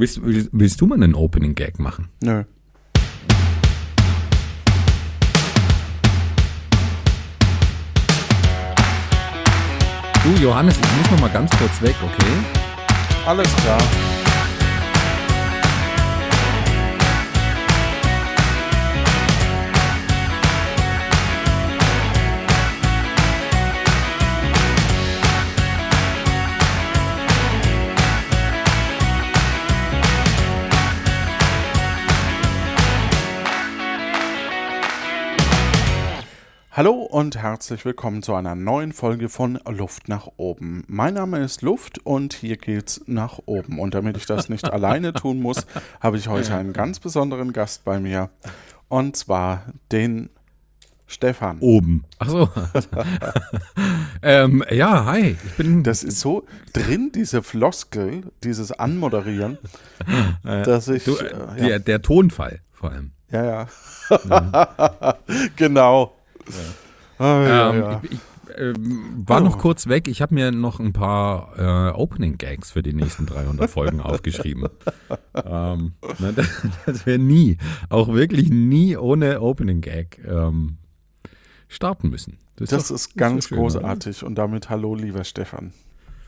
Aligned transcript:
Willst, 0.00 0.22
willst, 0.24 0.48
willst 0.52 0.80
du 0.80 0.86
mal 0.86 0.94
einen 0.94 1.14
Opening 1.14 1.54
Gag 1.54 1.78
machen? 1.78 2.08
Nö. 2.22 2.44
Du, 10.24 10.42
Johannes, 10.42 10.78
ich 10.78 10.96
muss 10.96 11.10
noch 11.10 11.20
mal 11.20 11.28
ganz 11.28 11.50
kurz 11.58 11.82
weg, 11.82 11.96
okay? 12.02 13.26
Alles 13.26 13.54
klar. 13.56 13.78
Hallo 36.72 36.92
und 36.92 37.36
herzlich 37.36 37.84
willkommen 37.84 38.22
zu 38.22 38.32
einer 38.32 38.54
neuen 38.54 38.92
Folge 38.92 39.28
von 39.28 39.58
Luft 39.68 40.08
nach 40.08 40.28
oben. 40.36 40.84
Mein 40.86 41.14
Name 41.14 41.40
ist 41.40 41.62
Luft 41.62 41.98
und 42.06 42.32
hier 42.32 42.56
geht's 42.56 43.00
nach 43.06 43.40
oben. 43.46 43.80
Und 43.80 43.92
damit 43.92 44.16
ich 44.16 44.24
das 44.24 44.48
nicht 44.48 44.64
alleine 44.72 45.12
tun 45.12 45.40
muss, 45.40 45.66
habe 45.98 46.16
ich 46.16 46.28
heute 46.28 46.54
einen 46.54 46.72
ganz 46.72 47.00
besonderen 47.00 47.52
Gast 47.52 47.84
bei 47.84 47.98
mir. 47.98 48.30
Und 48.88 49.16
zwar 49.16 49.64
den 49.90 50.30
Stefan. 51.08 51.58
Oben. 51.58 52.04
Ach 52.20 52.28
so. 52.28 52.48
ähm, 54.22 54.62
ja, 54.70 55.06
hi. 55.06 55.36
Ich 55.44 55.56
bin. 55.56 55.82
Das 55.82 56.04
ist 56.04 56.20
so 56.20 56.46
drin, 56.72 57.10
diese 57.12 57.42
Floskel, 57.42 58.30
dieses 58.44 58.70
Anmoderieren, 58.70 59.58
dass 60.44 60.86
ich. 60.86 61.02
Du, 61.02 61.16
äh, 61.16 61.56
der, 61.58 61.68
ja, 61.68 61.78
der 61.80 62.00
Tonfall 62.00 62.60
vor 62.72 62.92
allem. 62.92 63.10
ja, 63.32 63.66
ja. 64.08 65.18
genau. 65.56 66.14
Ah, 67.18 67.42
ja, 67.42 67.70
ähm, 67.72 67.80
ja. 67.80 68.00
Ich, 68.04 68.12
ich 68.12 68.18
ähm, 68.58 69.24
war 69.26 69.40
Oh. 69.40 69.44
noch 69.44 69.58
kurz 69.58 69.86
weg. 69.88 70.08
Ich 70.08 70.22
habe 70.22 70.34
mir 70.34 70.50
noch 70.50 70.80
ein 70.80 70.92
paar 70.92 71.52
äh, 71.58 71.92
Opening 71.96 72.36
Gags 72.38 72.70
für 72.72 72.82
die 72.82 72.92
nächsten 72.92 73.26
300 73.26 73.70
Folgen 73.70 74.00
aufgeschrieben. 74.00 74.68
ähm, 75.34 75.92
ne, 76.18 76.32
das 76.36 76.48
das 76.86 77.06
wir 77.06 77.18
nie, 77.18 77.58
auch 77.88 78.08
wirklich 78.08 78.50
nie 78.50 78.96
ohne 78.96 79.40
Opening 79.40 79.80
Gag 79.82 80.20
ähm, 80.26 80.78
starten 81.68 82.10
müssen. 82.10 82.38
Das 82.56 82.70
doch- 82.70 82.90
ist 82.94 83.16
ganz 83.16 83.48
schön, 83.48 83.58
oder? 83.58 83.80
großartig. 83.80 84.24
Und 84.24 84.34
damit 84.36 84.68
hallo, 84.68 84.94
lieber 84.94 85.24
Stefan. 85.24 85.72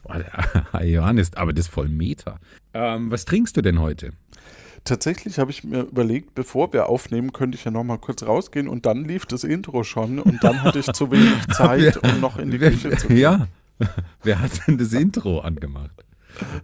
Oh, 0.05 0.13
der- 0.15 0.83
Johannes, 0.87 1.35
aber 1.35 1.53
das 1.53 1.67
ist 1.67 1.73
voll 1.73 1.89
Meter. 1.89 2.39
Ähm, 2.75 3.11
was 3.11 3.25
trinkst 3.25 3.57
du 3.57 3.63
denn 3.63 3.81
heute? 3.81 4.13
Tatsächlich 4.85 5.39
habe 5.39 5.51
ich 5.53 5.63
mir 5.63 5.83
überlegt, 5.83 6.35
bevor 6.35 6.73
wir 6.73 6.89
aufnehmen, 6.89 7.33
könnte 7.33 7.57
ich 7.57 7.65
ja 7.65 7.71
noch 7.71 7.85
mal 7.85 7.99
kurz 7.99 8.23
rausgehen 8.25 8.67
und 8.69 8.85
dann 8.85 9.05
lief 9.05 9.27
das 9.27 9.45
Intro 9.45 9.85
schon 9.85 10.19
und 10.19 10.43
dann 10.43 10.63
hatte 10.63 10.81
ich 10.81 10.93
zu 10.93 11.11
wenig 11.11 11.47
Zeit, 11.53 11.97
um 11.99 12.21
noch 12.21 12.39
in 12.39 12.51
die 12.51 12.59
Küche 12.59 12.97
zu 12.97 13.09
gehen. 13.09 13.19
Ja. 13.19 13.47
Wer 14.23 14.41
hat 14.41 14.67
denn 14.67 14.79
das 14.79 14.93
Intro 14.93 15.41
angemacht? 15.41 16.05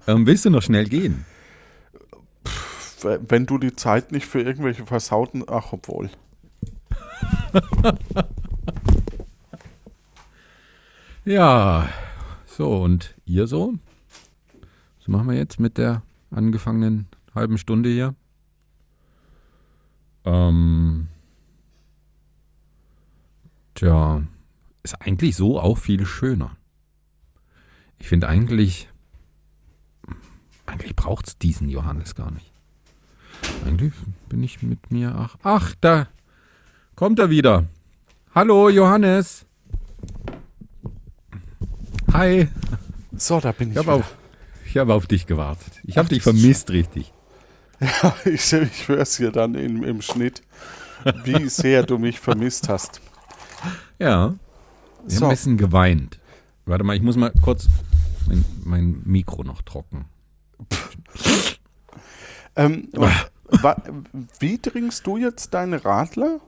Ähm, 0.07 0.27
willst 0.27 0.45
du 0.45 0.51
noch 0.51 0.63
schnell 0.63 0.87
gehen? 0.87 1.25
Wenn 3.03 3.47
du 3.47 3.59
die 3.59 3.77
Zeit 3.77 4.11
nicht 4.11 4.27
für 4.27 4.41
irgendwelche 4.41 4.85
versauten, 4.85 5.45
ach 5.47 5.73
obwohl. 5.73 6.11
Ja, 11.29 11.91
so 12.47 12.81
und 12.81 13.15
ihr 13.27 13.47
so? 13.47 13.75
Was 14.99 15.09
machen 15.09 15.29
wir 15.29 15.37
jetzt 15.37 15.61
mit 15.61 15.77
der 15.77 16.01
angefangenen 16.31 17.08
halben 17.39 17.59
Stunde 17.59 17.89
hier? 17.89 18.15
Ähm, 20.25 21.09
tja, 23.75 24.23
ist 24.83 25.01
eigentlich 25.01 25.37
so 25.37 25.59
auch 25.59 25.79
viel 25.79 26.05
schöner. 26.05 26.57
Ich 27.99 28.09
finde 28.09 28.29
eigentlich, 28.29 28.89
eigentlich 30.67 30.95
braucht 30.95 31.29
es 31.29 31.39
diesen 31.39 31.69
Johannes 31.69 32.15
gar 32.15 32.31
nicht. 32.31 32.53
Eigentlich 33.65 33.93
bin 34.29 34.43
ich 34.43 34.63
mit 34.63 34.91
mir, 34.91 35.15
ach, 35.15 35.37
ach, 35.43 35.75
da 35.81 36.09
kommt 36.95 37.19
er 37.19 37.31
wieder. 37.31 37.65
Hallo 38.35 38.69
Johannes. 38.69 39.47
Hi. 42.13 42.49
So, 43.17 43.41
da 43.41 43.53
bin 43.53 43.71
ich. 43.71 43.77
Ich 43.77 43.79
habe 43.79 43.93
auf, 43.93 44.17
ich 44.67 44.77
hab 44.77 44.89
auf 44.89 45.07
dich 45.07 45.27
gewartet. 45.27 45.81
Ich 45.85 45.99
habe 45.99 46.09
dich 46.09 46.23
vermisst, 46.23 46.71
richtig. 46.71 47.13
Ja, 47.81 48.15
ich, 48.25 48.53
ich 48.53 48.89
höre 48.89 48.99
es 49.01 49.17
hier 49.17 49.31
dann 49.31 49.55
im, 49.55 49.83
im 49.85 50.03
Schnitt, 50.03 50.43
wie 51.25 51.49
sehr 51.49 51.83
du 51.85 51.99
mich 51.99 52.19
vermisst 52.21 52.69
hast. 52.69 53.01
Ja. 53.99 54.07
Wir 54.09 54.19
haben 54.21 54.39
So. 55.09 55.25
ein 55.27 55.31
bisschen 55.31 55.57
geweint. 55.57 56.19
Warte 56.67 56.85
mal, 56.85 56.97
ich 56.97 57.03
muss 57.03 57.17
mal 57.17 57.33
kurz 57.43 57.69
mein, 58.27 58.45
mein 58.65 59.03
Mikro 59.05 59.43
noch 59.45 59.63
trocken. 59.63 60.07
Ähm, 62.57 62.89
wie 64.41 64.59
trinkst 64.59 65.07
du 65.07 65.17
jetzt 65.17 65.55
deine 65.55 65.85
Radler? 65.85 66.41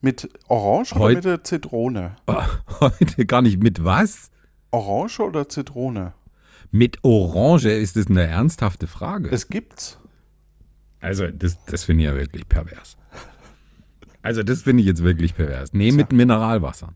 Mit 0.00 0.28
Orange 0.48 0.92
oder 0.96 1.04
Heut- 1.04 1.14
mit 1.14 1.24
der 1.24 1.44
Zitrone? 1.44 2.16
Heute 2.80 3.24
gar 3.24 3.42
nicht 3.42 3.62
mit 3.62 3.84
was? 3.84 4.32
Orange 4.72 5.20
oder 5.20 5.48
Zitrone? 5.48 6.14
Mit 6.72 6.98
Orange 7.04 7.70
ist 7.70 7.96
das 7.96 8.06
eine 8.08 8.22
ernsthafte 8.26 8.86
Frage. 8.86 9.28
Es 9.30 9.48
gibt's. 9.48 9.98
also, 11.00 11.26
das, 11.28 11.62
das 11.66 11.84
finde 11.84 12.02
ich 12.04 12.10
ja 12.10 12.16
wirklich 12.16 12.48
pervers. 12.48 12.96
Also, 14.22 14.42
das 14.42 14.62
finde 14.62 14.80
ich 14.80 14.86
jetzt 14.86 15.02
wirklich 15.04 15.34
pervers. 15.34 15.72
Nee, 15.72 15.92
mit 15.92 16.12
Mineralwasser. 16.12 16.94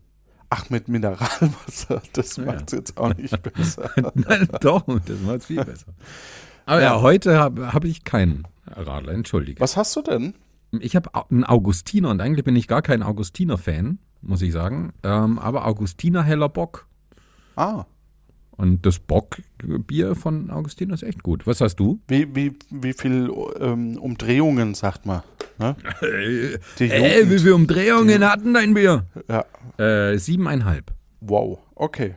Ach, 0.49 0.69
mit 0.69 0.87
Mineralwasser, 0.87 2.01
das 2.13 2.37
Ja. 2.37 2.45
macht's 2.45 2.71
jetzt 2.71 2.97
auch 2.97 3.13
nicht 3.15 3.39
besser. 3.53 3.91
Nein, 4.15 4.47
doch, 4.61 4.83
das 5.05 5.19
macht 5.19 5.43
viel 5.43 5.63
besser. 5.63 5.93
Aber 6.65 6.81
ja, 6.81 6.95
Ja. 6.95 7.01
heute 7.01 7.37
habe 7.37 7.73
hab 7.73 7.83
ich 7.85 8.03
keinen 8.03 8.47
Radler, 8.65 9.11
entschuldige. 9.13 9.59
Was 9.59 9.77
hast 9.77 9.95
du 9.95 10.01
denn? 10.01 10.33
Ich 10.79 10.95
habe 10.95 11.09
einen 11.29 11.43
Augustiner 11.43 12.09
und 12.09 12.19
eigentlich 12.19 12.43
bin 12.45 12.55
ich 12.55 12.67
gar 12.67 12.81
kein 12.81 13.03
Augustiner-Fan, 13.03 13.99
muss 14.21 14.41
ich 14.41 14.51
sagen. 14.53 14.91
Ähm, 15.03 15.37
aber 15.37 15.65
Augustiner 15.65 16.23
heller 16.23 16.49
Bock. 16.49 16.87
Ah, 17.55 17.85
Und 18.57 18.85
das 18.87 18.97
Bockbier 18.99 20.15
von 20.15 20.49
Augustiner 20.49 20.95
ist 20.95 21.03
echt 21.03 21.21
gut. 21.23 21.45
Was 21.45 21.61
hast 21.61 21.75
du? 21.79 21.99
wie, 22.07 22.35
wie, 22.35 22.57
wie 22.71 22.93
viel 22.93 23.31
ähm, 23.59 23.97
Umdrehungen, 23.97 24.73
sagt 24.73 25.05
man? 25.05 25.21
Ne? 25.59 25.75
Die 26.79 26.89
Ey, 26.91 27.17
wie 27.17 27.23
Jugend. 27.23 27.41
viele 27.41 27.55
Umdrehungen 27.55 28.23
hatten 28.29 28.53
dein 28.53 28.73
Bier? 28.73 29.05
Ja, 29.27 29.45
Äh, 29.77 30.17
siebeneinhalb. 30.17 30.91
wow, 31.21 31.59
okay. 31.75 32.15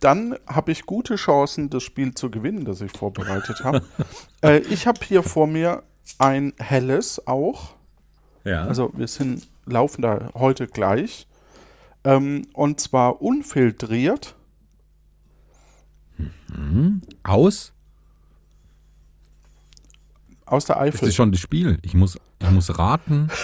Dann 0.00 0.36
habe 0.48 0.72
ich 0.72 0.84
gute 0.86 1.14
Chancen, 1.14 1.70
das 1.70 1.82
Spiel 1.84 2.12
zu 2.14 2.28
gewinnen, 2.30 2.64
das 2.64 2.80
ich 2.80 2.90
vorbereitet 2.92 3.62
habe. 3.64 3.82
äh, 4.42 4.58
ich 4.58 4.86
habe 4.88 4.98
hier 5.04 5.22
vor 5.22 5.46
mir 5.46 5.82
ein 6.18 6.52
helles 6.58 7.24
auch. 7.26 7.74
Ja. 8.44 8.64
Also 8.64 8.90
wir 8.96 9.06
sind, 9.06 9.46
laufen 9.66 10.02
da 10.02 10.30
heute 10.34 10.66
gleich. 10.66 11.28
Ähm, 12.04 12.46
und 12.52 12.80
zwar 12.80 13.22
unfiltriert. 13.22 14.34
Aus? 17.22 17.72
Aus 20.44 20.64
der 20.66 20.76
Das 20.76 20.84
Eifel. 20.84 21.08
ist 21.08 21.14
schon 21.14 21.32
das 21.32 21.40
Spiel. 21.40 21.78
Ich 21.82 21.94
muss, 21.94 22.18
ich 22.40 22.50
muss 22.50 22.78
raten. 22.78 23.28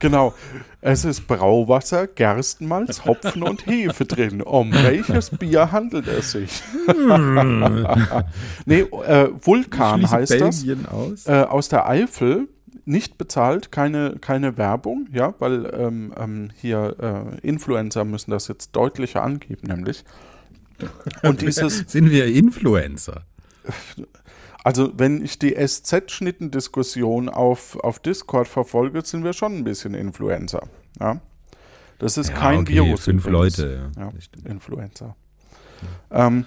Genau. 0.00 0.32
Es 0.80 1.04
ist 1.04 1.28
Brauwasser, 1.28 2.06
Gerstenmalz, 2.06 3.04
Hopfen 3.04 3.42
und 3.42 3.66
Hefe 3.66 4.06
drin. 4.06 4.40
Um 4.40 4.72
welches 4.82 5.28
Bier 5.28 5.70
handelt 5.72 6.08
es 6.08 6.32
sich? 6.32 6.62
nee, 8.64 8.80
äh, 8.80 9.28
Vulkan 9.42 10.10
heißt 10.10 10.40
das. 10.40 10.64
Belgien 10.64 10.86
aus. 10.86 11.26
Äh, 11.26 11.42
aus 11.42 11.68
der 11.68 11.86
Eifel, 11.86 12.48
nicht 12.86 13.18
bezahlt, 13.18 13.70
keine, 13.72 14.16
keine 14.22 14.56
Werbung, 14.56 15.06
ja, 15.12 15.34
weil 15.38 15.70
ähm, 15.78 16.14
ähm, 16.18 16.50
hier 16.56 16.96
äh, 17.42 17.46
Influencer 17.46 18.06
müssen 18.06 18.30
das 18.30 18.48
jetzt 18.48 18.74
deutlicher 18.74 19.22
angeben, 19.22 19.66
nämlich. 19.68 20.02
Und 21.22 21.40
dieses, 21.40 21.78
Sind 21.86 22.10
wir 22.10 22.26
Influencer? 22.26 23.24
also 24.64 24.92
wenn 24.96 25.24
ich 25.24 25.38
die 25.38 25.54
SZ-Schnitten-Diskussion 25.54 27.28
auf, 27.28 27.76
auf 27.76 27.98
Discord 27.98 28.48
verfolge, 28.48 29.04
sind 29.04 29.24
wir 29.24 29.32
schon 29.32 29.56
ein 29.56 29.64
bisschen 29.64 29.94
Influencer. 29.94 30.68
Ja? 30.98 31.20
Das 31.98 32.16
ist 32.16 32.30
Ja, 32.30 32.36
kein 32.36 32.60
okay, 32.60 32.74
Virus. 32.74 33.04
Fünf 33.04 33.26
übrigens. 33.26 33.58
Leute. 33.58 33.90
Ja. 33.96 34.04
Ja. 34.04 34.50
Influencer. 34.50 35.16
Ähm, 36.10 36.46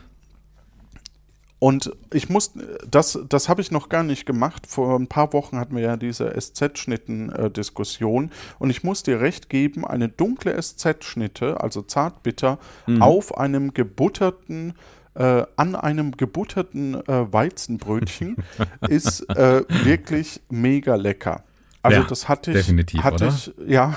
und 1.63 1.91
ich 2.11 2.27
muss, 2.27 2.51
das, 2.91 3.17
das 3.29 3.47
habe 3.47 3.61
ich 3.61 3.71
noch 3.71 3.87
gar 3.87 4.03
nicht 4.03 4.25
gemacht. 4.25 4.67
Vor 4.67 4.99
ein 4.99 5.07
paar 5.07 5.31
Wochen 5.31 5.57
hatten 5.57 5.77
wir 5.77 5.83
ja 5.83 5.95
diese 5.95 6.33
SZ-Schnitten-Diskussion 6.37 8.31
und 8.59 8.69
ich 8.69 8.83
muss 8.83 9.03
dir 9.03 9.21
recht 9.21 9.49
geben, 9.49 9.85
eine 9.85 10.09
dunkle 10.09 10.61
SZ-Schnitte, 10.61 11.61
also 11.61 11.81
zartbitter, 11.81 12.59
Mhm. 12.85 13.01
auf 13.01 13.37
einem 13.37 13.73
gebutterten 13.73 14.73
äh, 15.15 15.43
an 15.55 15.75
einem 15.75 16.17
gebutterten 16.17 16.95
äh, 16.95 17.31
Weizenbrötchen 17.31 18.35
ist 18.89 19.21
äh, 19.29 19.63
wirklich 19.85 20.41
mega 20.49 20.95
lecker. 20.95 21.43
Also 21.81 22.01
Ja, 22.01 22.07
das 22.07 22.27
hatte 22.27 22.51
ich, 22.51 22.57
definitiv, 22.57 23.03
hatte 23.03 23.27
oder? 23.27 23.33
ich, 23.33 23.53
ja, 23.67 23.95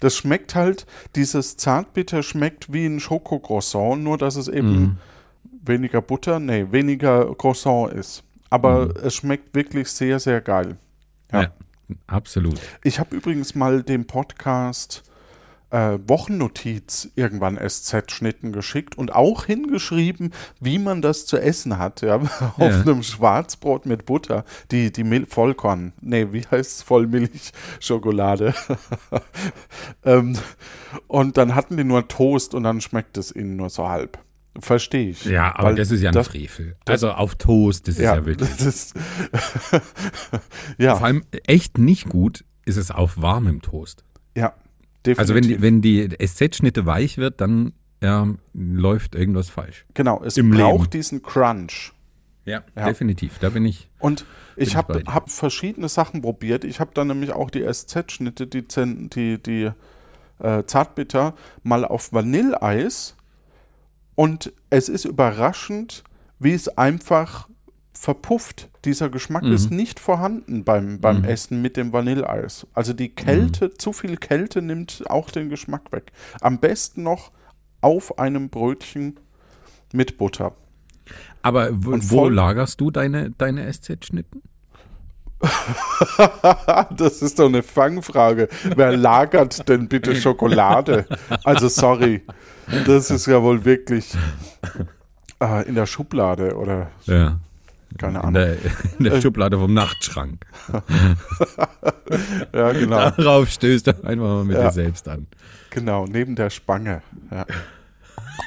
das 0.00 0.14
schmeckt 0.16 0.54
halt, 0.54 0.86
dieses 1.16 1.56
Zartbitter 1.56 2.22
schmeckt 2.22 2.72
wie 2.72 2.84
ein 2.86 3.00
Schokocroissant, 3.00 4.04
nur 4.04 4.18
dass 4.18 4.36
es 4.36 4.46
eben 4.46 4.68
Mhm. 4.80 4.96
Weniger 5.68 6.00
Butter, 6.02 6.40
nee, 6.40 6.66
weniger 6.70 7.34
Croissant 7.36 7.92
ist. 7.92 8.24
Aber 8.50 8.86
Mhm. 8.86 8.94
es 9.04 9.14
schmeckt 9.14 9.54
wirklich 9.54 9.88
sehr, 9.90 10.18
sehr 10.18 10.40
geil. 10.40 10.76
Ja. 11.32 11.42
Ja, 11.42 11.52
absolut. 12.06 12.58
Ich 12.82 12.98
habe 12.98 13.14
übrigens 13.16 13.54
mal 13.54 13.82
dem 13.82 14.06
Podcast 14.06 15.02
äh, 15.70 15.98
Wochennotiz 16.06 17.10
irgendwann 17.14 17.58
SZ-Schnitten 17.58 18.52
geschickt 18.52 18.96
und 18.96 19.14
auch 19.14 19.44
hingeschrieben, 19.44 20.32
wie 20.60 20.78
man 20.78 21.02
das 21.02 21.26
zu 21.26 21.36
essen 21.36 21.76
hat. 21.76 22.00
Ja? 22.00 22.14
Auf 22.56 22.58
Ja. 22.58 22.80
einem 22.80 23.02
Schwarzbrot 23.02 23.84
mit 23.84 24.06
Butter. 24.06 24.46
Die, 24.70 24.90
die 24.90 25.04
Mil 25.04 25.26
Vollkorn. 25.26 25.92
Nee, 26.00 26.28
wie 26.32 26.40
heißt 26.40 26.78
es? 26.78 26.82
Vollmilchschokolade. 26.84 28.54
ähm, 30.04 30.38
und 31.06 31.36
dann 31.36 31.54
hatten 31.54 31.76
die 31.76 31.84
nur 31.84 32.08
Toast 32.08 32.54
und 32.54 32.62
dann 32.62 32.80
schmeckt 32.80 33.18
es 33.18 33.34
ihnen 33.34 33.56
nur 33.56 33.68
so 33.68 33.88
halb. 33.90 34.18
Verstehe 34.60 35.10
ich. 35.10 35.24
Ja, 35.24 35.54
aber 35.56 35.72
das 35.74 35.90
ist 35.90 36.00
ja 36.02 36.10
ein 36.10 36.14
das- 36.14 36.28
Frevel. 36.28 36.76
Also 36.84 37.10
auf 37.12 37.36
Toast, 37.36 37.86
das 37.86 37.96
ist 37.96 38.00
ja, 38.02 38.24
wirklich. 38.26 38.48
ist, 38.60 38.94
ja, 40.78 40.96
Vor 40.96 41.06
allem 41.06 41.22
echt 41.46 41.78
nicht 41.78 42.08
gut 42.08 42.44
ist 42.64 42.76
es 42.76 42.90
auf 42.90 43.20
warmem 43.20 43.62
Toast. 43.62 44.04
ja, 44.36 44.52
definitiv. 45.06 45.18
Also 45.20 45.34
wenn 45.34 45.42
die, 45.44 45.62
wenn 45.62 45.80
die 45.82 46.08
SZ-Schnitte 46.26 46.86
weich 46.86 47.18
wird, 47.18 47.40
dann 47.40 47.72
ja, 48.02 48.26
läuft 48.52 49.14
irgendwas 49.14 49.48
falsch. 49.48 49.84
genau, 49.94 50.22
es 50.24 50.36
im 50.36 50.50
braucht 50.50 50.80
Leben. 50.80 50.90
diesen 50.90 51.22
Crunch. 51.22 51.92
Ja, 52.44 52.62
Ja. 52.76 52.86
definitiv. 52.86 53.38
Da 53.40 53.50
bin 53.50 53.64
ich. 53.64 53.88
Und 53.98 54.24
ich 54.56 54.74
habe 54.76 55.02
hab 55.06 55.30
verschiedene 55.30 55.88
Sachen 55.88 56.22
probiert. 56.22 56.64
Ich 56.64 56.80
habe 56.80 56.90
dann 56.94 57.08
nämlich 57.08 57.32
auch 57.32 57.50
die 57.50 57.62
SZ-Schnitte, 57.62 58.46
die, 58.46 58.64
die, 58.66 59.38
die 59.42 59.70
äh, 60.40 60.64
Zartbitter, 60.64 61.34
mal 61.62 61.84
auf 61.84 62.12
Vanilleeis. 62.12 63.14
Und 64.18 64.52
es 64.68 64.88
ist 64.88 65.04
überraschend, 65.04 66.02
wie 66.40 66.52
es 66.52 66.66
einfach 66.76 67.48
verpufft. 67.92 68.68
Dieser 68.84 69.10
Geschmack 69.10 69.44
Mhm. 69.44 69.52
ist 69.52 69.70
nicht 69.70 70.00
vorhanden 70.00 70.64
beim, 70.64 70.98
beim 71.00 71.22
Essen 71.22 71.62
mit 71.62 71.76
dem 71.76 71.92
Vanilleeis. 71.92 72.66
Also 72.74 72.94
die 72.94 73.10
Kälte, 73.10 73.66
Mhm. 73.66 73.78
zu 73.78 73.92
viel 73.92 74.16
Kälte 74.16 74.60
nimmt 74.60 75.04
auch 75.08 75.30
den 75.30 75.48
Geschmack 75.50 75.92
weg. 75.92 76.10
Am 76.40 76.58
besten 76.58 77.04
noch 77.04 77.30
auf 77.80 78.18
einem 78.18 78.48
Brötchen 78.48 79.20
mit 79.92 80.18
Butter. 80.18 80.56
Aber 81.42 81.68
wo, 81.72 81.92
wo 82.00 82.28
lagerst 82.28 82.80
du 82.80 82.90
deine, 82.90 83.30
deine 83.30 83.68
SZ-Schnitten? 83.72 84.42
Das 86.96 87.22
ist 87.22 87.38
doch 87.38 87.46
eine 87.46 87.62
Fangfrage. 87.62 88.48
Wer 88.74 88.96
lagert 88.96 89.68
denn 89.68 89.88
bitte 89.88 90.16
Schokolade? 90.16 91.06
Also 91.44 91.68
sorry, 91.68 92.22
das 92.86 93.10
ist 93.10 93.26
ja 93.26 93.42
wohl 93.42 93.64
wirklich 93.64 94.14
äh, 95.40 95.68
in 95.68 95.74
der 95.76 95.86
Schublade 95.86 96.56
oder 96.56 96.90
Ja. 97.04 97.38
keine 97.98 98.12
In 98.18 98.24
Ahnung. 98.24 98.34
der, 98.34 98.56
in 98.98 99.06
Äh. 99.06 99.10
der 99.10 99.20
Schublade 99.20 99.58
vom 99.58 99.72
Nachtschrank. 99.74 100.44
Ja, 102.54 102.72
genau, 102.72 103.10
Darauf 103.10 103.48
stößt 103.50 103.86
du 103.88 103.90
einfach 104.04 104.24
mal 104.24 104.44
mit 104.44 104.56
Ja. 104.56 104.64
dir 104.64 104.72
selbst 104.72 105.06
an. 105.08 105.26
genau, 105.70 106.06
neben 106.06 106.34
der 106.36 106.50
Spange. 106.50 107.02
Ja. 107.30 107.44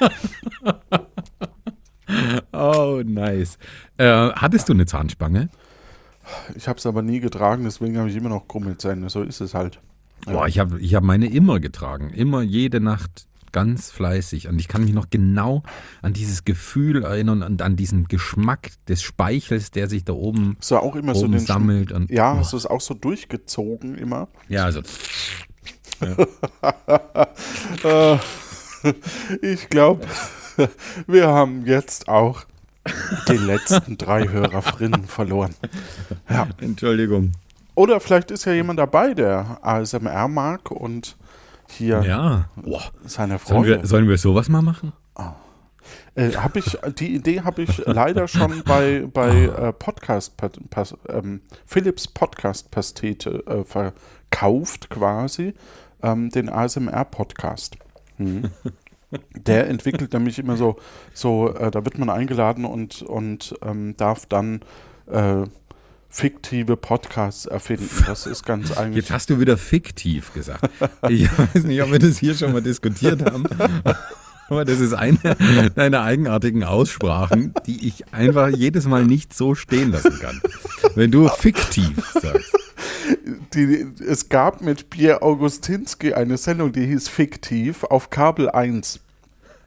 Oh, 2.52 3.00
nice. 3.04 3.56
Äh, 3.96 4.04
hattest 4.34 4.68
du 4.68 4.74
eine 4.74 4.84
Zahnspange? 4.84 5.48
Ich 6.56 6.68
habe 6.68 6.78
es 6.78 6.86
aber 6.86 7.02
nie 7.02 7.20
getragen, 7.20 7.64
deswegen 7.64 7.98
habe 7.98 8.08
ich 8.08 8.16
immer 8.16 8.28
noch 8.28 8.48
Krummelzähne. 8.48 9.08
So 9.10 9.22
ist 9.22 9.40
es 9.40 9.54
halt. 9.54 9.80
Ja. 10.26 10.32
Boah, 10.32 10.46
ich 10.46 10.58
habe 10.58 10.80
ich 10.80 10.94
hab 10.94 11.02
meine 11.02 11.26
immer 11.26 11.60
getragen. 11.60 12.10
Immer 12.10 12.42
jede 12.42 12.80
Nacht 12.80 13.26
ganz 13.52 13.90
fleißig. 13.90 14.48
Und 14.48 14.58
ich 14.58 14.66
kann 14.66 14.84
mich 14.84 14.94
noch 14.94 15.10
genau 15.10 15.62
an 16.00 16.12
dieses 16.12 16.44
Gefühl 16.44 17.04
erinnern 17.04 17.42
und 17.42 17.62
an 17.62 17.76
diesen 17.76 18.08
Geschmack 18.08 18.70
des 18.88 19.02
Speichels, 19.02 19.70
der 19.70 19.88
sich 19.88 20.04
da 20.04 20.14
oben, 20.14 20.56
du 20.66 20.76
auch 20.76 20.96
immer 20.96 21.14
so 21.14 21.28
den 21.28 21.38
sammelt. 21.38 21.92
Und, 21.92 22.10
Ja, 22.10 22.36
hast 22.36 22.52
du 22.52 22.56
es 22.56 22.66
auch 22.66 22.80
so 22.80 22.94
durchgezogen 22.94 23.96
immer? 23.96 24.28
ja, 24.48 24.64
also 24.64 24.82
Äh, 27.84 28.18
ich 29.40 29.68
glaube, 29.68 30.06
wir 31.06 31.28
haben 31.28 31.64
jetzt 31.66 32.08
auch 32.08 32.44
die 33.28 33.36
letzten 33.36 33.96
drei 33.98 34.28
Hörerinnen 34.28 35.04
verloren. 35.04 35.54
Ja. 36.28 36.48
Entschuldigung. 36.60 37.32
Oder 37.74 38.00
vielleicht 38.00 38.30
ist 38.30 38.44
ja 38.44 38.52
jemand 38.52 38.78
dabei, 38.78 39.14
der 39.14 39.58
ASMR 39.62 40.28
mag 40.28 40.70
und 40.70 41.16
hier 41.68 42.02
Ja. 42.02 42.48
Seine 43.06 43.38
Sollen 43.38 43.38
Freunde. 43.38 43.68
wir, 43.80 43.86
sollen 43.86 44.08
wir 44.08 44.18
sowas 44.18 44.48
mal 44.48 44.62
machen? 44.62 44.92
Äh, 46.14 46.30
hab 46.32 46.56
ich, 46.56 46.78
die 46.98 47.14
Idee 47.14 47.40
habe 47.40 47.62
ich 47.62 47.82
leider 47.86 48.28
schon 48.28 48.62
bei, 48.64 49.04
bei 49.12 49.44
äh, 49.46 49.72
Podcast, 49.72 50.36
pa- 50.36 50.50
pas, 50.70 50.94
ähm, 51.08 51.40
Philips 51.66 52.06
Podcast 52.06 52.70
Pastete 52.70 53.42
äh, 53.46 53.64
verkauft 53.64 54.90
quasi, 54.90 55.54
ähm, 56.02 56.28
den 56.30 56.48
ASMR 56.50 57.04
Podcast. 57.06 57.76
Mhm. 58.18 58.50
Der 59.36 59.68
entwickelt 59.68 60.12
nämlich 60.12 60.38
immer 60.38 60.56
so, 60.56 60.76
so 61.12 61.52
äh, 61.54 61.70
da 61.70 61.84
wird 61.84 61.98
man 61.98 62.10
eingeladen 62.10 62.64
und, 62.64 63.02
und 63.02 63.54
ähm, 63.62 63.96
darf 63.96 64.26
dann 64.26 64.60
äh, 65.10 65.44
fiktive 66.08 66.76
Podcasts 66.76 67.46
erfinden. 67.46 67.88
Das 68.06 68.26
ist 68.26 68.44
ganz 68.44 68.76
eigentlich. 68.76 69.04
Jetzt 69.04 69.10
hast 69.10 69.30
du 69.30 69.40
wieder 69.40 69.56
fiktiv 69.56 70.32
gesagt. 70.34 70.70
Ich 71.08 71.26
weiß 71.36 71.64
nicht, 71.64 71.82
ob 71.82 71.90
wir 71.90 71.98
das 71.98 72.18
hier 72.18 72.34
schon 72.34 72.52
mal 72.52 72.62
diskutiert 72.62 73.24
haben. 73.24 73.44
Aber 74.52 74.66
das 74.66 74.80
ist 74.80 74.92
eine 74.92 75.18
deiner 75.74 76.02
eigenartigen 76.02 76.62
Aussprachen, 76.62 77.54
die 77.66 77.88
ich 77.88 78.12
einfach 78.12 78.48
jedes 78.48 78.86
Mal 78.86 79.06
nicht 79.06 79.34
so 79.34 79.54
stehen 79.54 79.92
lassen 79.92 80.18
kann. 80.20 80.42
Wenn 80.94 81.10
du 81.10 81.26
fiktiv 81.28 81.96
sagst. 82.20 82.54
Die, 83.54 83.86
es 84.06 84.28
gab 84.28 84.60
mit 84.60 84.90
Pierre 84.90 85.22
Augustinski 85.22 86.12
eine 86.12 86.36
Sendung, 86.36 86.70
die 86.70 86.86
hieß 86.86 87.08
Fiktiv 87.08 87.84
auf 87.84 88.10
Kabel 88.10 88.50
1. 88.50 89.00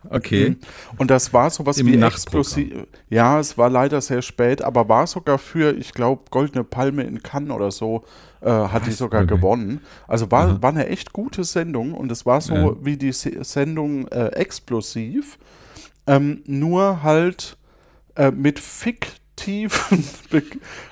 Okay. 0.09 0.57
Und 0.97 1.11
das 1.11 1.33
war 1.33 1.49
sowas 1.49 1.77
Im 1.77 1.87
wie 1.87 2.01
explosiv. 2.01 2.85
Ja, 3.09 3.39
es 3.39 3.57
war 3.57 3.69
leider 3.69 4.01
sehr 4.01 4.21
spät, 4.21 4.61
aber 4.61 4.87
war 4.89 5.07
sogar 5.07 5.37
für, 5.37 5.75
ich 5.75 5.93
glaube, 5.93 6.23
Goldene 6.31 6.63
Palme 6.63 7.03
in 7.03 7.21
Cannes 7.23 7.51
oder 7.51 7.71
so, 7.71 8.03
äh, 8.41 8.49
hat 8.49 8.85
die 8.85 8.91
sogar 8.91 9.23
Okay. 9.23 9.35
gewonnen. 9.35 9.81
Also 10.07 10.31
war, 10.31 10.61
war 10.61 10.71
eine 10.71 10.87
echt 10.87 11.13
gute 11.13 11.43
Sendung 11.43 11.93
und 11.93 12.11
es 12.11 12.25
war 12.25 12.41
so 12.41 12.53
Ja. 12.55 12.75
wie 12.81 12.97
die 12.97 13.11
Se 13.11 13.43
Sendung 13.43 14.07
äh, 14.09 14.27
Explosiv, 14.27 15.37
ähm, 16.07 16.41
nur 16.45 17.03
halt 17.03 17.57
äh, 18.15 18.31
mit 18.31 18.59
fiktiven 18.59 20.03
Be 20.29 20.43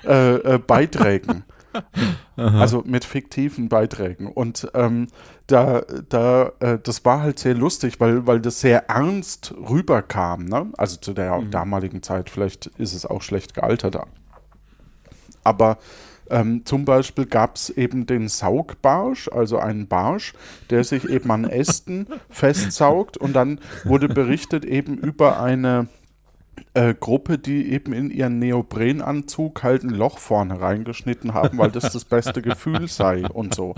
äh, 0.04 0.34
äh, 0.54 0.58
Beiträgen. 0.58 1.44
Also 2.36 2.82
mit 2.84 3.04
fiktiven 3.04 3.68
Beiträgen. 3.68 4.26
Und 4.26 4.68
ähm, 4.74 5.08
da, 5.46 5.82
da, 6.08 6.52
äh, 6.60 6.78
das 6.82 7.04
war 7.04 7.22
halt 7.22 7.38
sehr 7.38 7.54
lustig, 7.54 8.00
weil, 8.00 8.26
weil 8.26 8.40
das 8.40 8.60
sehr 8.60 8.88
ernst 8.88 9.54
rüberkam. 9.56 10.46
Ne? 10.46 10.72
Also 10.76 10.96
zu 10.96 11.12
der 11.12 11.40
damaligen 11.42 12.02
Zeit, 12.02 12.30
vielleicht 12.30 12.66
ist 12.78 12.94
es 12.94 13.06
auch 13.06 13.22
schlecht 13.22 13.54
gealtert. 13.54 13.96
Aber 15.44 15.78
ähm, 16.30 16.64
zum 16.64 16.84
Beispiel 16.84 17.26
gab 17.26 17.56
es 17.56 17.70
eben 17.70 18.06
den 18.06 18.28
Saugbarsch, 18.28 19.28
also 19.28 19.58
einen 19.58 19.88
Barsch, 19.88 20.32
der 20.70 20.82
sich 20.82 21.08
eben 21.08 21.30
an 21.30 21.44
Ästen 21.44 22.06
festsaugt 22.30 23.16
und 23.16 23.34
dann 23.34 23.60
wurde 23.84 24.08
berichtet 24.08 24.64
eben 24.64 24.96
über 24.96 25.40
eine 25.40 25.88
äh, 26.74 26.94
Gruppe, 26.94 27.38
die 27.38 27.72
eben 27.72 27.92
in 27.92 28.10
ihren 28.10 28.38
Neoprenanzug 28.38 29.62
halt 29.62 29.82
ein 29.84 29.90
Loch 29.90 30.18
vorne 30.18 30.60
reingeschnitten 30.60 31.34
haben, 31.34 31.58
weil 31.58 31.70
das 31.70 31.92
das 31.92 32.04
beste 32.04 32.42
Gefühl 32.42 32.88
sei 32.88 33.26
und 33.28 33.54
so. 33.54 33.74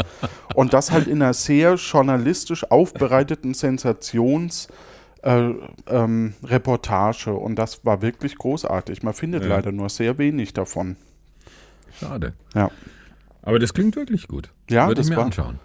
Und 0.55 0.73
das 0.73 0.91
halt 0.91 1.07
in 1.07 1.23
einer 1.23 1.35
sehr 1.35 1.75
journalistisch 1.75 2.71
aufbereiteten 2.71 3.53
Sensations- 3.55 4.69
äh, 5.23 5.55
ähm, 5.89 6.35
Reportage 6.45 7.33
und 7.33 7.57
das 7.57 7.85
war 7.85 8.01
wirklich 8.01 8.37
großartig. 8.37 9.03
Man 9.03 9.13
findet 9.15 9.43
Ja. 9.43 9.49
leider 9.49 9.73
nur 9.73 9.89
sehr 9.89 10.19
wenig 10.19 10.53
davon. 10.53 10.97
Schade. 11.99 12.35
Ja. 12.55 12.71
Aber 13.43 13.59
das 13.59 13.75
klingt 13.75 13.97
wirklich 13.97 14.29
gut. 14.29 14.51
Ja, 14.71 14.87
Würde 14.87 15.01
ich 15.01 15.07
das 15.07 15.11
mir 15.11 15.17
war- 15.17 15.25
anschauen. 15.25 15.59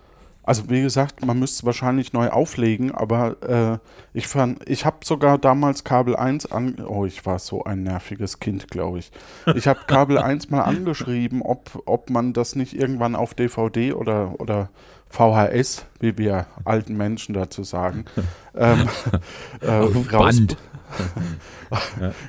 Also 0.51 0.69
wie 0.69 0.81
gesagt, 0.81 1.25
man 1.25 1.39
müsste 1.39 1.61
es 1.61 1.65
wahrscheinlich 1.65 2.11
neu 2.11 2.27
auflegen, 2.27 2.91
aber 2.93 3.37
äh, 3.41 3.77
ich 4.11 4.27
fand, 4.27 4.69
ich 4.69 4.85
habe 4.85 4.97
sogar 5.05 5.37
damals 5.37 5.85
Kabel 5.85 6.13
1 6.13 6.51
an, 6.51 6.75
oh, 6.85 7.05
ich 7.05 7.25
war 7.25 7.39
so 7.39 7.63
ein 7.63 7.83
nerviges 7.83 8.41
Kind, 8.41 8.67
glaube 8.67 8.99
ich. 8.99 9.13
Ich 9.55 9.69
habe 9.69 9.79
Kabel 9.87 10.17
1 10.17 10.49
mal 10.49 10.63
angeschrieben, 10.63 11.41
ob, 11.41 11.81
ob 11.85 12.09
man 12.09 12.33
das 12.33 12.57
nicht 12.57 12.73
irgendwann 12.73 13.15
auf 13.15 13.33
DVD 13.33 13.93
oder, 13.93 14.41
oder 14.41 14.67
VHS, 15.07 15.85
wie 16.01 16.17
wir 16.17 16.47
alten 16.65 16.97
Menschen 16.97 17.33
dazu 17.33 17.63
sagen, 17.63 18.03
ähm, 18.53 18.89
äh, 19.61 19.71
raus, 19.71 20.35
Band. 20.35 20.57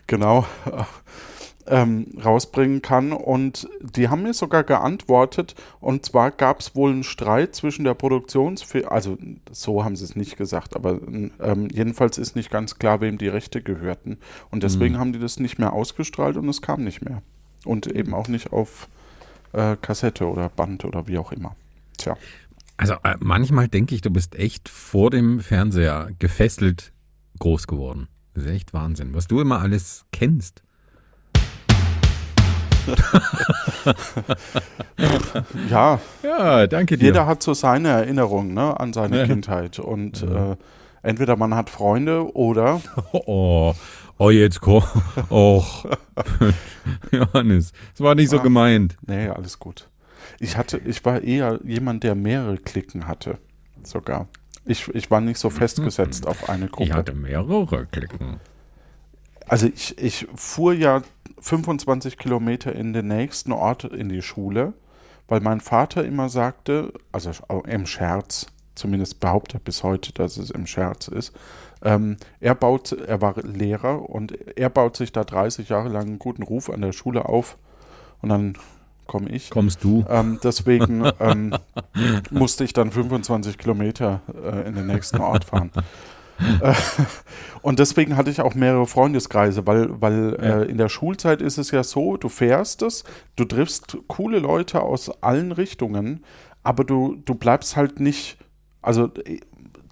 genau, 0.07 0.47
ähm, 1.67 2.07
rausbringen 2.25 2.83
kann. 2.83 3.13
Und 3.13 3.69
die 3.81 4.09
haben 4.09 4.23
mir 4.23 4.35
sogar 4.35 4.65
geantwortet. 4.65 5.55
Und 5.81 6.05
zwar 6.07 6.31
gab 6.31 6.61
es 6.61 6.75
wohl 6.75 6.91
einen 6.91 7.05
Streit 7.05 7.55
zwischen 7.55 7.85
der 7.85 7.95
Produktionsfirma, 7.95 8.89
also 8.89 9.17
so 9.51 9.85
haben 9.85 9.97
sie 9.97 10.05
es 10.05 10.17
nicht 10.17 10.37
gesagt, 10.37 10.77
aber 10.77 11.01
ähm, 11.41 11.69
jedenfalls 11.73 12.19
ist 12.19 12.37
nicht 12.37 12.51
ganz 12.51 12.79
klar, 12.79 13.01
wem 13.01 13.19
die 13.19 13.29
Rechte 13.29 13.63
gehörten. 13.63 14.19
Und 14.51 14.63
deswegen 14.63 14.95
mhm. 14.95 14.99
haben 14.99 15.13
die 15.13 15.19
das 15.19 15.39
nicht 15.39 15.59
mehr 15.59 15.73
ausgestrahlt 15.73 16.37
und 16.37 16.49
es 16.49 16.63
kam 16.63 16.85
nicht 16.85 17.03
mehr. 17.03 17.23
Und 17.65 17.87
eben 17.87 18.15
auch 18.15 18.29
nicht 18.29 18.53
auf 18.53 18.89
äh, 19.53 19.77
Kassette 19.81 20.27
oder 20.27 20.49
Band 20.49 20.85
oder 20.85 21.07
wie 21.07 21.19
auch 21.19 21.33
immer. 21.33 21.55
Tja. 21.97 22.17
Also 22.77 22.95
äh, 23.05 23.17
manchmal 23.21 23.69
denke 23.69 23.95
ich, 23.95 24.01
du 24.01 24.11
bist 24.11 24.35
echt 24.35 24.69
vor 24.69 25.11
dem 25.11 25.41
Fernseher 25.41 26.11
gefesselt 26.19 26.93
groß 27.39 27.67
geworden. 27.67 28.09
Das 28.35 28.45
ist 28.45 28.51
echt 28.51 28.73
Wahnsinn, 28.73 29.15
was 29.15 29.27
du 29.27 29.41
immer 29.41 29.61
alles 29.61 30.05
kennst. 30.13 30.63
Ja. 35.71 36.01
Ja, 36.23 36.67
danke 36.67 36.97
dir. 36.97 37.07
Jeder 37.07 37.27
hat 37.27 37.43
so 37.43 37.55
seine 37.55 37.89
Erinnerungen 37.89 38.55
ne, 38.55 38.79
an 38.79 38.93
seine 38.93 39.19
ja. 39.19 39.27
Kindheit. 39.27 39.79
Und 39.79 40.23
ja. 40.23 40.53
äh, 40.53 40.57
entweder 41.03 41.37
man 41.37 41.55
hat 41.55 41.71
Freunde 41.71 42.35
oder. 42.35 42.81
Oh, 43.13 43.75
oh 44.19 44.31
jetzt 44.31 44.61
komm. 44.61 44.85
Och. 45.31 45.87
Johannes, 47.13 47.73
das 47.93 48.01
war 48.01 48.15
nicht 48.15 48.31
so 48.31 48.39
ah, 48.39 48.43
gemeint. 48.43 48.97
Nee, 49.07 49.29
alles 49.29 49.59
gut. 49.59 49.89
Ich 50.39 50.57
hatte, 50.57 50.79
ich 50.79 51.05
war 51.05 51.23
eher 51.23 51.61
jemand, 51.65 52.05
der 52.05 52.15
mehrere 52.15 52.57
Klicken 52.57 53.07
hatte. 53.07 53.39
Sogar. 53.83 54.29
Ich, 54.65 54.89
ich 54.89 55.11
war 55.11 55.21
nicht 55.21 55.39
so 55.39 55.51
festgesetzt 55.51 56.27
auf 56.27 56.49
eine 56.49 56.69
Gruppe. 56.69 56.85
Ich 56.85 56.93
hatte 56.93 57.15
mehrere 57.15 57.87
Klicken. 57.87 58.41
Also 59.49 59.67
ich, 59.67 59.99
ich 59.99 60.27
fuhr 60.35 60.73
ja 60.73 61.03
25 61.43 62.17
Kilometer 62.17 62.75
in 62.75 62.93
den 62.93 63.09
nächsten 63.09 63.53
Ort 63.53 63.85
in 63.85 64.09
die 64.09 64.23
Schule, 64.23 64.73
weil 65.29 65.41
mein 65.41 65.61
Vater 65.61 66.05
immer 66.05 66.29
sagte, 66.29 66.93
also 67.11 67.31
im 67.67 67.87
Scherz, 67.87 68.47
zumindest 68.75 69.21
behauptet 69.21 69.61
er 69.61 69.65
bis 69.65 69.83
heute, 69.83 70.13
dass 70.13 70.37
es 70.37 70.51
im 70.51 70.67
Scherz 70.67 71.09
ist, 71.09 71.33
ähm, 71.83 72.17
er 72.41 72.55
baut, 72.55 72.93
er 72.93 73.21
war 73.21 73.35
Lehrer 73.43 74.09
und 74.09 74.33
er 74.57 74.71
baut 74.71 74.97
sich 74.97 75.13
da 75.13 75.25
30 75.25 75.69
Jahre 75.69 75.89
lang 75.89 76.07
einen 76.07 76.19
guten 76.19 76.45
Ruf 76.45 76.71
an 76.71 76.81
der 76.81 76.93
Schule 76.93 77.29
auf 77.29 77.59
und 78.21 78.29
dann 78.29 78.55
komme 79.07 79.29
ich. 79.31 79.51
Kommst 79.51 79.83
du? 79.83 80.05
Ähm, 80.09 80.39
deswegen 80.45 81.11
ähm, 81.19 81.57
musste 82.31 82.63
ich 82.63 82.73
dann 82.73 82.93
25 82.93 83.59
Kilometer 83.59 84.21
äh, 84.33 84.69
in 84.69 84.77
den 84.77 84.87
nächsten 84.87 85.21
Ort 85.21 85.45
fahren. 85.45 85.73
und 87.63 87.79
deswegen 87.79 88.17
hatte 88.17 88.31
ich 88.31 88.41
auch 88.41 88.55
mehrere 88.55 88.87
Freundeskreise, 88.87 89.67
weil, 89.67 90.01
weil 90.01 90.39
ja. 90.41 90.61
äh, 90.61 90.65
in 90.65 90.79
der 90.79 90.89
Schulzeit 90.89 91.43
ist 91.43 91.59
es 91.59 91.71
ja 91.71 91.85
so, 91.85 92.17
du 92.17 92.29
fährst 92.29 92.83
es, 92.83 93.05
du 93.37 93.45
triffst 93.45 93.97
coole 94.09 94.39
Leute 94.39 94.83
aus 94.83 95.23
allen 95.23 95.53
Richtungen, 95.53 96.25
aber 96.63 96.85
du, 96.85 97.17
du 97.25 97.35
bleibst 97.35 97.77
halt 97.77 98.01
nicht, 98.01 98.39
also 98.81 99.11
äh, 99.25 99.41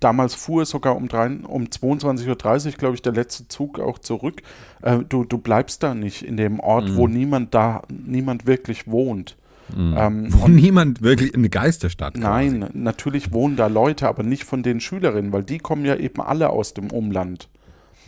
damals 0.01 0.35
fuhr 0.35 0.63
es 0.63 0.71
sogar 0.71 0.97
um, 0.97 1.09
drei, 1.09 1.27
um 1.27 1.65
22.30 1.65 2.29
Uhr, 2.67 2.73
glaube 2.73 2.95
ich, 2.95 3.03
der 3.03 3.13
letzte 3.13 3.49
Zug 3.49 3.79
auch 3.79 3.99
zurück. 3.99 4.43
Äh, 4.83 5.01
du, 5.09 5.25
du 5.25 5.39
bleibst 5.39 5.83
da 5.83 5.95
nicht 5.95 6.23
in 6.23 6.37
dem 6.37 6.59
Ort, 6.59 6.89
mhm. 6.89 6.97
wo 6.97 7.07
niemand 7.07 7.55
da, 7.55 7.83
niemand 7.89 8.47
wirklich 8.47 8.89
wohnt. 8.89 9.37
Mhm. 9.77 9.95
Ähm, 9.97 10.27
Wo 10.31 10.49
niemand 10.49 11.03
wirklich 11.03 11.35
in 11.35 11.41
eine 11.41 11.51
Geisterstadt. 11.51 12.17
Nein, 12.17 12.69
natürlich 12.73 13.33
wohnen 13.33 13.57
da 13.57 13.67
Leute, 13.67 14.09
aber 14.09 14.23
nicht 14.23 14.45
von 14.45 14.63
den 14.63 14.81
Schülerinnen, 14.81 15.33
weil 15.33 15.45
die 15.45 15.59
kommen 15.59 15.85
ja 15.85 15.97
eben 15.97 16.21
alle 16.21 16.51
aus 16.51 16.75
dem 16.75 16.91
Umland. 16.91 17.49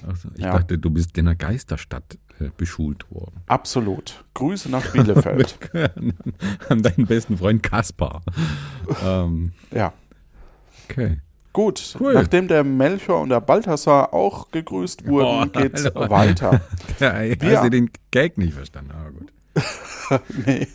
Also, 0.07 0.28
ich 0.35 0.42
ja. 0.42 0.52
dachte, 0.52 0.78
du 0.78 0.90
bist 0.90 1.16
in 1.16 1.26
einer 1.26 1.37
Geisterstadt 1.37 2.19
äh, 2.40 2.50
beschult 2.57 3.11
worden. 3.11 3.40
Absolut. 3.47 4.25
Grüße 4.35 4.71
nach 4.71 4.90
Bielefeld. 4.92 5.59
An 6.69 6.83
deinen 6.83 7.07
besten 7.07 7.38
Freund 7.38 7.62
Kaspar. 7.62 8.23
ähm, 9.04 9.52
ja. 9.71 9.92
Okay. 10.88 11.19
Gut, 11.52 11.97
cool. 12.00 12.14
nachdem 12.14 12.49
der 12.49 12.64
Melchior 12.64 13.21
und 13.21 13.28
der 13.28 13.42
Balthasar 13.42 14.14
auch 14.14 14.50
gegrüßt 14.50 15.07
wurden, 15.07 15.50
oh, 15.54 15.61
geht's 15.61 15.85
hallo. 15.85 16.09
weiter. 16.09 16.62
Ja, 16.99 17.21
ich 17.23 17.42
habe 17.42 17.69
den 17.69 17.90
Gag 18.11 18.38
nicht 18.38 18.54
verstanden, 18.54 18.92
aber 18.92 19.11
gut. 19.11 19.33
nee. 20.47 20.66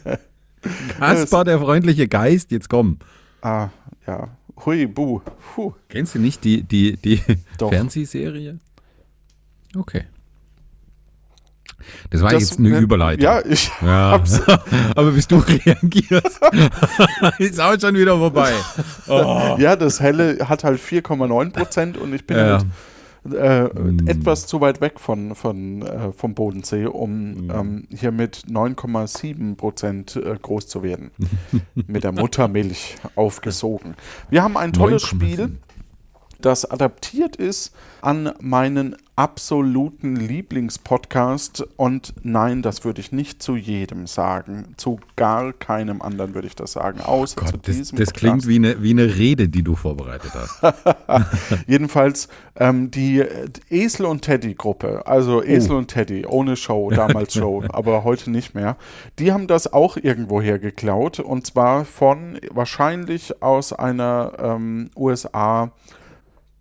Kaspar, 1.00 1.46
der 1.46 1.60
freundliche 1.60 2.08
Geist, 2.08 2.52
jetzt 2.52 2.70
komm. 2.70 3.00
Ah, 3.42 3.70
ja. 4.06 4.30
Hui, 4.66 4.88
bu. 4.88 5.22
Puh. 5.56 5.74
Kennst 5.90 6.16
du 6.16 6.20
nicht 6.20 6.44
die, 6.44 6.64
die, 6.64 6.98
die 6.98 7.22
Fernsehserie? 7.58 8.58
Okay. 9.76 10.06
Das 12.10 12.22
war 12.22 12.32
das, 12.32 12.42
jetzt 12.50 12.60
eine 12.60 12.70
ne, 12.70 12.80
Überleitung. 12.80 13.24
Ja, 13.24 13.46
ich 13.46 13.70
ja. 13.82 14.12
hab's. 14.12 14.42
Aber 14.96 15.12
bis 15.12 15.28
du 15.28 15.38
reagierst, 15.38 16.42
ist 17.40 17.62
auch 17.62 17.80
schon 17.80 17.96
wieder 17.96 18.18
vorbei. 18.18 18.52
Oh. 19.08 19.56
Ja, 19.60 19.76
das 19.76 20.00
Helle 20.00 20.38
hat 20.50 20.64
halt 20.64 20.80
4,9 20.80 21.52
Prozent 21.52 21.98
und 21.98 22.14
ich 22.14 22.26
bin 22.26 22.38
ja. 22.38 22.58
halt 22.58 22.66
äh, 23.34 23.64
mm. 23.64 24.08
etwas 24.08 24.48
zu 24.48 24.62
weit 24.62 24.82
weg 24.82 25.00
von, 25.00 25.36
von, 25.36 25.82
äh, 25.82 26.12
vom 26.12 26.34
Bodensee, 26.34 26.86
um 26.86 27.48
mm. 27.48 27.52
ähm, 27.52 27.88
hier 27.90 28.12
mit 28.12 28.44
9,7 28.50 29.56
Prozent 29.56 30.16
äh, 30.16 30.36
groß 30.42 30.68
zu 30.68 30.84
werden. 30.84 31.12
mit 31.88 32.04
der 32.04 32.12
Muttermilch 32.12 32.96
aufgesogen. 33.16 33.96
Wir 34.30 34.44
haben 34.44 34.58
ein 34.58 34.74
tolles 34.74 35.04
Spiel, 35.04 35.58
das 36.42 36.70
adaptiert 36.70 37.36
ist 37.36 37.74
an 38.02 38.32
meinen 38.40 38.96
absoluten 39.16 40.16
Lieblingspodcast. 40.16 41.68
Und 41.76 42.14
nein, 42.22 42.62
das 42.62 42.86
würde 42.86 43.02
ich 43.02 43.12
nicht 43.12 43.42
zu 43.42 43.56
jedem 43.56 44.06
sagen. 44.06 44.76
Zu 44.78 45.00
gar 45.16 45.54
keinem 45.54 46.04
anderen 46.04 46.36
würde 46.36 46.48
ich 46.48 46.56
das 46.56 46.74
sagen, 46.74 47.02
außer 47.02 47.42
Gott, 47.42 47.50
zu 47.50 47.58
diesem 47.58 47.98
Das, 47.98 48.10
das 48.10 48.14
klingt 48.14 48.48
wie 48.48 48.58
eine, 48.58 48.82
wie 48.84 48.92
eine 48.92 49.16
Rede, 49.16 49.50
die 49.50 49.64
du 49.64 49.76
vorbereitet 49.76 50.32
hast. 50.36 50.62
Jedenfalls 51.68 52.28
ähm, 52.56 52.92
die 52.92 53.26
Esel 53.70 54.06
und 54.06 54.22
Teddy-Gruppe, 54.22 55.08
also 55.08 55.44
Esel 55.44 55.74
oh. 55.74 55.78
und 55.80 55.88
Teddy, 55.88 56.28
ohne 56.28 56.56
Show, 56.56 56.92
damals 56.96 57.34
Show, 57.34 57.64
aber 57.70 58.04
heute 58.04 58.30
nicht 58.30 58.54
mehr. 58.54 58.78
Die 59.18 59.32
haben 59.32 59.48
das 59.48 59.74
auch 59.74 59.98
irgendwoher 59.98 60.60
geklaut 60.60 61.20
und 61.20 61.48
zwar 61.48 61.86
von 61.86 62.40
wahrscheinlich 62.52 63.42
aus 63.42 63.74
einer 63.74 64.34
ähm, 64.40 64.92
USA- 64.96 65.72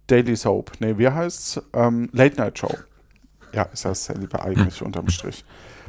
Daily 0.07 0.37
Soap. 0.37 0.73
Nee, 0.81 0.99
wie 0.99 1.09
heißt's? 1.09 1.61
Ähm, 1.73 2.09
Late 2.13 2.37
Night 2.37 2.59
Show. 2.59 2.75
Ja, 3.53 3.63
ist 3.65 3.85
dasselbe 3.85 4.43
eigentlich 4.43 4.83
unterm 4.83 5.09
Strich. 5.09 5.45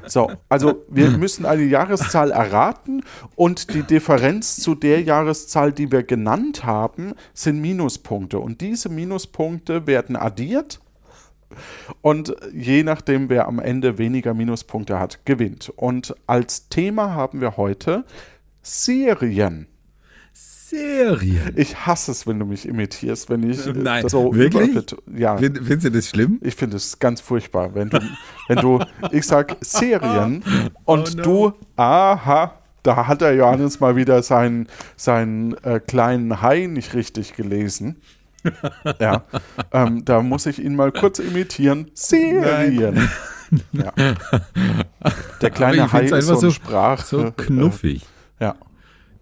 So, 0.06 0.32
also 0.48 0.86
wir 0.90 1.10
müssen 1.10 1.46
eine 1.46 1.64
Jahreszahl 1.64 2.32
erraten 2.32 3.04
und 3.36 3.74
die 3.74 3.84
Differenz 3.84 4.56
zu 4.58 4.74
der 4.76 5.02
Jahreszahl, 5.02 5.74
die 5.74 5.92
wir 5.92 6.04
genannt 6.04 6.64
haben, 6.64 7.14
sind 7.34 7.60
Minuspunkte. 7.60 8.40
Und 8.40 8.62
diese 8.62 8.90
Minuspunkte 8.90 9.86
werden 9.86 10.16
addiert 10.16 10.80
und 12.02 12.36
je 12.54 12.84
nachdem, 12.84 13.30
wer 13.30 13.48
am 13.48 13.60
Ende 13.60 13.98
weniger 13.98 14.34
Minuspunkte 14.34 15.00
hat, 15.00 15.26
gewinnt. 15.26 15.70
Und 15.76 16.16
als 16.26 16.70
Thema 16.70 17.14
haben 17.14 17.42
wir 17.42 17.58
heute 17.58 18.06
Serien. 18.62 19.68
Serien. 20.70 21.54
Ich 21.56 21.86
hasse 21.86 22.12
es, 22.12 22.28
wenn 22.28 22.40
du 22.40 22.46
mich 22.46 22.68
imitierst, 22.68 23.30
wenn 23.30 23.50
ich 23.50 23.66
Nein, 23.68 24.10
so 24.10 24.36
wirklich? 24.36 24.96
Ja. 25.16 25.38
Findest 25.38 25.86
du 25.86 25.92
das 25.92 26.10
schlimm? 26.10 26.40
Ich 26.42 26.56
finde 26.56 26.76
es 26.76 27.00
ganz 27.00 27.22
furchtbar, 27.22 27.74
wenn 27.74 27.90
du, 27.90 28.00
wenn 28.50 28.58
du, 28.58 28.80
ich 29.12 29.26
sag 29.26 29.56
Serien 29.62 30.44
und 30.84 31.14
oh 31.14 31.18
no. 31.18 31.24
du, 31.24 31.54
aha, 31.78 32.56
da 32.84 33.08
hat 33.08 33.22
der 33.22 33.36
Johannes 33.36 33.80
mal 33.80 33.96
wieder 33.96 34.22
seinen, 34.24 34.68
seinen 34.98 35.54
äh, 35.64 35.80
kleinen 35.80 36.42
Hai 36.42 36.66
nicht 36.66 36.94
richtig 36.94 37.36
gelesen. 37.36 38.02
ja, 39.00 39.24
ähm, 39.72 40.04
da 40.04 40.22
muss 40.22 40.48
ich 40.48 40.62
ihn 40.62 40.76
mal 40.76 40.92
kurz 40.92 41.20
imitieren. 41.20 41.92
Serien. 41.94 43.10
Ja. 43.72 43.94
Der 45.42 45.50
kleine 45.50 45.92
Hai 45.94 46.04
ist 46.08 46.28
so, 46.28 46.36
so 46.36 46.52
Sprach. 46.52 47.06
So 47.06 47.32
knuffig. 47.32 48.04
Äh. 48.04 48.17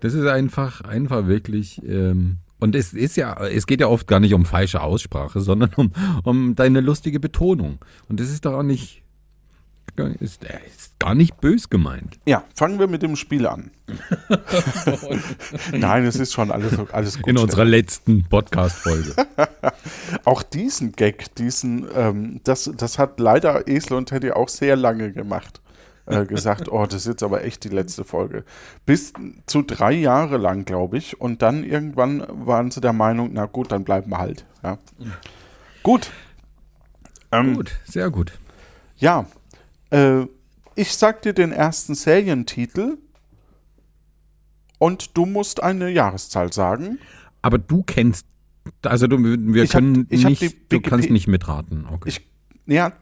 Das 0.05 0.13
ist 0.13 0.27
einfach, 0.27 0.81
einfach 0.81 1.25
wirklich. 1.25 1.81
Ähm, 1.83 2.37
und 2.59 2.75
es 2.75 2.93
ist 2.93 3.17
ja, 3.17 3.43
es 3.47 3.65
geht 3.65 3.81
ja 3.81 3.87
oft 3.87 4.05
gar 4.05 4.19
nicht 4.19 4.35
um 4.35 4.45
falsche 4.45 4.81
Aussprache, 4.81 5.39
sondern 5.41 5.71
um, 5.77 5.93
um 6.23 6.53
deine 6.53 6.81
lustige 6.81 7.19
Betonung. 7.19 7.79
Und 8.07 8.19
das 8.19 8.29
ist 8.29 8.45
doch 8.45 8.53
auch 8.53 8.61
nicht, 8.61 9.01
ist, 10.19 10.43
ist 10.43 10.99
gar 10.99 11.15
nicht 11.15 11.41
bös 11.41 11.71
gemeint. 11.71 12.19
Ja, 12.27 12.43
fangen 12.53 12.77
wir 12.77 12.85
mit 12.85 13.01
dem 13.01 13.15
Spiel 13.15 13.47
an. 13.47 13.71
Nein, 15.71 16.05
es 16.05 16.17
ist 16.17 16.33
schon 16.33 16.51
alles, 16.51 16.77
alles 16.91 17.17
gut. 17.17 17.27
In 17.27 17.39
unserer 17.39 17.65
letzten 17.65 18.25
Podcast-Folge. 18.25 19.15
auch 20.23 20.43
diesen 20.43 20.91
Gag, 20.91 21.33
diesen, 21.33 21.87
ähm, 21.95 22.41
das, 22.43 22.71
das 22.77 22.99
hat 22.99 23.19
leider 23.19 23.67
Esel 23.67 23.97
und 23.97 24.09
Teddy 24.09 24.33
auch 24.33 24.49
sehr 24.49 24.75
lange 24.75 25.11
gemacht 25.13 25.61
äh, 26.05 26.25
gesagt, 26.25 26.71
oh, 26.71 26.85
das 26.85 27.01
ist 27.01 27.07
jetzt 27.07 27.23
aber 27.23 27.43
echt 27.43 27.63
die 27.63 27.69
letzte 27.69 28.03
Folge. 28.03 28.43
Bis 28.85 29.13
zu 29.45 29.61
drei 29.61 29.93
Jahre 29.93 30.37
lang, 30.37 30.65
glaube 30.65 30.97
ich. 30.97 31.19
Und 31.19 31.41
dann 31.41 31.63
irgendwann 31.63 32.25
waren 32.29 32.71
sie 32.71 32.81
der 32.81 32.93
Meinung, 32.93 33.31
na 33.33 33.45
gut, 33.45 33.71
dann 33.71 33.83
bleiben 33.83 34.11
wir 34.11 34.19
halt. 34.19 34.45
Ja. 34.63 34.77
Gut. 35.83 36.11
Ähm, 37.31 37.55
Gut, 37.55 37.71
sehr 37.85 38.09
gut. 38.09 38.33
Ja, 38.97 39.25
äh, 39.89 40.25
ich 40.75 40.93
sag 40.95 41.21
dir 41.21 41.33
den 41.33 41.51
ersten 41.51 41.95
Serientitel 41.95 42.97
und 44.77 45.17
du 45.17 45.25
musst 45.25 45.63
eine 45.63 45.89
Jahreszahl 45.89 46.53
sagen. 46.53 46.99
Aber 47.41 47.57
du 47.57 47.83
kennst, 47.83 48.25
also 48.83 49.07
du, 49.07 49.17
wir 49.19 49.63
Ich 49.63 49.71
können 49.71 50.07
hab 50.11 50.29
nicht, 50.29 50.71
du 50.71 50.81
kannst 50.81 51.09
nicht 51.09 51.27
mitraten. 51.27 51.87
Okay. 51.91 52.09
Ich, 52.09 52.29
ja, 52.65 52.93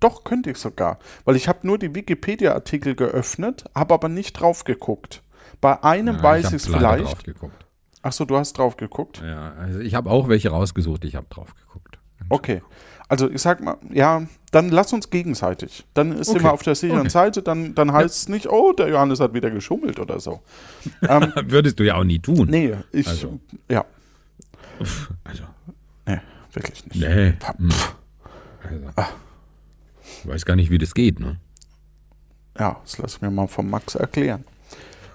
doch 0.00 0.24
könnte 0.24 0.50
ich 0.50 0.58
sogar, 0.58 0.98
weil 1.24 1.36
ich 1.36 1.48
habe 1.48 1.66
nur 1.66 1.78
die 1.78 1.94
Wikipedia-Artikel 1.94 2.94
geöffnet, 2.94 3.64
habe 3.74 3.94
aber 3.94 4.08
nicht 4.08 4.34
drauf 4.34 4.64
geguckt. 4.64 5.22
Bei 5.60 5.82
einem 5.82 6.16
Ja, 6.16 6.22
weiß 6.22 6.46
ich 6.48 6.52
es 6.54 6.66
vielleicht. 6.66 7.04
Drauf 7.04 7.22
geguckt. 7.22 7.64
Achso, 8.02 8.24
du 8.24 8.36
hast 8.36 8.52
drauf 8.58 8.76
geguckt. 8.76 9.22
Ja, 9.24 9.52
also 9.58 9.80
ich 9.80 9.94
habe 9.94 10.10
auch 10.10 10.28
welche 10.28 10.50
rausgesucht, 10.50 11.04
ich 11.04 11.16
habe 11.16 11.26
drauf 11.30 11.54
geguckt. 11.54 11.98
Okay. 12.28 12.62
Also 13.08 13.30
ich 13.30 13.40
sag 13.40 13.60
mal, 13.62 13.76
ja, 13.90 14.22
dann 14.50 14.68
lass 14.68 14.92
uns 14.92 15.10
gegenseitig. 15.10 15.86
Dann 15.94 16.10
ist 16.12 16.28
Okay. 16.28 16.40
immer 16.40 16.52
auf 16.52 16.62
der 16.62 16.74
sicheren 16.74 17.00
Okay. 17.02 17.10
Seite, 17.10 17.42
dann, 17.42 17.74
dann 17.76 17.92
heißt 17.92 18.14
es 18.16 18.28
nicht, 18.28 18.48
oh, 18.50 18.72
der 18.72 18.88
Johannes 18.88 19.20
hat 19.20 19.32
wieder 19.32 19.50
geschummelt 19.50 20.00
oder 20.00 20.18
so. 20.18 20.40
ähm, 21.08 21.32
Würdest 21.46 21.78
du 21.78 21.84
ja 21.84 21.94
auch 21.96 22.04
nie 22.04 22.18
tun. 22.18 22.48
nee, 22.50 22.74
ich, 22.92 23.06
Also. 23.06 23.38
ja, 23.70 23.84
Also, 25.24 25.44
nee, 26.06 26.18
wirklich 26.52 26.84
nicht. 26.86 27.00
nee. 27.00 27.34
hm. 27.58 27.68
Also, 28.96 29.10
ich 30.22 30.28
weiß 30.28 30.44
gar 30.44 30.56
nicht, 30.56 30.70
wie 30.70 30.78
das 30.78 30.94
geht, 30.94 31.20
ne? 31.20 31.36
Ja, 32.58 32.80
das 32.82 32.98
lass 32.98 33.20
mir 33.20 33.30
mal 33.30 33.46
von 33.48 33.68
Max 33.68 33.94
erklären. 33.94 34.44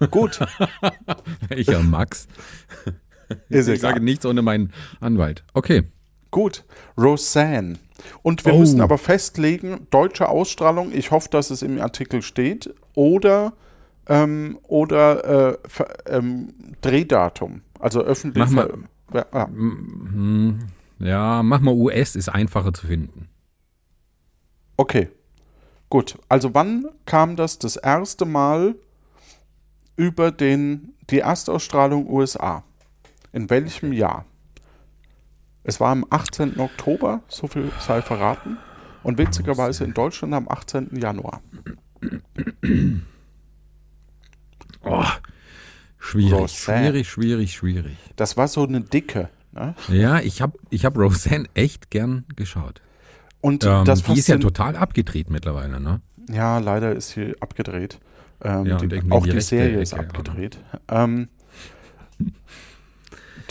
Gut, 0.10 0.40
Ich 1.56 1.68
ja 1.68 1.80
Max. 1.80 2.28
ist 3.50 3.68
Ich 3.68 3.80
sage 3.82 3.96
egal. 3.96 4.04
nichts 4.04 4.26
ohne 4.26 4.42
meinen 4.42 4.72
Anwalt. 5.00 5.44
Okay. 5.54 5.84
Gut, 6.32 6.64
Roseanne. 6.98 7.78
Und 8.24 8.46
wir 8.46 8.54
Oh. 8.54 8.60
müssen 8.60 8.82
aber 8.82 8.98
festlegen, 8.98 9.86
deutsche 9.92 10.28
Ausstrahlung, 10.30 10.92
ich 10.94 11.12
hoffe, 11.12 11.30
dass 11.30 11.52
es 11.52 11.62
im 11.62 11.80
Artikel 11.80 12.22
steht, 12.24 12.74
oder, 12.96 13.54
ähm, 14.08 14.58
oder 14.68 15.52
äh, 15.52 15.58
ähm, 16.08 16.54
Drehdatum, 16.82 17.62
also 17.80 18.02
öffentlich. 18.02 18.44
Mach 18.46 18.52
mal- 18.52 18.74
ver- 19.12 19.28
ja, 19.34 19.48
Hm, 19.48 20.60
Ja, 21.00 21.44
mach 21.44 21.60
mal 21.62 21.74
US, 21.76 22.16
ist 22.16 22.30
einfacher 22.30 22.74
zu 22.74 22.88
finden. 22.88 23.28
Okay, 24.82 25.10
gut. 25.90 26.18
Also 26.28 26.54
wann 26.54 26.88
kam 27.06 27.36
das 27.36 27.60
das 27.60 27.76
erste 27.76 28.26
Mal 28.26 28.76
über 29.96 30.32
den, 30.32 30.96
die 31.10 31.20
Erstausstrahlung 31.20 32.10
USA? 32.10 32.64
In 33.32 33.50
welchem 33.50 33.94
Jahr? 33.94 34.26
Es 35.64 35.80
war 35.80 35.92
am 35.92 36.06
18. 36.10 36.60
Oktober, 36.60 37.22
so 37.28 37.48
viel 37.48 37.72
sei 37.80 38.02
verraten. 38.02 38.58
Und 39.04 39.18
witzigerweise 39.18 39.84
in 39.84 39.94
Deutschland 39.94 40.34
am 40.34 40.48
18. 40.48 40.96
Januar. 40.96 41.42
Oh, 44.84 45.06
schwierig, 46.00 46.34
Roseanne. 46.34 46.88
schwierig, 46.88 47.10
schwierig, 47.10 47.54
schwierig. 47.54 47.98
Das 48.16 48.38
war 48.38 48.48
so 48.48 48.64
eine 48.64 48.82
dicke. 48.82 49.30
Ne? 49.52 49.76
Ja, 49.90 50.20
ich 50.20 50.42
habe 50.42 50.58
ich 50.72 50.86
hab 50.86 50.98
Roseanne 50.98 51.48
echt 51.54 51.92
gern 51.92 52.26
geschaut. 52.36 52.82
Und 53.42 53.64
Ähm, 53.64 53.86
das 53.86 54.04
die 54.04 54.20
ist 54.20 54.28
ja 54.28 54.38
total 54.38 54.76
abgedreht 54.76 55.30
mittlerweile, 55.30 55.80
ne? 55.80 56.02
Ja, 56.30 56.60
leider 56.60 56.96
ist 56.96 57.10
sie 57.10 57.36
abgedreht. 57.42 58.00
Ähm, 58.44 58.66
Ja, 58.66 58.78
die, 58.78 59.02
auch 59.10 59.26
die 59.26 59.32
die 59.32 59.42
Serie 59.42 59.82
ist 59.82 59.94
Ecke, 59.94 60.00
abgedreht. 60.00 60.60
Ähm, 60.90 61.28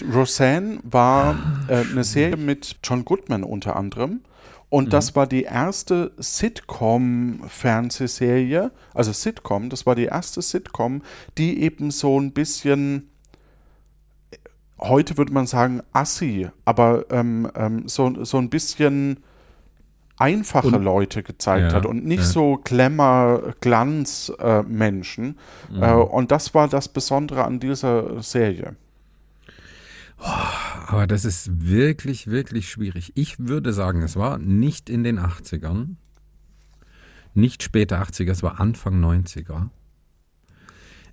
Roseanne 0.02 0.78
war 0.82 1.38
äh, 1.66 1.80
eine 1.80 2.04
Serie 2.04 2.36
mit 2.36 2.76
John 2.82 3.04
Goodman 3.04 3.44
unter 3.44 3.76
anderem. 3.76 4.20
Und 4.68 4.86
Mhm. 4.86 4.90
das 4.90 5.16
war 5.16 5.26
die 5.26 5.42
erste 5.42 6.12
Sitcom-Fernsehserie, 6.18 8.70
also 8.94 9.12
Sitcom, 9.12 9.68
das 9.68 9.84
war 9.84 9.96
die 9.96 10.04
erste 10.04 10.42
Sitcom, 10.42 11.02
die 11.38 11.60
eben 11.62 11.90
so 11.90 12.20
ein 12.20 12.32
bisschen, 12.32 13.10
heute 14.78 15.18
würde 15.18 15.32
man 15.32 15.46
sagen 15.46 15.82
assi, 15.92 16.48
aber 16.64 17.04
ähm, 17.10 17.50
ähm, 17.54 17.88
so, 17.88 18.24
so 18.24 18.38
ein 18.38 18.48
bisschen 18.50 19.18
einfache 20.20 20.66
Und- 20.68 20.82
Leute 20.82 21.22
gezeigt 21.22 21.72
Ja, 21.72 21.78
hat 21.78 21.86
und 21.86 22.04
nicht 22.04 22.20
ja. 22.20 22.26
so 22.26 22.60
Glamour-Glanz-Menschen. 22.62 25.38
Mhm. 25.70 25.82
Äh, 25.82 25.92
und 25.94 26.30
das 26.30 26.54
war 26.54 26.68
das 26.68 26.88
Besondere 26.88 27.44
an 27.44 27.60
dieser 27.60 28.22
Serie. 28.22 28.76
Aber 30.86 31.06
das 31.06 31.24
ist 31.24 31.66
wirklich, 31.66 32.26
wirklich 32.26 32.70
schwierig. 32.70 33.12
Ich 33.14 33.38
würde 33.38 33.72
sagen, 33.72 34.02
es 34.02 34.16
war 34.16 34.36
nicht 34.38 34.90
in 34.90 35.02
den 35.02 35.18
80ern, 35.18 35.96
nicht 37.32 37.62
später 37.62 38.02
80er, 38.02 38.32
es 38.32 38.42
war 38.42 38.60
Anfang 38.60 39.02
90er. 39.02 39.70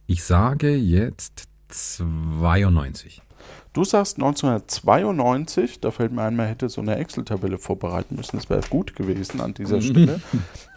Ich 0.07 0.23
sage 0.23 0.75
jetzt 0.75 1.43
92. 1.69 3.21
Du 3.73 3.83
sagst 3.83 4.17
1992, 4.17 5.79
da 5.81 5.91
fällt 5.91 6.11
mir 6.11 6.23
ein, 6.23 6.35
man 6.35 6.47
hätte 6.47 6.69
so 6.69 6.81
eine 6.81 6.95
Excel-Tabelle 6.97 7.57
vorbereiten 7.57 8.15
müssen, 8.15 8.37
das 8.37 8.49
wäre 8.49 8.61
gut 8.69 8.95
gewesen 8.95 9.39
an 9.41 9.53
dieser 9.53 9.81
Stelle. 9.83 10.19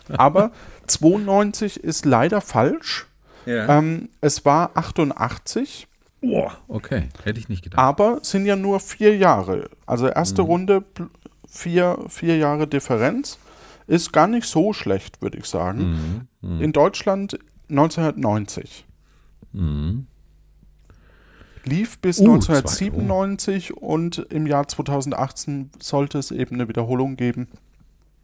Aber 0.09 0.51
92 0.87 1.83
ist 1.83 2.05
leider 2.05 2.41
falsch. 2.41 3.07
Ja. 3.47 3.79
Ähm, 3.79 4.09
es 4.21 4.45
war 4.45 4.71
88, 4.75 5.87
Oh, 6.23 6.51
okay, 6.69 7.09
hätte 7.25 7.41
ich 7.41 7.49
nicht 7.49 7.63
gedacht. 7.63 7.81
aber 7.81 8.19
sind 8.23 8.45
ja 8.45 8.55
nur 8.55 8.79
vier 8.81 9.17
Jahre. 9.17 9.71
Also 9.87 10.07
erste 10.07 10.43
Runde, 10.43 10.85
pl- 10.95 11.09
vier, 11.49 11.97
vier 12.09 12.37
Jahre 12.37 12.67
Differenz. 12.67 13.39
Ist 13.87 14.13
gar 14.13 14.27
nicht 14.27 14.47
so 14.47 14.75
schlecht, 14.75 15.23
würde 15.23 15.39
ich 15.39 15.47
sagen. 15.47 16.29
In 16.43 16.73
Deutschland 16.75 17.39
1990. 17.71 18.85
Mhm. 19.53 20.07
Lief 21.64 21.99
bis 21.99 22.18
Uh, 22.20 22.35
1997 22.35 23.77
und 23.77 24.18
im 24.31 24.46
Jahr 24.46 24.66
2018 24.68 25.70
sollte 25.79 26.18
es 26.18 26.31
eben 26.31 26.55
eine 26.57 26.68
Wiederholung 26.68 27.16
geben. 27.16 27.49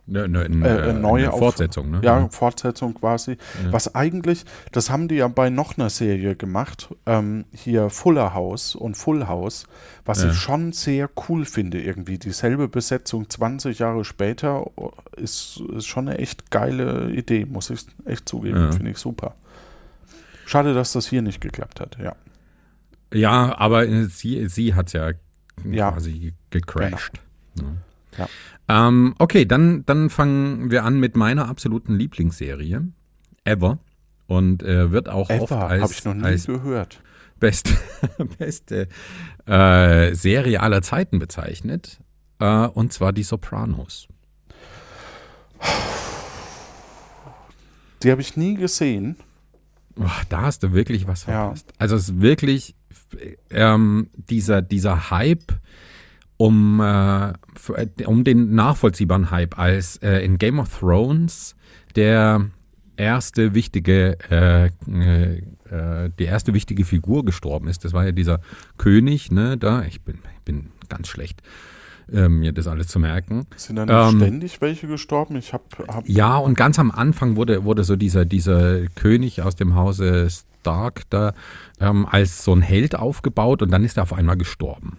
Ne, 0.09 0.29
ne, 0.29 0.49
ne, 0.49 0.68
Äh, 0.68 0.90
äh, 0.90 0.92
neue 0.92 1.31
eine 1.31 1.37
Fortsetzung, 1.37 1.90
ne? 1.90 2.01
Ja, 2.03 2.29
Fortsetzung 2.29 2.94
quasi. 2.94 3.38
Was 3.72 3.96
eigentlich, 3.96 4.44
das 4.70 4.88
haben 4.88 5.09
die 5.09 5.16
ja 5.16 5.27
bei 5.27 5.51
noch 5.51 5.77
einer 5.77 5.90
Serie 5.90 6.37
gemacht, 6.37 6.94
ähm, 7.07 7.44
hier 7.53 7.90
Fuller 7.90 8.33
House 8.33 8.77
und 8.77 8.96
Full 8.96 9.27
House, 9.27 9.66
was 10.05 10.22
Ja. 10.22 10.31
ich 10.31 10.37
schon 10.37 10.72
sehr 10.72 11.11
cool 11.29 11.44
finde 11.44 11.83
irgendwie. 11.83 12.18
Dieselbe 12.18 12.68
Besetzung 12.68 13.29
20 13.29 13.81
Jahre 13.81 14.05
später 14.05 14.64
oh, 14.79 14.92
ist, 15.16 15.61
ist 15.77 15.87
schon 15.87 16.09
eine 16.09 16.18
echt 16.18 16.53
geile 16.53 17.11
Idee, 17.11 17.44
muss 17.44 17.70
ich 17.70 17.81
echt 18.05 18.29
zugeben. 18.29 18.59
Ja. 18.61 18.70
Finde 18.72 18.92
ich 18.92 18.99
super. 18.99 19.35
Schade, 20.44 20.72
dass 20.72 20.92
das 20.92 21.09
hier 21.09 21.22
nicht 21.22 21.40
geklappt 21.40 21.81
hat, 21.81 21.99
ja. 22.01 22.14
Ja, 23.12 23.57
aber 23.59 23.87
äh, 23.87 24.05
sie, 24.07 24.49
sie 24.49 24.75
hat 24.75 24.92
ja 24.92 25.12
Ja. 25.64 25.92
quasi 25.92 26.35
gecrashed. 26.51 27.21
Ne? 27.55 27.77
Ja. 28.19 28.29
Ähm, 28.69 29.14
okay, 29.19 29.45
dann, 29.45 29.85
dann 29.87 30.11
fangen 30.11 30.71
wir 30.71 30.85
an 30.85 30.99
mit 30.99 31.16
meiner 31.16 31.49
absoluten 31.49 31.95
Lieblingsserie, 31.97 32.88
Ever. 33.45 33.79
Und 34.27 34.62
äh, 34.64 34.90
wird 34.90 35.09
auch 35.09 35.31
oft 35.31 35.53
Ever, 35.53 35.69
als, 35.69 35.83
habe 35.83 35.92
ich 35.92 36.05
noch 36.05 36.14
nie 36.14 36.25
als 36.25 36.47
gehört. 36.47 37.01
beste, 37.38 37.73
beste 38.38 38.88
äh, 39.47 40.14
Serie 40.14 40.61
aller 40.61 40.83
Zeiten 40.83 41.21
bezeichnet. 41.21 42.01
Äh, 42.40 42.66
und 42.66 42.92
zwar 42.92 43.12
die 43.12 43.23
Sopranos. 43.23 44.09
Die 48.03 48.11
habe 48.11 48.21
ich 48.21 48.37
nie 48.37 48.55
gesehen. 48.55 49.16
Boah, 49.95 50.11
da 50.29 50.42
hast 50.42 50.62
du 50.62 50.73
wirklich 50.73 51.07
was 51.07 51.25
Ja. 51.27 51.45
verpasst. 51.45 51.73
Also 51.79 51.97
es 51.97 52.09
ist 52.11 52.21
wirklich 52.21 52.75
ähm, 53.51 54.09
dieser, 54.31 54.62
dieser 54.62 55.11
Hype 55.11 55.53
um, 56.37 56.81
äh, 56.81 57.31
äh, 57.31 58.05
um 58.07 58.25
den 58.25 58.55
nachvollziehbaren 58.55 59.31
Hype, 59.31 59.59
als 59.59 59.97
äh, 59.99 60.19
in 60.25 60.38
Game 60.38 60.59
of 60.59 60.79
Thrones 60.79 61.57
der 61.95 62.51
erste 62.97 63.55
wichtige, 63.55 64.19
äh, 64.31 64.66
äh, 64.90 65.42
äh, 65.71 66.11
die 66.19 66.25
erste 66.25 66.55
wichtige 66.55 66.85
Figur 66.85 67.25
gestorben 67.25 67.69
ist. 67.69 67.85
Das 67.85 67.92
war 67.92 68.05
ja 68.05 68.12
dieser 68.12 68.40
König, 68.79 69.31
ne, 69.31 69.57
da, 69.57 69.83
ich 69.85 70.03
bin, 70.03 70.19
ich 70.37 70.42
bin 70.45 70.71
ganz 70.88 71.09
schlecht, 71.09 71.42
äh, 72.12 72.29
mir 72.29 72.53
das 72.53 72.66
alles 72.66 72.88
zu 72.88 72.99
merken. 72.99 73.47
Sind 73.57 73.77
da 73.77 73.87
nicht 73.87 73.95
Ähm, 73.95 74.21
ständig 74.21 74.61
welche 74.61 74.87
gestorben? 74.87 75.37
Ich 75.37 75.53
habe 75.53 75.64
hab, 75.88 76.09
Ja, 76.09 76.37
und 76.37 76.57
ganz 76.57 76.79
am 76.79 76.90
Anfang 76.90 77.37
wurde, 77.37 77.64
wurde 77.64 77.83
so 77.85 77.97
dieser, 77.97 78.25
dieser 78.25 78.87
König 78.95 79.42
aus 79.42 79.57
dem 79.57 79.75
Hause 79.75 80.29
Stark 80.66 81.02
da 81.11 81.33
ähm, 81.81 82.07
als 82.11 82.42
so 82.42 82.52
ein 82.52 82.61
Held 82.61 82.96
aufgebaut 82.96 83.62
und 83.62 83.70
dann 83.70 83.85
ist 83.85 83.96
er 83.96 84.02
auf 84.02 84.12
einmal 84.12 84.37
gestorben. 84.37 84.98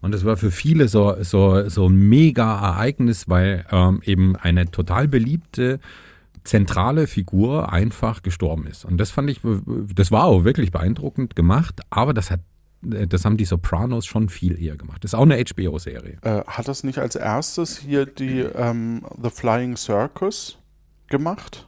Und 0.00 0.12
das 0.12 0.24
war 0.24 0.36
für 0.36 0.52
viele 0.52 0.86
so, 0.86 1.16
so, 1.22 1.68
so 1.68 1.88
ein 1.88 1.96
mega 1.96 2.60
Ereignis, 2.60 3.28
weil 3.28 3.66
ähm, 3.72 4.02
eben 4.04 4.36
eine 4.36 4.70
total 4.70 5.08
beliebte 5.08 5.80
zentrale 6.44 7.06
Figur 7.06 7.72
einfach 7.72 8.22
gestorben 8.22 8.66
ist. 8.66 8.84
Und 8.84 8.98
das 8.98 9.10
fand 9.10 9.30
ich, 9.30 9.40
das 9.94 10.12
war 10.12 10.24
auch 10.24 10.44
wirklich 10.44 10.70
beeindruckend 10.70 11.34
gemacht, 11.34 11.80
aber 11.90 12.14
das 12.14 12.30
hat 12.30 12.40
das 12.86 13.24
haben 13.24 13.38
die 13.38 13.46
Sopranos 13.46 14.04
schon 14.04 14.28
viel 14.28 14.62
eher 14.62 14.76
gemacht. 14.76 15.02
Das 15.02 15.14
ist 15.14 15.14
auch 15.14 15.22
eine 15.22 15.42
HBO-Serie. 15.42 16.18
Äh, 16.20 16.42
hat 16.46 16.68
das 16.68 16.84
nicht 16.84 16.98
als 16.98 17.14
erstes 17.14 17.78
hier 17.78 18.04
die 18.04 18.40
ähm, 18.40 19.06
The 19.22 19.30
Flying 19.30 19.78
Circus 19.78 20.58
gemacht? 21.08 21.66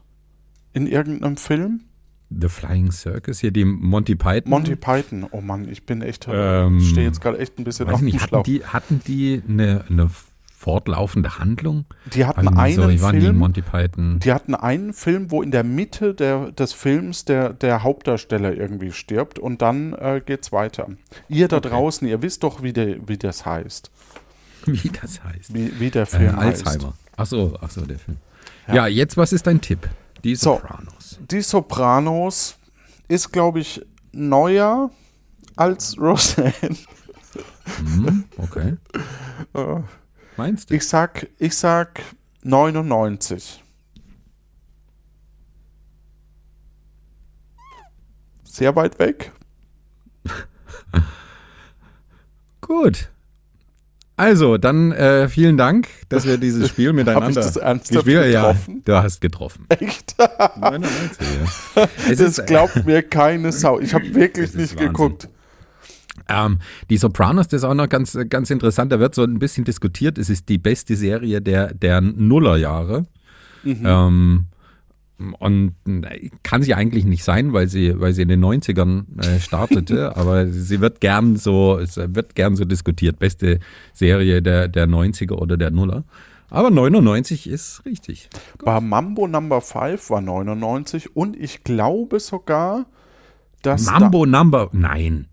In 0.75 0.87
irgendeinem 0.87 1.39
Film? 1.39 1.85
The 2.31 2.49
Flying 2.49 2.91
Circus, 2.91 3.41
hier 3.41 3.51
die 3.53 3.65
Monty 3.65 4.17
Python. 4.17 4.51
Monty 4.51 4.75
Python. 4.77 5.27
Oh 5.31 5.41
Mann, 5.41 5.69
ich 5.69 5.85
bin 5.87 6.03
echt, 6.03 6.27
Ähm, 6.31 6.81
stehe 6.81 7.07
jetzt 7.07 7.21
gerade 7.21 7.39
echt 7.39 7.59
ein 7.59 7.65
bisschen 7.65 7.89
auf 7.89 8.01
dem 8.01 8.07
nicht, 8.07 8.21
hatten 8.21 8.43
die, 8.43 8.65
hatten 8.65 9.01
die 9.07 9.43
eine, 9.49 9.85
eine 9.89 10.11
fortlaufende 10.59 11.39
Handlung? 11.39 11.85
Die 12.15 12.25
hatten 12.25 12.41
Irgendwie 12.47 12.61
einen 12.61 12.75
so, 12.75 12.89
ich 12.89 13.01
war 13.03 13.13
nie 13.13 13.21
Film, 13.21 13.37
Monty 13.37 13.63
Python. 13.63 14.19
die 14.19 14.33
hatten 14.33 14.55
einen 14.57 14.93
Film, 14.93 15.31
wo 15.31 15.43
in 15.43 15.51
der 15.53 15.63
Mitte 15.63 16.15
der, 16.15 16.51
des 16.51 16.73
Films 16.73 17.25
der, 17.27 17.53
der 17.53 17.85
Hauptdarsteller 17.85 18.55
irgendwie 18.55 18.91
stirbt 18.91 19.39
und 19.39 19.63
dann 19.63 19.93
äh, 19.93 20.21
geht's 20.25 20.51
weiter. 20.51 20.89
Ihr 21.29 21.47
da 21.47 21.61
draußen, 21.61 22.09
ihr 22.09 22.23
wisst 22.23 22.43
doch, 22.43 22.63
wie, 22.63 22.73
der, 22.73 23.07
wie 23.09 23.19
das 23.19 23.47
heißt. 23.47 23.91
Wie 24.67 24.91
das 25.01 25.23
heißt. 25.23 25.55
Wie, 25.55 25.79
wie 25.79 25.91
der 25.93 26.03
Äh, 26.03 26.07
Film 26.07 26.37
heißt. 26.37 26.67
Alzheimer. 26.67 26.95
Ach 27.17 27.27
so, 27.27 27.57
ach 27.61 27.71
so, 27.71 27.83
der 27.87 28.01
Film. 28.01 28.17
Ja. 28.67 28.75
Ja. 28.75 28.87
jetzt, 28.89 29.17
was 29.17 29.33
ist 29.33 29.47
dein 29.47 29.61
Tipp? 29.61 29.89
Die 30.25 30.35
So. 30.35 30.55
Sopranos. 30.57 31.19
Die 31.31 31.41
Sopranos 31.43 32.57
ist, 33.09 33.33
glaube 33.33 33.61
ich, 33.61 33.85
neuer 34.13 34.91
als 35.57 35.99
Roseanne. 35.99 36.77
Hm, 37.79 38.25
okay. 38.39 38.77
Äh, 39.53 39.83
Meinst 40.39 40.71
du? 40.71 40.75
Ich 40.75 40.89
sag, 40.89 41.29
ich 41.39 41.55
sag 41.57 42.03
99. 42.43 43.63
Sehr 48.45 48.75
weit 48.77 48.99
weg. 48.99 49.33
Gut. 52.63 53.11
Also, 54.19 54.57
dann 54.57 54.93
äh, 54.93 55.29
vielen 55.29 55.57
Dank, 55.59 55.89
dass 56.09 56.27
wir 56.27 56.39
dieses 56.39 56.69
Spiel 56.71 56.93
miteinander 56.95 57.33
das 57.33 57.57
ernsthaft 57.57 58.07
gespielt 58.07 58.33
Ja, 58.33 58.53
getroffen? 58.53 58.83
du 58.85 58.95
hast 59.03 59.21
getroffen. 59.21 59.67
Echt? 59.69 60.17
99, 60.59 61.27
ja. 61.77 61.89
Es 62.11 62.19
Das 62.19 62.39
ist, 62.39 62.47
glaubt 62.47 62.87
mir 62.87 63.03
keine 63.03 63.53
Sau. 63.53 63.79
Ich 63.81 63.93
habe 63.93 64.15
wirklich 64.15 64.55
nicht 64.55 64.73
Wahnsinn. 64.75 64.87
geguckt. 64.87 65.29
Ähm, 66.29 66.59
die 66.89 66.97
Sopranos, 66.97 67.47
das 67.49 67.61
ist 67.61 67.65
auch 67.65 67.75
noch 67.75 67.89
ganz, 67.91 68.19
ganz 68.31 68.49
interessant. 68.51 68.91
Da 68.91 68.99
wird 69.01 69.15
so 69.15 69.23
ein 69.23 69.39
bisschen 69.39 69.65
diskutiert. 69.65 70.17
Es 70.17 70.31
ist 70.31 70.49
die 70.49 70.59
beste 70.59 70.97
Serie 70.97 71.43
der, 71.43 71.75
der 71.75 72.01
Nullerjahre. 72.01 73.05
Mhm. 73.65 73.83
Ähm, 73.85 74.45
und 75.39 75.75
äh, 75.87 76.31
kann 76.43 76.63
sie 76.63 76.75
eigentlich 76.75 77.05
nicht 77.05 77.25
sein, 77.25 77.53
weil 77.53 77.69
sie, 77.69 77.99
weil 77.99 78.13
sie 78.13 78.23
in 78.23 78.29
den 78.29 78.45
90ern 78.45 79.05
äh, 79.21 79.41
startete, 79.41 80.17
aber 80.17 80.47
sie 80.49 80.81
wird 80.81 81.01
gern 81.01 81.37
so, 81.37 81.79
es 81.79 81.97
wird 81.97 82.35
gern 82.35 82.57
so 82.57 82.65
diskutiert. 82.65 83.19
Beste 83.19 83.61
Serie 83.95 84.43
der, 84.43 84.69
der 84.69 84.87
90er 84.87 85.33
oder 85.33 85.57
der 85.57 85.71
Nuller. 85.71 86.05
Aber 86.49 86.71
99 86.71 87.49
ist 87.49 87.85
richtig. 87.87 88.29
Bei 88.63 88.81
Mambo 88.81 89.27
Number 89.27 89.61
5 89.61 90.11
war 90.11 90.21
99 90.21 91.17
und 91.17 91.37
ich 91.37 91.65
glaube 91.65 92.21
sogar, 92.21 92.87
dass 93.63 93.87
Mambo 93.87 94.27
Number, 94.27 94.69
nein. 94.73 95.29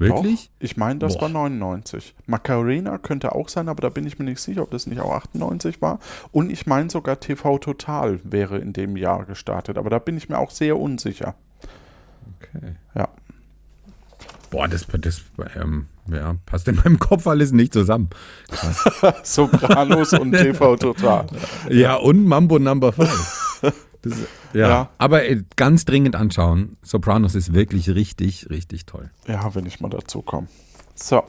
Wirklich? 0.00 0.46
Doch, 0.46 0.64
ich 0.64 0.76
meine, 0.78 0.98
das 0.98 1.14
Boah. 1.14 1.22
war 1.22 1.28
99. 1.28 2.14
Macarena 2.26 2.96
könnte 2.96 3.34
auch 3.34 3.50
sein, 3.50 3.68
aber 3.68 3.82
da 3.82 3.90
bin 3.90 4.06
ich 4.06 4.18
mir 4.18 4.24
nicht 4.24 4.40
sicher, 4.40 4.62
ob 4.62 4.70
das 4.70 4.86
nicht 4.86 4.98
auch 4.98 5.12
98 5.12 5.82
war. 5.82 5.98
Und 6.32 6.50
ich 6.50 6.66
meine 6.66 6.88
sogar 6.88 7.20
TV 7.20 7.58
Total 7.58 8.18
wäre 8.24 8.58
in 8.58 8.72
dem 8.72 8.96
Jahr 8.96 9.26
gestartet, 9.26 9.76
aber 9.76 9.90
da 9.90 9.98
bin 9.98 10.16
ich 10.16 10.30
mir 10.30 10.38
auch 10.38 10.50
sehr 10.50 10.78
unsicher. 10.78 11.34
Okay. 12.38 12.76
Ja. 12.94 13.08
Boah, 14.50 14.68
das, 14.68 14.86
das 14.90 15.22
ähm, 15.54 15.86
ja, 16.10 16.34
passt 16.46 16.66
in 16.66 16.76
meinem 16.76 16.98
Kopf 16.98 17.26
alles 17.26 17.52
nicht 17.52 17.74
zusammen. 17.74 18.08
Sopranos 19.22 20.14
und 20.14 20.32
TV 20.32 20.76
Total. 20.76 21.26
Ja, 21.68 21.96
und 21.96 22.24
Mambo 22.24 22.58
Number 22.58 22.92
5. 22.92 23.60
Das, 24.02 24.14
ja. 24.52 24.68
Ja. 24.68 24.90
aber 24.98 25.28
äh, 25.28 25.42
ganz 25.56 25.84
dringend 25.84 26.16
anschauen. 26.16 26.76
Sopranos 26.82 27.34
ist 27.34 27.52
wirklich 27.52 27.90
richtig, 27.90 28.48
richtig 28.50 28.86
toll. 28.86 29.10
Ja, 29.26 29.54
wenn 29.54 29.66
ich 29.66 29.80
mal 29.80 29.90
dazu 29.90 30.22
komme. 30.22 30.48
So. 30.94 31.22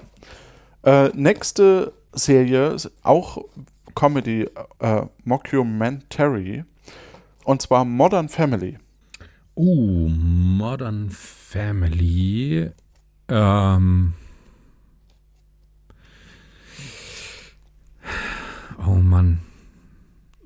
Äh, 0.84 1.10
nächste 1.10 1.94
Serie 2.14 2.76
auch 3.04 3.44
Comedy 3.96 4.48
äh, 4.80 5.06
Mockumentary. 5.24 6.64
Und 7.44 7.62
zwar 7.62 7.86
Modern 7.86 8.30
Family. 8.30 8.78
Uh, 9.56 10.08
Modern 10.10 11.10
Family. 11.10 12.72
Ähm. 13.28 14.14
Oh 18.86 18.96
Mann. 18.96 19.42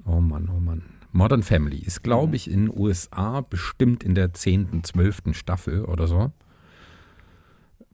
Oh 0.06 0.20
Mann, 0.20 0.50
oh 0.50 0.60
Mann. 0.60 0.84
Modern 1.16 1.44
Family 1.44 1.78
ist, 1.78 2.04
glaube 2.04 2.36
ich, 2.36 2.52
in 2.52 2.66
den 2.66 2.78
USA 2.78 3.40
bestimmt 3.40 4.04
in 4.04 4.16
der 4.16 4.34
10., 4.34 4.84
12. 4.84 5.22
Staffel 5.32 5.86
oder 5.86 6.08
so. 6.08 6.32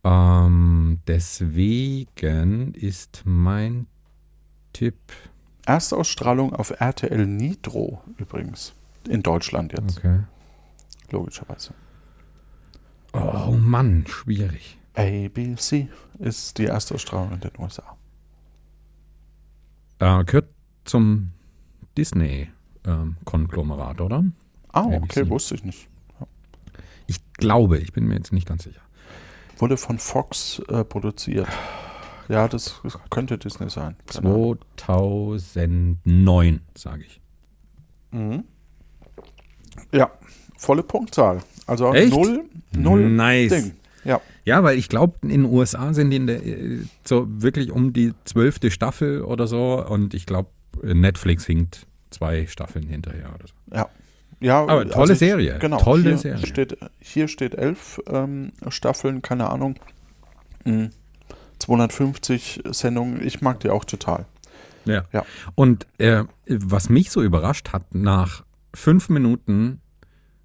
Ähm, 0.04 1.00
deswegen 1.06 2.74
ist 2.74 3.22
mein 3.26 3.86
Tipp. 4.74 4.98
Erstausstrahlung 5.68 6.54
auf 6.54 6.72
RTL 6.72 7.28
Nitro 7.28 8.02
übrigens. 8.18 8.74
In 9.08 9.22
Deutschland 9.22 9.74
jetzt, 9.74 10.00
Okay. 10.00 10.22
logischerweise. 11.12 11.76
Oh 13.14 13.56
Mann, 13.56 14.06
schwierig. 14.08 14.80
ABC 14.96 15.90
ist 16.18 16.58
die 16.58 16.66
Erstausstrahlung 16.66 17.34
in 17.34 17.40
den 17.40 17.52
USA. 17.60 17.98
Äh, 20.00 20.24
gehört 20.24 20.50
zum 20.86 21.34
Disney-Konglomerat, 22.86 24.02
oder? 24.02 24.24
Ah, 24.74 24.86
okay, 24.86 25.22
ABC. 25.22 25.30
wusste 25.30 25.56
ich 25.56 25.64
nicht. 25.64 25.88
Ich 27.08 27.20
glaube, 27.34 27.78
ich 27.78 27.92
bin 27.94 28.08
mir 28.08 28.16
jetzt 28.16 28.32
nicht 28.32 28.48
ganz 28.48 28.64
sicher. 28.64 28.82
Wurde 29.58 29.78
von 29.78 30.00
Fox 30.00 30.60
äh, 30.70 30.84
produziert. 30.84 31.48
Ja, 32.30 32.48
das, 32.48 32.80
das 32.84 32.98
könnte 33.10 33.38
Disney 33.38 33.70
sein. 33.70 33.96
Ahnung. 34.18 34.58
2009, 34.78 36.62
sage 36.76 37.04
ich. 37.04 37.22
Mhm. 38.12 38.44
Ja, 39.92 40.10
volle 40.58 40.84
Punktzahl. 40.84 41.40
Also 41.68 41.94
Echt? 41.94 42.12
null, 42.14 42.46
null 42.76 43.10
Nice. 43.10 43.52
Ding. 43.52 43.72
Ja, 44.04 44.20
Ja, 44.46 44.64
weil 44.64 44.78
ich 44.80 44.90
glaube, 44.90 45.16
in 45.22 45.30
den 45.30 45.46
USA 45.46 45.94
sind 45.94 46.10
die 46.10 46.18
in 46.18 46.28
der, 46.28 46.46
äh, 46.46 46.80
so 47.04 47.28
wirklich 47.30 47.72
um 47.72 47.94
die 47.94 48.14
zwölfte 48.26 48.72
Staffel 48.72 49.22
oder 49.22 49.46
so 49.48 49.86
und 49.86 50.14
ich 50.14 50.26
glaube, 50.26 50.50
Netflix 50.82 51.46
hinkt 51.46 51.86
zwei 52.12 52.46
Staffeln 52.48 52.88
hinterher 52.88 53.34
oder 53.34 53.48
so. 53.48 53.76
ja. 53.76 53.90
Ja, 54.40 54.62
Aber 54.62 54.90
tolle 54.90 55.16
Serie, 55.16 55.60
Genau, 55.60 55.78
tolle 55.78 56.02
hier 56.02 56.18
Serie. 56.18 56.48
Steht, 56.48 56.76
hier 57.00 57.28
steht 57.28 57.54
elf 57.54 58.02
ähm, 58.08 58.54
Staffeln, 58.70 59.22
keine 59.22 59.52
Ahnung. 59.52 59.76
Mhm. 60.66 60.90
250 61.60 62.64
Sendungen. 62.72 63.22
Ich 63.26 63.42
mag 63.42 63.60
die 63.60 63.70
auch 63.70 63.86
total. 63.86 64.26
Ja. 64.86 65.04
Ja. 65.14 65.26
Und 65.54 65.86
äh, 66.00 66.24
was 66.48 66.90
mich 66.90 67.12
so 67.12 67.22
überrascht 67.22 67.70
hat, 67.72 67.94
nach 67.94 68.44
fünf 68.74 69.10
Minuten 69.10 69.80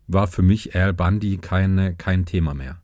war 0.07 0.27
für 0.27 0.43
mich 0.43 0.75
Al 0.77 0.93
Bundy 0.93 1.39
keine, 1.39 1.95
kein 1.95 2.27
Thema 2.27 2.53
mehr. 2.53 2.77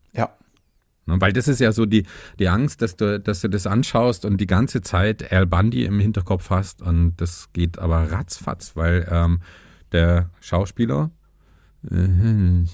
Ne, 1.06 1.20
Weil 1.20 1.32
das 1.32 1.48
ist 1.48 1.60
ja 1.60 1.72
so 1.72 1.84
die, 1.86 2.04
die 2.38 2.48
Angst, 2.48 2.80
dass 2.82 2.96
du, 2.96 3.18
dass 3.18 3.40
du 3.40 3.48
das 3.48 3.66
anschaust 3.66 4.24
und 4.24 4.36
die 4.38 4.46
ganze 4.46 4.82
Zeit 4.82 5.32
Al 5.32 5.46
Bundy 5.46 5.84
im 5.84 5.98
Hinterkopf 5.98 6.50
hast 6.50 6.80
und 6.82 7.14
das 7.16 7.48
geht 7.52 7.78
aber 7.78 8.12
ratzfatz, 8.12 8.72
weil 8.76 9.08
ähm, 9.10 9.40
der 9.90 10.30
Schauspieler 10.40 11.10
ähm, 11.90 12.68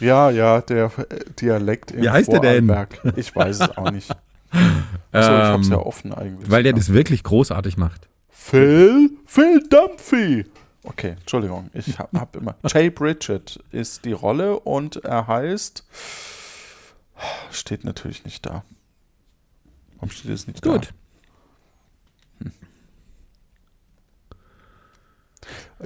ja, 0.00 0.30
ja, 0.30 0.60
der 0.60 0.84
äh, 0.96 1.24
Dialekt 1.40 1.90
im 1.90 2.02
Wie 2.02 2.10
heißt 2.10 2.30
der 2.32 2.40
denn? 2.40 2.72
Ich 3.16 3.34
weiß 3.34 3.60
es 3.60 3.76
auch 3.76 3.90
nicht. 3.90 4.10
Achso, 5.10 5.32
ich 5.32 5.42
hab's 5.42 5.66
Ähm, 5.66 5.72
ja 5.72 5.78
offen 5.78 6.14
eigentlich. 6.14 6.50
weil 6.50 6.62
der 6.62 6.72
das 6.72 6.92
wirklich 6.92 7.24
großartig 7.24 7.76
macht. 7.76 8.08
Phil, 8.30 9.10
Phil 9.26 9.62
Dumphy. 9.68 10.44
Okay, 10.84 11.16
Entschuldigung, 11.18 11.70
ich 11.72 11.98
hab, 11.98 12.12
hab 12.12 12.36
immer. 12.36 12.56
Jay 12.66 12.90
Bridget 12.90 13.58
ist 13.72 14.04
die 14.04 14.12
Rolle 14.12 14.60
und 14.60 14.96
er 15.04 15.26
heißt. 15.26 15.84
Steht 17.50 17.84
natürlich 17.84 18.24
nicht 18.24 18.44
da. 18.44 18.64
Warum 19.94 20.10
steht 20.10 20.30
es 20.30 20.46
nicht 20.46 20.62
Gut. 20.62 20.92
da? 22.40 22.50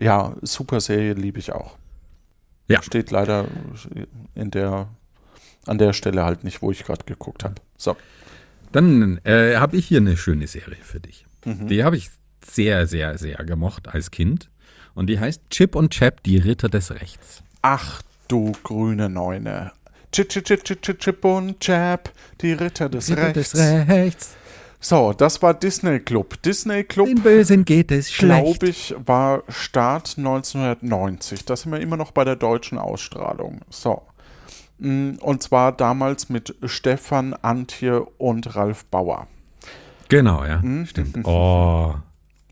Ja, 0.00 0.36
super 0.42 0.80
Serie 0.80 1.14
liebe 1.14 1.38
ich 1.38 1.52
auch. 1.52 1.76
Ja. 2.68 2.82
Steht 2.82 3.10
leider 3.10 3.46
in 4.34 4.50
der, 4.50 4.88
an 5.66 5.78
der 5.78 5.92
Stelle 5.92 6.24
halt 6.24 6.44
nicht, 6.44 6.62
wo 6.62 6.70
ich 6.70 6.84
gerade 6.84 7.04
geguckt 7.04 7.44
habe. 7.44 7.54
So. 7.76 7.96
Dann 8.72 9.18
äh, 9.24 9.56
habe 9.56 9.76
ich 9.76 9.86
hier 9.86 9.98
eine 9.98 10.16
schöne 10.16 10.46
Serie 10.46 10.82
für 10.82 11.00
dich. 11.00 11.26
Mhm. 11.44 11.68
Die 11.68 11.84
habe 11.84 11.96
ich 11.96 12.10
sehr, 12.44 12.86
sehr, 12.86 13.16
sehr 13.18 13.38
gemocht 13.44 13.88
als 13.88 14.10
Kind. 14.10 14.50
Und 14.98 15.06
die 15.06 15.20
heißt 15.20 15.42
Chip 15.50 15.76
und 15.76 15.90
Chap, 15.90 16.24
die 16.24 16.38
Ritter 16.38 16.68
des 16.68 16.90
Rechts. 16.90 17.44
Ach 17.62 18.02
du 18.26 18.50
grüne 18.64 19.08
Neune. 19.08 19.70
Chip, 20.10 20.28
chip, 20.28 20.44
chip, 20.44 20.64
chip, 20.64 20.98
chip, 20.98 21.24
und 21.24 21.60
Chap, 21.60 22.10
die 22.40 22.52
Ritter 22.52 22.88
des 22.88 23.08
Ritter 23.08 23.36
Rechts. 23.36 23.52
des 23.52 23.88
Rechts. 23.88 24.36
So, 24.80 25.12
das 25.12 25.40
war 25.40 25.54
Disney 25.54 26.00
Club. 26.00 26.42
Disney 26.42 26.82
Club, 26.82 27.06
Den 27.06 27.22
Bösen 27.22 27.64
geht 27.64 27.92
es 27.92 28.10
schlecht. 28.10 28.42
glaube 28.60 28.66
ich, 28.66 28.92
war 29.06 29.44
Start 29.48 30.14
1990. 30.18 31.44
Da 31.44 31.54
sind 31.54 31.70
wir 31.70 31.78
immer 31.80 31.96
noch 31.96 32.10
bei 32.10 32.24
der 32.24 32.34
deutschen 32.34 32.76
Ausstrahlung. 32.78 33.60
So. 33.70 34.02
Mm, 34.78 35.12
Und 35.20 35.44
zwar 35.44 35.70
damals 35.70 36.28
mit 36.28 36.56
Stefan, 36.64 37.34
Antje 37.34 38.02
und 38.18 38.56
Ralf 38.56 38.84
Bauer. 38.86 39.28
Genau, 40.08 40.44
ja. 40.44 40.58
Mhm. 40.60 40.86
Stimmt. 40.86 41.18
Oh, 41.24 41.94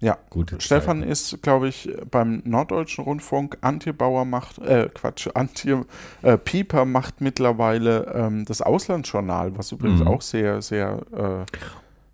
Ja. 0.07 0.19
gute 0.31 0.61
Stefan 0.61 1.01
Zeiten. 1.01 1.11
ist, 1.11 1.42
glaube 1.42 1.69
ich, 1.69 1.90
beim 2.11 2.40
Norddeutschen 2.45 3.05
Rundfunk. 3.05 3.59
Antje 3.61 3.92
Bauer 3.92 4.25
macht, 4.25 4.59
äh, 4.59 4.88
Quatsch, 4.95 5.29
Antje 5.35 5.85
äh, 6.23 6.38
Pieper 6.38 6.85
macht 6.85 7.21
mittlerweile 7.21 8.12
ähm, 8.14 8.45
das 8.45 8.62
Auslandsjournal, 8.62 9.57
was 9.59 9.73
übrigens 9.73 10.01
Mhm. 10.01 10.07
auch 10.09 10.23
sehr, 10.23 10.62
sehr, 10.62 11.01
äh, 11.12 11.45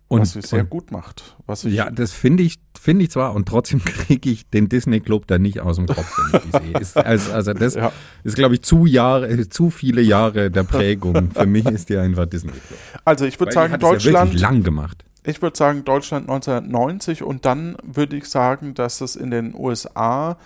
Und, 0.09 0.21
was 0.21 0.33
sie 0.33 0.41
sehr 0.41 0.61
und 0.61 0.69
gut 0.69 0.91
macht. 0.91 1.35
Was 1.47 1.63
ich, 1.65 1.73
ja, 1.73 1.89
das 1.89 2.11
finde 2.13 2.43
ich, 2.43 2.59
finde 2.79 3.03
ich 3.03 3.11
zwar 3.11 3.33
und 3.33 3.47
trotzdem 3.47 3.79
kriege 3.85 4.29
ich 4.29 4.49
den 4.49 4.69
Disney 4.69 4.99
Club 4.99 5.27
da 5.27 5.37
nicht 5.39 5.59
aus 5.59 5.77
dem 5.77 5.87
Kopf, 5.87 6.17
wenn 6.31 6.41
ich 6.41 6.51
die 6.51 6.65
sehe. 6.71 6.77
Ist, 6.81 6.97
also, 6.97 7.31
also 7.31 7.53
das 7.53 7.75
Ja. 7.75 7.91
ist, 8.23 8.35
glaube 8.35 8.55
ich, 8.55 8.61
zu 8.63 8.85
Jahre, 8.85 9.27
äh, 9.29 9.49
zu 9.49 9.69
viele 9.69 10.01
Jahre 10.01 10.49
der 10.51 10.63
Prägung. 10.63 11.31
Für 11.31 11.45
mich 11.45 11.65
ist 11.65 11.89
die 11.89 11.97
einfach 11.97 12.25
Disney 12.25 12.51
Club. 12.51 12.79
Also 13.05 13.25
ich 13.25 13.39
würde 13.39 13.53
sagen, 13.53 13.71
ja 13.71 13.77
Deutschland, 13.77 14.27
wirklich 14.31 14.41
lang 14.41 14.63
gemacht. 14.63 15.03
Ich 15.25 15.41
würde 15.41 15.57
sagen, 15.57 15.85
Deutschland 15.85 16.29
1990 16.29 17.23
und 17.23 17.45
dann 17.45 17.77
würde 17.83 18.17
ich 18.17 18.25
sagen, 18.25 18.73
dass 18.73 19.01
es 19.01 19.15
in 19.15 19.31
den 19.31 19.55
USA 19.55 20.37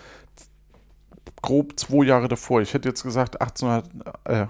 grob 1.42 1.80
zwei 1.80 2.06
Jahre 2.06 2.28
davor, 2.28 2.62
ich 2.62 2.74
hätte 2.74 2.90
jetzt 2.90 3.04
gesagt 3.04 3.42
1800, 3.42 4.18
äh, 4.26 4.48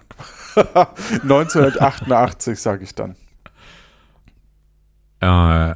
1988, 1.24 2.60
sage 2.60 2.84
ich 2.84 2.96
dann. 2.96 3.16
Äh, 5.20 5.76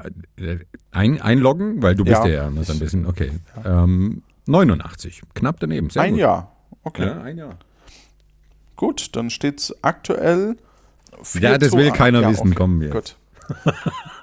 ein, 0.92 1.22
einloggen, 1.22 1.82
weil 1.82 1.96
du 1.96 2.04
bist 2.04 2.24
Ja. 2.24 2.28
ja, 2.28 2.44
ja 2.44 2.50
ne, 2.50 2.64
so 2.64 2.74
ein 2.74 2.80
bisschen, 2.80 3.06
okay. 3.06 3.32
Ähm, 3.66 4.24
89, 4.48 5.22
knapp 5.34 5.60
daneben. 5.60 5.90
Sehr 5.90 6.02
Ein 6.04 6.12
gut. 6.12 6.20
Jahr. 6.20 6.56
Okay. 6.84 7.06
Ja, 7.08 7.22
ein 7.22 7.38
Jahr. 7.38 7.58
Gut, 8.76 9.16
dann 9.16 9.30
steht 9.30 9.60
es 9.60 9.84
aktuell. 9.84 10.58
4 11.22 11.42
Ja, 11.42 11.58
das 11.58 11.74
will 11.74 11.88
ein. 11.88 11.94
keiner 11.94 12.22
Ja, 12.22 12.30
wissen, 12.30 12.48
okay. 12.48 12.56
kommen 12.56 12.82
wir. 12.82 12.90
Gut. 12.90 13.16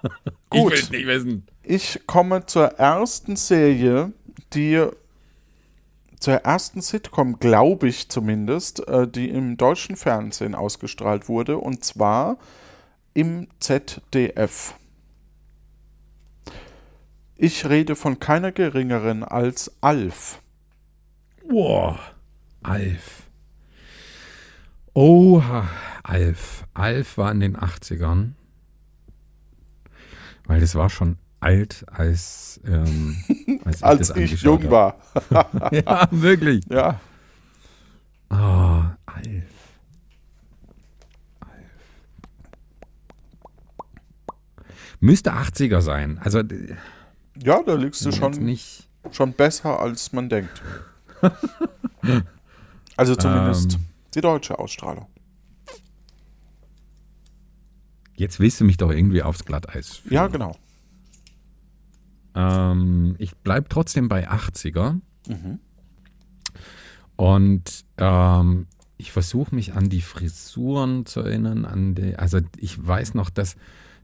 Ich 0.51 0.61
Gut. 0.61 0.73
will 0.73 0.79
es 0.79 0.91
nicht 0.91 1.07
wissen. 1.07 1.47
Ich 1.63 2.01
komme 2.07 2.47
zur 2.47 2.69
ersten 2.79 3.37
Serie, 3.37 4.13
die 4.55 4.87
zur 6.19 6.35
ersten 6.35 6.81
Sitcom, 6.81 7.39
glaube 7.39 7.89
ich 7.89 8.09
zumindest, 8.09 8.87
äh, 8.89 9.07
die 9.07 9.29
im 9.29 9.57
deutschen 9.57 9.97
Fernsehen 9.97 10.55
ausgestrahlt 10.55 11.29
wurde, 11.29 11.59
und 11.59 11.85
zwar 11.85 12.39
im 13.15 13.49
ZDF. 13.61 14.75
Ich 17.37 17.69
rede 17.69 17.95
von 17.95 18.19
keiner 18.19 18.51
geringeren 18.51 19.23
als 19.23 19.71
Alf. 19.81 20.41
Boah, 21.49 21.99
Alf. 22.63 23.23
Oha, 24.93 25.69
Alf. 26.03 26.65
Alf 26.75 27.17
war 27.17 27.31
in 27.31 27.41
den 27.41 27.57
80ern. 27.57 28.33
Weil 30.49 30.61
das 30.61 30.75
war 30.75 30.91
schon 30.91 31.17
alt, 31.41 31.85
als, 31.89 32.61
ähm, 32.67 33.17
als 33.65 33.77
ich 33.79 33.85
Als 33.85 34.11
ich 34.11 34.17
angeschaut 34.17 34.63
jung 34.63 34.71
war. 34.73 34.97
Ja, 35.73 36.09
wirklich. 36.11 36.65
Ja, 36.69 37.01
Oh, 38.31 38.35
Alf. 39.07 39.45
Alf. 41.41 41.49
Müsste 45.01 45.33
80er 45.33 45.81
sein. 45.81 46.19
Also 46.23 46.43
ja 47.43 47.63
da 47.63 47.75
liegst 47.75 48.05
du 48.05 48.13
schon 48.13 48.33
nicht. 48.33 48.89
schon 49.13 49.33
besser, 49.33 49.81
als 49.81 50.13
man 50.13 50.29
denkt. 50.29 50.61
also 52.97 53.15
zumindest 53.17 53.75
Ähm. 53.75 53.85
die 54.15 54.21
deutsche 54.21 54.59
Ausstrahlung. 54.59 55.07
Jetzt 58.19 58.41
willst 58.41 58.61
du 58.61 58.65
mich 58.65 58.77
doch 58.77 58.91
irgendwie 58.91 59.23
aufs 59.23 59.45
Glatteis 59.45 59.97
führen. 59.97 60.15
Ja, 60.15 60.27
genau. 60.27 60.57
Ähm, 62.35 63.15
ich 63.19 63.37
bleibe 63.37 63.69
trotzdem 63.69 64.09
bei 64.09 64.29
80er. 64.29 65.01
Mhm. 65.29 65.61
Und 67.17 67.85
ähm, 67.97 68.67
ich 68.97 69.13
versuche 69.13 69.55
mich 69.55 69.75
an 69.75 69.89
die 69.89 70.01
Frisuren 70.01 71.07
zu 71.07 71.21
erinnern. 71.21 71.65
An 71.65 71.95
die, 71.95 72.17
also 72.17 72.41
ich 72.57 72.85
weiß 72.85 73.15
noch, 73.15 73.31
dass, 73.31 73.57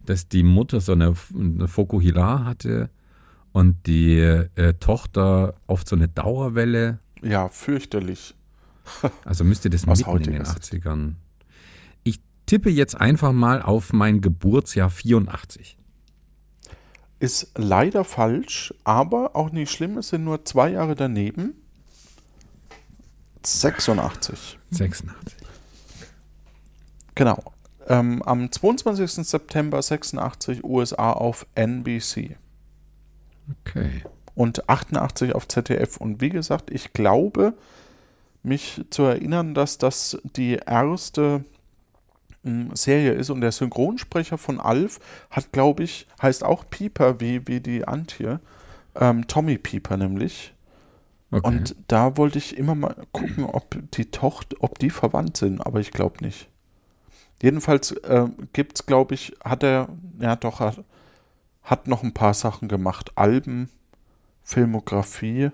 dass 0.07 0.29
die 0.29 0.44
Mutter 0.44 0.81
so 0.81 0.92
eine, 0.92 1.14
eine 1.35 1.66
Fokuhila 1.68 2.44
hatte 2.44 2.90
und 3.53 3.87
die 3.87 4.18
äh, 4.18 4.74
Tochter 4.74 5.55
oft 5.66 5.88
so 5.88 5.96
eine 5.96 6.09
Dauerwelle. 6.09 7.00
Ja, 7.20 7.48
fürchterlich. 7.48 8.35
Also 9.24 9.44
müsste 9.44 9.70
das 9.70 9.88
Aus 9.88 9.98
mitten 9.98 10.11
in 10.11 10.22
den 10.22 10.33
heutiger 10.38 10.44
Sicht. 10.44 10.85
80ern. 10.85 11.14
Tippe 12.46 12.70
jetzt 12.70 13.00
einfach 13.00 13.33
mal 13.33 13.62
auf 13.62 13.92
mein 13.92 14.20
Geburtsjahr 14.20 14.90
84. 14.90 15.76
Ist 17.20 17.52
leider 17.57 18.04
falsch, 18.04 18.74
aber 18.85 19.35
auch 19.35 19.50
nicht 19.50 19.70
schlimm. 19.70 19.96
Es 19.98 20.09
sind 20.09 20.24
nur 20.24 20.44
zwei 20.44 20.70
Jahre 20.70 20.94
daneben. 20.94 21.54
86. 23.42 24.59
86. 24.70 25.37
Genau. 27.14 27.42
Ähm, 27.87 28.22
am 28.22 28.50
22. 28.50 29.26
September 29.26 29.80
86 29.80 30.64
USA 30.64 31.12
auf 31.12 31.46
NBC 31.54 32.37
Okay. 33.66 34.02
und 34.35 34.68
88 34.68 35.35
auf 35.35 35.46
ZDF. 35.46 35.98
Und 35.98 36.20
wie 36.22 36.30
gesagt, 36.30 36.70
ich 36.70 36.94
glaube, 36.94 37.54
mich 38.42 38.83
zu 38.90 39.02
erinnern, 39.02 39.54
dass 39.54 39.76
das 39.78 40.18
die 40.37 40.54
erste 40.54 41.44
Serie 42.74 43.12
ist 43.12 43.30
und 43.30 43.40
der 43.40 43.52
Synchronsprecher 43.52 44.38
von 44.38 44.61
Alf 44.61 45.00
hat, 45.30 45.52
glaube 45.52 45.83
ich, 45.83 46.07
heißt 46.20 46.44
auch 46.44 46.64
Pieper 46.68 47.20
wie, 47.20 47.46
wie 47.48 47.61
die 47.61 47.88
Antje. 47.88 48.40
Ähm, 48.94 49.26
Tommy 49.26 49.59
Pieper 49.59 49.96
nämlich. 49.96 50.54
okay. 51.30 51.46
Und 51.46 51.76
da 51.88 52.16
wollte 52.16 52.38
ich 52.38 52.57
immer 52.57 52.74
mal 52.74 52.96
gucken, 53.12 53.44
ob 53.44 53.76
die 53.92 54.11
Tochter, 54.11 54.57
ob 54.61 54.78
die 54.78 54.90
verwandt 54.90 55.37
sind, 55.38 55.64
aber 55.64 55.80
ich 55.80 55.90
glaube 55.90 56.22
nicht. 56.24 56.48
Jedenfalls 57.42 57.92
äh, 57.92 58.28
gibt 58.52 58.78
es, 58.78 58.87
glaube 58.87 59.14
ich, 59.14 59.35
hat 59.42 59.62
er, 59.62 59.88
ja 60.18 60.37
doch, 60.37 60.61
hat, 60.61 60.85
hat 61.62 61.88
noch 61.88 62.02
ein 62.02 62.14
paar 62.14 62.35
Sachen 62.35 62.68
gemacht. 62.68 63.12
Alben, 63.16 63.70
Filmografie. 64.42 65.50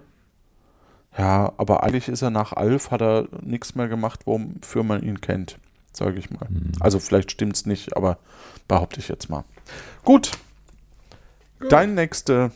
Ja, 1.17 1.53
aber 1.57 1.83
eigentlich 1.83 2.09
ist 2.09 2.23
er 2.23 2.31
nach 2.31 2.53
Alf, 2.53 2.91
hat 2.91 3.03
er 3.03 3.29
nichts 3.41 3.75
mehr 3.75 3.89
gemacht, 3.89 4.27
wofür 4.27 4.83
man 4.83 5.03
ihn 5.03 5.21
kennt, 5.21 5.59
sage 5.93 6.19
ich 6.19 6.31
mal. 6.31 6.49
Also 6.81 6.99
vielleicht 7.01 7.31
stimmt 7.33 7.57
es 7.57 7.67
nicht, 7.67 7.97
aber 7.97 8.19
behaupte 8.69 9.01
ich 9.01 9.09
jetzt 9.09 9.29
mal. 9.31 9.45
Gut. 10.05 10.33
Dein 11.69 11.95
nächste 11.95 12.53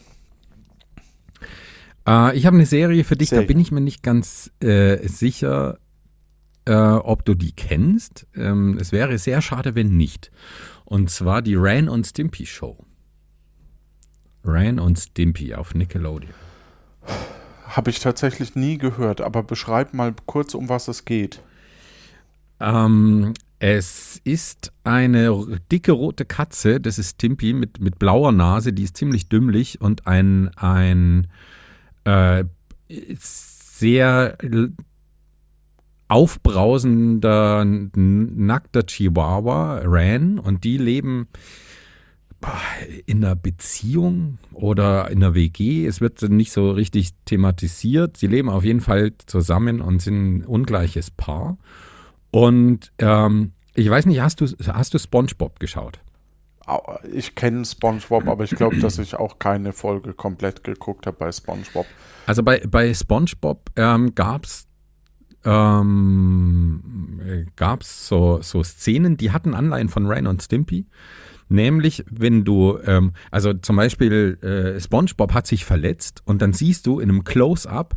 Äh, 2.06 2.36
ich 2.36 2.46
habe 2.46 2.56
eine 2.56 2.66
Serie 2.66 3.04
für 3.04 3.16
dich, 3.16 3.30
Serie. 3.30 3.44
da 3.44 3.46
bin 3.48 3.60
ich 3.60 3.72
mir 3.72 3.80
nicht 3.80 4.02
ganz 4.02 4.50
äh, 4.60 5.06
sicher, 5.08 5.78
äh, 6.66 6.74
ob 6.74 7.24
du 7.24 7.34
die 7.34 7.52
kennst. 7.52 8.26
Ähm, 8.34 8.78
es 8.80 8.92
wäre 8.92 9.18
sehr 9.18 9.42
schade, 9.42 9.74
wenn 9.74 9.96
nicht. 9.96 10.30
Und 10.84 11.10
zwar 11.10 11.42
die 11.42 11.54
Ran 11.56 11.88
und 11.88 12.06
Stimpy 12.06 12.46
Show. 12.46 12.78
Ran 14.44 14.78
und 14.78 14.98
Stimpy 14.98 15.54
auf 15.54 15.74
Nickelodeon. 15.74 16.32
habe 17.66 17.90
ich 17.90 18.00
tatsächlich 18.00 18.54
nie 18.54 18.76
gehört, 18.78 19.20
aber 19.20 19.42
beschreib 19.42 19.94
mal 19.94 20.14
kurz, 20.26 20.54
um 20.54 20.68
was 20.68 20.88
es 20.88 21.04
geht. 21.06 21.40
Ähm, 22.64 23.34
es 23.58 24.20
ist 24.24 24.72
eine 24.84 25.60
dicke 25.70 25.92
rote 25.92 26.24
Katze, 26.24 26.80
das 26.80 26.98
ist 26.98 27.16
Stimpy 27.16 27.52
mit, 27.52 27.80
mit 27.80 27.98
blauer 27.98 28.32
Nase, 28.32 28.72
die 28.72 28.84
ist 28.84 28.96
ziemlich 28.96 29.28
dümmlich 29.28 29.80
und 29.80 30.06
ein, 30.06 30.50
ein 30.56 31.28
äh, 32.04 32.44
sehr 32.88 34.36
aufbrausender, 36.08 37.64
nackter 37.64 38.86
Chihuahua, 38.86 39.82
Ran, 39.84 40.38
und 40.38 40.64
die 40.64 40.78
leben 40.78 41.28
in 43.06 43.24
einer 43.24 43.36
Beziehung 43.36 44.38
oder 44.52 45.10
in 45.10 45.22
einer 45.22 45.34
WG. 45.34 45.86
Es 45.86 46.02
wird 46.02 46.20
nicht 46.22 46.52
so 46.52 46.70
richtig 46.70 47.12
thematisiert. 47.24 48.18
Sie 48.18 48.26
leben 48.26 48.50
auf 48.50 48.64
jeden 48.64 48.82
Fall 48.82 49.12
zusammen 49.24 49.80
und 49.80 50.02
sind 50.02 50.36
ein 50.36 50.44
ungleiches 50.44 51.10
Paar. 51.10 51.56
Und 52.34 52.90
ähm, 52.98 53.52
ich 53.74 53.88
weiß 53.88 54.06
nicht, 54.06 54.20
hast 54.20 54.40
du, 54.40 54.46
hast 54.66 54.92
du 54.92 54.98
SpongeBob 54.98 55.60
geschaut? 55.60 56.00
Au- 56.66 56.98
Ich 57.12 57.36
kenne 57.36 57.64
SpongeBob, 57.64 58.26
aber 58.26 58.42
ich 58.42 58.50
glaube, 58.50 58.76
dass 58.80 58.98
ich 58.98 59.14
auch 59.14 59.38
keine 59.38 59.72
Folge 59.72 60.14
komplett 60.14 60.64
geguckt 60.64 61.06
habe 61.06 61.16
bei 61.16 61.30
SpongeBob. 61.30 61.86
Also 62.26 62.42
bei, 62.42 62.60
bei 62.68 62.92
SpongeBob 62.92 63.70
ähm, 63.76 64.16
gab 64.16 64.46
es 64.46 64.66
ähm, 65.44 67.20
äh, 67.24 67.44
gab 67.54 67.82
es 67.82 68.08
so, 68.08 68.40
so 68.42 68.64
Szenen, 68.64 69.16
die 69.16 69.30
hatten 69.30 69.54
Anleihen 69.54 69.88
von 69.88 70.06
Ren 70.06 70.26
und 70.26 70.42
Stimpy. 70.42 70.86
Nämlich, 71.48 72.04
wenn 72.10 72.44
du, 72.44 72.78
ähm, 72.84 73.12
also 73.30 73.52
zum 73.54 73.76
Beispiel 73.76 74.38
äh, 74.42 74.80
SpongeBob 74.80 75.34
hat 75.34 75.46
sich 75.46 75.64
verletzt 75.64 76.22
und 76.24 76.42
dann 76.42 76.52
siehst 76.52 76.86
du 76.86 76.98
in 76.98 77.10
einem 77.10 77.22
Close-up, 77.22 77.94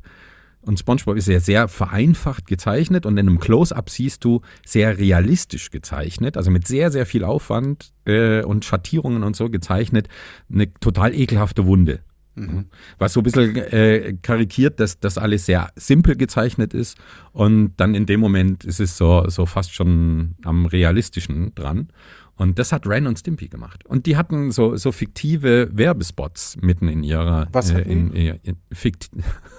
und 0.68 0.80
SpongeBob 0.80 1.18
ist 1.18 1.28
ja 1.28 1.40
sehr 1.40 1.68
vereinfacht 1.68 2.48
gezeichnet 2.48 3.06
und 3.06 3.18
in 3.18 3.28
einem 3.28 3.40
Close-up 3.40 3.90
siehst 3.90 4.24
du 4.24 4.42
sehr 4.66 4.98
realistisch 4.98 5.72
gezeichnet, 5.72 6.38
also 6.38 6.52
mit 6.52 6.68
sehr, 6.68 6.92
sehr 6.92 7.06
viel 7.06 7.24
Aufwand 7.24 7.92
äh, 8.06 8.44
und 8.44 8.66
Schattierungen 8.66 9.24
und 9.24 9.36
so 9.36 9.50
gezeichnet, 9.50 10.08
eine 10.52 10.74
total 10.74 11.14
ekelhafte 11.14 11.66
Wunde. 11.66 12.02
Mhm. 12.36 12.66
Was 13.00 13.14
so 13.14 13.22
ein 13.22 13.24
bisschen 13.24 13.56
äh, 13.56 14.16
karikiert, 14.22 14.80
dass 14.80 15.00
das 15.00 15.18
alles 15.18 15.46
sehr 15.48 15.70
simpel 15.76 16.16
gezeichnet 16.16 16.74
ist 16.74 16.98
und 17.32 17.74
dann 17.78 17.96
in 17.96 18.06
dem 18.06 18.20
Moment 18.20 18.64
ist 18.64 18.80
es 18.80 18.98
so, 18.98 19.28
so 19.28 19.46
fast 19.46 19.74
schon 19.74 20.36
am 20.44 20.66
realistischen 20.68 21.56
dran. 21.56 21.90
Und 22.36 22.60
das 22.60 22.72
hat 22.72 22.86
Ren 22.86 23.08
und 23.08 23.18
Stimpy 23.18 23.48
gemacht. 23.48 23.84
Und 23.88 24.06
die 24.06 24.16
hatten 24.16 24.52
so, 24.52 24.76
so 24.76 24.92
fiktive 24.92 25.70
Werbespots 25.74 26.58
mitten 26.62 26.88
in 26.88 27.02
ihrer. 27.02 27.48
Was 27.52 27.72
äh, 27.72 27.82
in, 27.82 28.12
in, 28.12 28.40
in, 28.44 28.58
fikt 28.72 29.10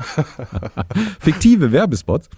fiktive 1.20 1.72
Werbespots 1.72 2.28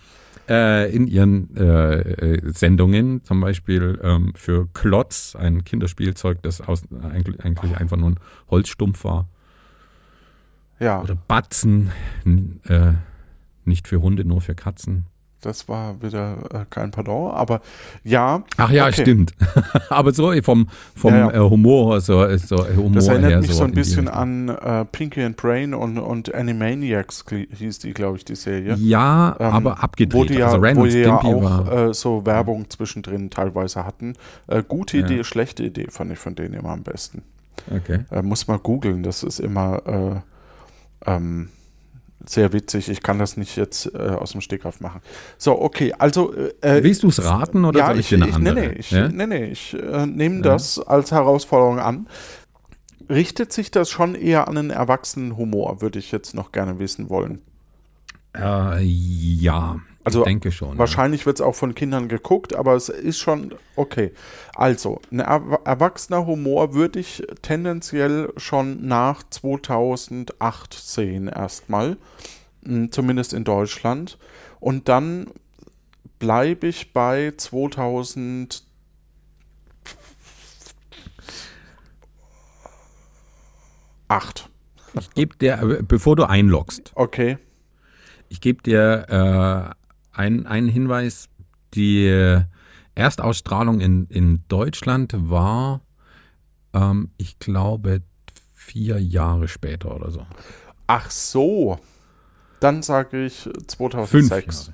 äh, 0.49 0.95
in 0.95 1.07
ihren 1.07 1.57
äh, 1.57 2.01
äh, 2.01 2.53
Sendungen, 2.53 3.23
zum 3.25 3.41
Beispiel 3.41 3.99
ähm, 4.03 4.33
für 4.35 4.69
Klotz, 4.75 5.37
ein 5.37 5.65
Kinderspielzeug, 5.65 6.43
das 6.43 6.61
aus, 6.61 6.85
eigentlich, 7.03 7.45
eigentlich 7.45 7.77
einfach 7.77 7.97
nur 7.97 8.11
ein 8.11 8.21
Holzstumpf 8.51 9.05
war. 9.05 9.29
Ja. 10.79 11.01
Oder 11.01 11.15
Batzen, 11.15 11.93
äh, 12.67 12.93
nicht 13.65 13.87
für 13.87 14.03
Hunde, 14.03 14.25
nur 14.25 14.41
für 14.41 14.55
Katzen. 14.55 15.07
Das 15.43 15.69
war 15.69 16.01
wieder 16.01 16.37
äh, 16.53 16.65
kein 16.71 16.93
Pardon, 16.93 17.33
aber 17.33 17.61
ja. 18.05 18.45
Ach 18.57 18.71
ja, 18.71 18.87
okay. 18.87 19.03
stimmt. 19.03 19.35
aber 19.91 20.13
so 20.13 20.33
vom, 20.43 20.69
vom 20.95 21.13
ja, 21.13 21.31
ja. 21.31 21.35
Äh, 21.35 21.51
Humor, 21.51 22.01
so, 22.01 22.37
so 22.37 22.65
Humor 22.77 22.93
Das 22.93 23.09
erinnert 23.09 23.31
her, 23.31 23.41
mich 23.41 23.51
so, 23.51 23.55
so 23.55 23.65
ein 23.65 23.73
bisschen 23.73 24.07
an 24.07 24.49
äh, 24.49 24.85
Pinky 24.85 25.23
and 25.23 25.37
Brain 25.37 25.75
und, 25.75 25.99
und 25.99 26.33
Animaniacs 26.33 27.25
hieß 27.29 27.81
die, 27.81 27.93
glaube 27.93 28.19
ich, 28.19 28.25
die 28.25 28.37
Serie. 28.37 28.77
Ja, 28.77 29.37
ähm, 29.41 29.47
aber 29.47 29.83
abgedreht. 29.83 30.21
Wo 30.21 30.25
die 30.25 30.35
ja, 30.35 30.47
also 30.47 30.63
wo 30.63 30.87
die 30.87 31.01
ja 31.01 31.17
auch 31.17 31.73
äh, 31.73 31.93
so 31.93 32.25
Werbung 32.25 32.71
zwischendrin 32.71 33.29
teilweise 33.29 33.85
hatten. 33.85 34.15
Äh, 34.47 34.63
gute 34.63 34.99
ja. 34.99 35.05
Idee, 35.05 35.25
schlechte 35.25 35.65
Idee 35.65 35.89
fand 35.91 36.13
ich 36.13 36.21
von 36.21 36.37
denen 36.37 36.55
immer 36.55 36.71
am 36.71 36.85
besten. 36.85 37.23
Okay. 37.69 38.05
Äh, 38.13 38.23
muss 38.23 38.47
mal 38.47 38.59
googeln, 38.59 39.03
das 39.03 39.25
ist 39.25 39.41
immer 39.41 40.23
ähm, 41.05 41.49
sehr 42.27 42.53
witzig. 42.53 42.89
Ich 42.89 43.03
kann 43.03 43.19
das 43.19 43.37
nicht 43.37 43.57
jetzt 43.57 43.95
äh, 43.95 43.99
aus 43.99 44.33
dem 44.33 44.41
Stegreif 44.41 44.81
machen. 44.81 45.01
So, 45.39 45.61
okay, 45.61 45.93
also. 45.99 46.35
Äh, 46.61 46.83
Willst 46.83 47.03
du 47.03 47.09
es 47.09 47.25
raten 47.25 47.65
oder 47.65 47.81
ja, 47.81 47.87
soll 47.89 48.01
ich, 48.01 48.13
ich 48.13 48.19
dir 48.19 48.25
eine 48.25 48.35
andere? 48.35 48.55
Nee, 48.55 48.69
nee, 48.69 48.75
ich, 48.79 48.91
ja? 48.91 49.09
nee, 49.09 49.27
nee, 49.27 49.45
ich 49.47 49.75
äh, 49.75 50.07
nehme 50.07 50.37
ja. 50.37 50.43
das 50.43 50.79
als 50.79 51.13
Herausforderung 51.13 51.79
an. 51.79 52.09
Richtet 53.09 53.53
sich 53.53 53.71
das 53.71 53.91
schon 53.91 54.15
eher 54.15 54.49
an 54.49 54.57
einen 54.57 54.71
erwachsenen 54.71 55.37
Humor, 55.37 55.81
würde 55.81 55.99
ich 55.99 56.13
jetzt 56.13 56.35
noch 56.35 56.53
gerne 56.53 56.79
wissen 56.79 57.11
wollen. 57.11 57.43
Äh, 58.37 58.83
ja, 58.83 59.81
also 60.05 60.21
ich 60.21 60.25
denke 60.25 60.53
schon. 60.53 60.79
Wahrscheinlich 60.79 61.23
ja. 61.23 61.27
wird 61.27 61.39
es 61.39 61.41
auch 61.41 61.55
von 61.55 61.75
Kindern 61.75 62.09
geguckt, 62.09 62.55
aber 62.55 62.75
es 62.75 62.89
ist 62.89 63.19
schon 63.19 63.55
okay. 63.77 64.13
Also, 64.55 65.01
ein 65.11 65.21
erwachsener 65.21 66.27
Humor 66.27 66.75
würde 66.75 67.01
ich 67.01 67.23
tendenziell 67.43 68.33
schon 68.37 68.87
nach 68.87 69.23
2008 69.29 70.75
sehen, 70.75 71.29
erstmal. 71.29 71.97
Hm, 72.65 72.91
zumindest 72.93 73.33
in 73.33 73.45
Deutschland. 73.45 74.19
Und 74.61 74.89
dann 74.89 75.29
bleibe 76.19 76.69
ich 76.69 76.93
bei 76.93 77.33
2000. 77.37 78.65
Acht. 84.09 84.49
Ich 84.99 85.11
gebe 85.15 85.37
dir, 85.37 85.83
bevor 85.89 86.17
du 86.17 86.25
einloggst. 86.25 86.93
Okay. 86.95 87.39
Ich 88.29 88.41
gebe 88.41 88.63
dir 88.63 89.07
äh, 89.09 89.82
ein, 90.13 90.47
ein 90.47 90.69
Hinweis, 90.69 91.29
die 91.75 92.43
Erstausstrahlung 92.95 93.81
in, 93.81 94.07
in 94.09 94.45
Deutschland 94.49 95.15
war, 95.17 95.81
ähm, 96.75 97.11
ich 97.17 97.39
glaube, 97.39 98.03
vier 98.53 98.99
Jahre 99.01 99.49
später 99.49 99.95
oder 99.95 100.11
so. 100.11 100.27
Ach 100.87 101.11
so. 101.11 101.79
Dann 102.61 102.83
sage 102.83 103.25
ich 103.25 103.49
2006. 103.67 104.73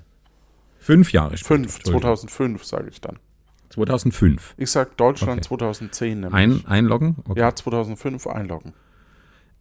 Fünf 0.79 1.13
Jahre, 1.13 1.37
Fünf 1.37 1.37
Jahre 1.37 1.37
später. 1.37 1.55
Fünf, 1.55 1.83
2005 1.83 2.65
sage 2.65 2.89
ich 2.91 3.01
dann. 3.01 3.19
2005. 3.71 4.55
Ich 4.57 4.71
sage 4.71 4.91
Deutschland 4.97 5.41
okay. 5.41 5.49
2010. 5.49 6.21
Nämlich. 6.21 6.35
Ein, 6.35 6.67
einloggen? 6.67 7.17
Okay. 7.29 7.41
Ja, 7.41 7.55
2005 7.55 8.27
einloggen. 8.27 8.73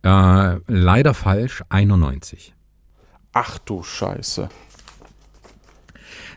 Äh, 0.04 0.58
leider 0.68 1.14
falsch, 1.14 1.64
91. 1.70 2.54
Ach 3.34 3.60
du 3.60 3.84
Scheiße. 3.84 4.50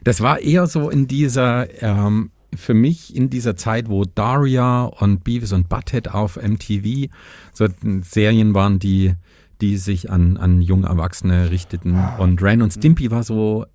Das 0.05 0.21
war 0.21 0.41
eher 0.41 0.67
so 0.67 0.91
in 0.91 1.07
dieser, 1.07 1.83
ähm, 1.83 2.31
für 2.55 2.75
mich 2.75 3.15
in 3.15 3.31
dieser 3.31 3.57
Zeit, 3.57 3.89
wo 3.89 4.05
Daria 4.05 4.85
und 4.85 5.25
Beavis 5.25 5.53
und 5.53 5.69
Butthead 5.69 6.09
auf 6.09 6.37
MTV 6.37 7.11
so 7.53 7.67
Serien 8.03 8.55
waren, 8.55 8.79
die, 8.79 9.15
die 9.61 9.77
sich 9.77 10.11
an, 10.11 10.37
an 10.37 10.61
junge 10.63 10.89
Erwachsene 10.89 11.51
richteten. 11.51 12.03
Und 12.19 12.43
Ren 12.43 12.63
und 12.63 12.73
Stimpy 12.73 13.11
war 13.11 13.23
so, 13.23 13.67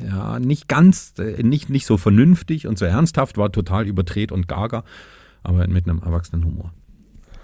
äh, 0.00 0.06
ja, 0.06 0.38
nicht 0.38 0.68
ganz, 0.68 1.14
äh, 1.18 1.42
nicht, 1.42 1.68
nicht 1.68 1.86
so 1.86 1.96
vernünftig 1.96 2.66
und 2.66 2.78
so 2.78 2.84
ernsthaft, 2.84 3.36
war 3.36 3.52
total 3.52 3.86
überdreht 3.86 4.32
und 4.32 4.48
gaga, 4.48 4.84
aber 5.42 5.66
mit 5.68 5.88
einem 5.88 6.00
erwachsenen 6.02 6.44
Humor. 6.44 6.72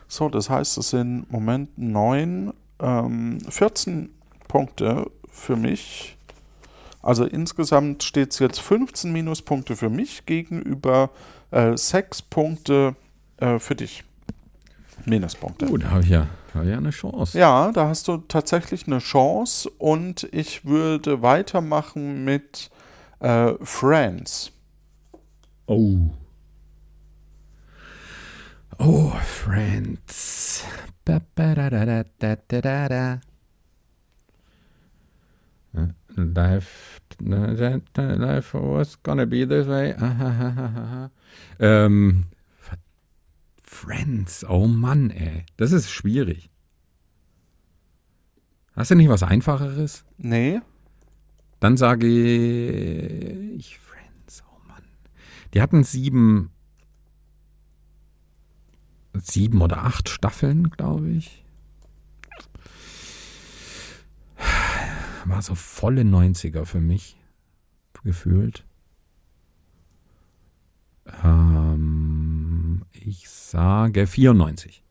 So, 0.07 0.29
das 0.29 0.49
heißt, 0.49 0.79
es 0.79 0.91
sind 0.91 1.27
im 1.27 1.27
Moment 1.31 1.77
neun, 1.77 2.55
ähm, 2.81 3.41
14 3.49 4.09
Punkte 4.47 5.11
für 5.31 5.57
mich 5.57 6.18
also 7.03 7.25
insgesamt 7.25 8.03
steht 8.03 8.33
es 8.33 8.39
jetzt 8.39 8.61
15 8.61 9.13
Minuspunkte 9.13 9.77
für 9.77 9.91
mich 9.91 10.27
gegenüber 10.27 11.11
äh, 11.51 11.77
6 11.77 12.23
Punkte 12.23 12.97
äh, 13.39 13.59
für 13.59 13.75
dich. 13.75 14.05
Minuspunkte. 15.05 15.67
Gut, 15.67 15.85
da 15.85 15.91
habe 15.91 16.03
ich, 16.03 16.11
ja, 16.11 16.27
hab 16.55 16.65
ich 16.65 16.71
ja 16.71 16.77
eine 16.77 16.91
Chance. 16.91 17.39
Ja, 17.39 17.71
da 17.73 17.89
hast 17.89 18.09
du 18.09 18.19
tatsächlich 18.19 18.87
eine 18.87 18.99
Chance 18.99 19.71
und 19.79 20.29
ich 20.33 20.65
würde 20.65 21.23
weitermachen 21.23 22.25
mit 22.25 22.71
äh, 23.21 23.53
Friends. 23.63 24.53
Oh. 25.67 26.11
Oh, 28.79 29.13
Friends. 29.25 30.65
Ba, 31.05 31.21
ba, 31.35 31.55
da, 31.55 32.05
da, 32.19 32.89
da. 32.89 33.21
Life, 36.19 37.01
life 37.21 38.55
was 38.55 39.01
gonna 39.03 39.25
be 39.25 39.47
this 39.47 39.69
way. 39.69 39.95
ähm, 41.61 42.25
Friends, 43.63 44.45
oh 44.49 44.67
Mann, 44.67 45.11
ey. 45.11 45.45
Das 45.57 45.71
ist 45.73 45.91
schwierig. 45.91 46.51
Hast 48.75 48.91
du 48.91 48.97
nicht 48.97 49.09
was 49.09 49.23
Einfacheres? 49.23 50.05
Nee. 50.17 50.61
Dann 51.61 51.77
sage 51.77 52.07
ich 52.09 53.79
Friends, 53.79 54.43
oh 54.51 54.59
Mann. 54.67 54.83
Die 55.55 55.63
hatten 55.63 55.85
sieben, 55.85 56.51
sieben 59.15 59.61
oder 59.61 59.85
acht 59.85 60.09
Staffeln, 60.09 60.71
glaube 60.71 61.11
ich. 61.11 61.45
War 65.29 65.43
so 65.43 65.55
volle 65.55 66.03
90er 66.03 66.65
für 66.65 66.81
mich 66.81 67.17
gefühlt. 68.05 68.65
Ähm, 71.25 72.85
ich 72.93 73.29
sage 73.29 74.07
94. 74.07 74.83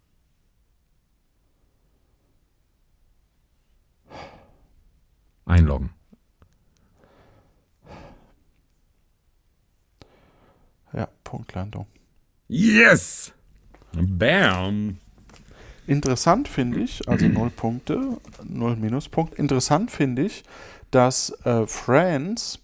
Einloggen. 5.45 5.91
Ja, 10.93 11.07
Punktlandung. 11.24 11.88
Yes! 12.47 13.34
Bam! 13.93 14.99
Interessant 15.88 16.48
finde 16.50 16.82
ich, 16.82 17.08
also 17.08 17.28
null 17.28 17.50
Punkte, 17.50 18.18
null 18.44 18.76
Minuspunkt. 18.76 19.36
Interessant 19.36 19.90
finde 19.90 20.24
ich, 20.24 20.44
dass 20.92 21.30
äh, 21.46 21.66
Friends. 21.66 22.60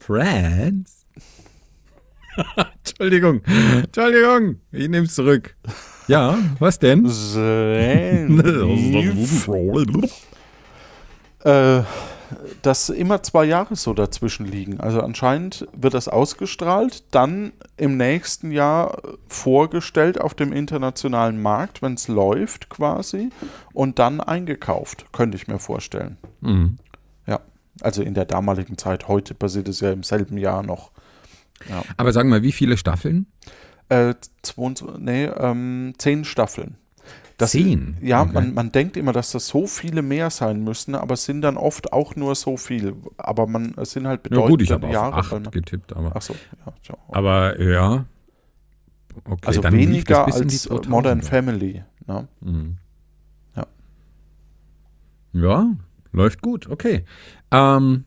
Friends? 0.00 1.04
Entschuldigung, 2.84 3.42
Entschuldigung, 3.44 4.60
ich 4.72 4.88
nehme 4.88 5.04
es 5.06 5.14
zurück. 5.14 5.56
Ja, 6.06 6.38
was 6.58 6.78
denn? 6.78 7.04
äh, 11.44 11.82
dass 12.62 12.88
immer 12.88 13.22
zwei 13.22 13.44
Jahre 13.44 13.76
so 13.76 13.94
dazwischen 13.94 14.46
liegen. 14.46 14.80
Also 14.80 15.00
anscheinend 15.00 15.66
wird 15.72 15.94
das 15.94 16.08
ausgestrahlt, 16.08 17.04
dann 17.12 17.52
im 17.76 17.96
nächsten 17.96 18.50
Jahr 18.50 19.00
vorgestellt 19.28 20.20
auf 20.20 20.34
dem 20.34 20.52
internationalen 20.52 21.40
Markt, 21.40 21.82
wenn 21.82 21.94
es 21.94 22.08
läuft 22.08 22.68
quasi, 22.68 23.30
und 23.72 23.98
dann 23.98 24.20
eingekauft, 24.20 25.12
könnte 25.12 25.36
ich 25.36 25.48
mir 25.48 25.58
vorstellen. 25.58 26.16
Mhm. 26.40 26.78
Ja, 27.26 27.40
also 27.80 28.02
in 28.02 28.14
der 28.14 28.24
damaligen 28.24 28.78
Zeit. 28.78 29.08
Heute 29.08 29.34
passiert 29.34 29.68
es 29.68 29.80
ja 29.80 29.92
im 29.92 30.02
selben 30.02 30.38
Jahr 30.38 30.62
noch. 30.62 30.90
Ja. 31.68 31.82
Aber 31.96 32.12
sag 32.12 32.26
mal, 32.26 32.42
wie 32.42 32.52
viele 32.52 32.76
Staffeln? 32.76 33.26
Äh, 33.88 34.14
22, 34.42 34.98
nee, 34.98 35.24
ähm, 35.24 35.94
zehn 35.98 36.24
Staffeln. 36.24 36.76
Das, 37.38 37.52
Zehn? 37.52 37.96
Ja, 38.02 38.22
Okay. 38.22 38.32
man, 38.34 38.52
man 38.54 38.72
denkt 38.72 38.96
immer, 38.96 39.12
dass 39.12 39.30
das 39.30 39.46
so 39.46 39.66
viele 39.66 40.02
mehr 40.02 40.28
sein 40.28 40.62
müssten, 40.64 40.94
aber 40.96 41.14
es 41.14 41.24
sind 41.24 41.40
dann 41.42 41.56
oft 41.56 41.92
auch 41.92 42.16
nur 42.16 42.34
so 42.34 42.56
viel. 42.56 42.94
Aber 43.16 43.46
man, 43.46 43.74
es 43.76 43.92
sind 43.92 44.06
halt 44.08 44.20
Ja 44.24 44.30
bedeutende 44.30 44.50
gut, 44.50 44.62
ich 44.62 44.70
habe 44.72 44.86
auf 44.88 44.92
Jahre. 44.92 45.14
acht 45.14 45.30
weil 45.32 45.40
man- 45.40 45.50
getippt, 45.52 45.92
aber, 45.94 46.12
Ach 46.16 46.20
so, 46.22 46.34
ja, 46.66 46.72
ja. 46.88 46.96
aber 47.08 47.60
ja. 47.62 48.04
Okay, 49.24 49.46
Also 49.46 49.62
weniger 49.64 50.26
als 50.26 50.36
2000er. 50.68 50.88
Modern 50.90 51.22
Family. 51.22 51.82
Ne? 52.06 52.28
Mhm. 52.40 52.76
Ja. 53.56 53.66
Ja, 55.32 55.66
läuft 56.12 56.42
gut, 56.42 56.68
okay. 56.68 57.04
Ähm, 57.52 58.04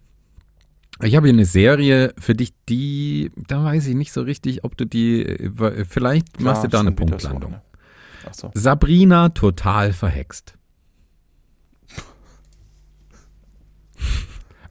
ich 1.04 1.16
habe 1.16 1.28
hier 1.28 1.34
eine 1.34 1.46
Serie 1.46 2.14
für 2.18 2.36
dich, 2.36 2.54
die, 2.70 3.32
da 3.48 3.64
weiß 3.64 3.88
ich 3.88 3.96
nicht 3.96 4.12
so 4.12 4.22
richtig, 4.22 4.64
ob 4.64 4.76
du 4.78 4.86
die, 4.86 5.24
äh, 5.26 5.86
vielleicht 5.86 6.40
machst 6.42 6.64
du 6.64 6.68
da 6.68 6.82
eine 6.82 6.92
Punktlandung. 6.92 7.52
So, 7.52 7.56
ne? 7.58 7.62
Ach 8.30 8.34
so. 8.34 8.52
Sabrina 8.54 9.30
total 9.30 9.94
verhext. 9.94 10.56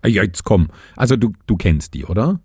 Ah, 0.02 0.08
Ja, 0.08 0.22
jetzt 0.22 0.44
komm. 0.44 0.68
Also 0.96 1.16
du, 1.16 1.32
du 1.46 1.56
kennst 1.56 1.94
die, 1.94 2.04
oder? 2.04 2.40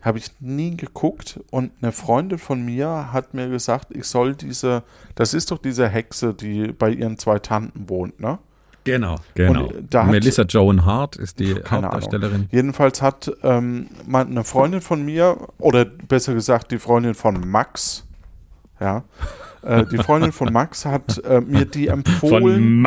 Habe 0.00 0.18
ich 0.18 0.30
nie 0.40 0.76
geguckt 0.76 1.40
und 1.50 1.72
eine 1.82 1.90
Freundin 1.90 2.38
von 2.38 2.64
mir 2.64 3.12
hat 3.12 3.34
mir 3.34 3.48
gesagt, 3.48 3.88
ich 3.90 4.04
soll 4.04 4.36
diese, 4.36 4.84
das 5.16 5.34
ist 5.34 5.50
doch 5.50 5.58
diese 5.58 5.88
Hexe, 5.88 6.34
die 6.34 6.68
bei 6.68 6.90
ihren 6.90 7.18
zwei 7.18 7.40
Tanten 7.40 7.88
wohnt, 7.88 8.20
ne? 8.20 8.38
Genau. 8.84 9.16
genau. 9.34 9.66
Und 9.66 9.92
da 9.92 10.04
hat- 10.04 10.12
Melissa 10.12 10.44
Joan 10.44 10.84
Hart 10.86 11.16
ist 11.16 11.40
die 11.40 11.52
Hauptdarstellerin. 11.56 12.48
Jedenfalls 12.52 13.02
hat 13.02 13.30
ähm, 13.42 13.88
eine 14.10 14.44
Freundin 14.44 14.80
von 14.80 15.04
mir, 15.04 15.48
oder 15.58 15.84
besser 15.84 16.32
gesagt 16.32 16.70
die 16.70 16.78
Freundin 16.78 17.14
von 17.14 17.40
Max, 17.50 18.06
ja, 18.80 19.02
äh, 19.62 19.84
die 19.86 19.98
Freundin 19.98 20.32
von 20.32 20.52
Max 20.52 20.84
hat 20.84 21.22
äh, 21.24 21.40
mir 21.40 21.64
die 21.64 21.88
empfohlen, 21.88 22.86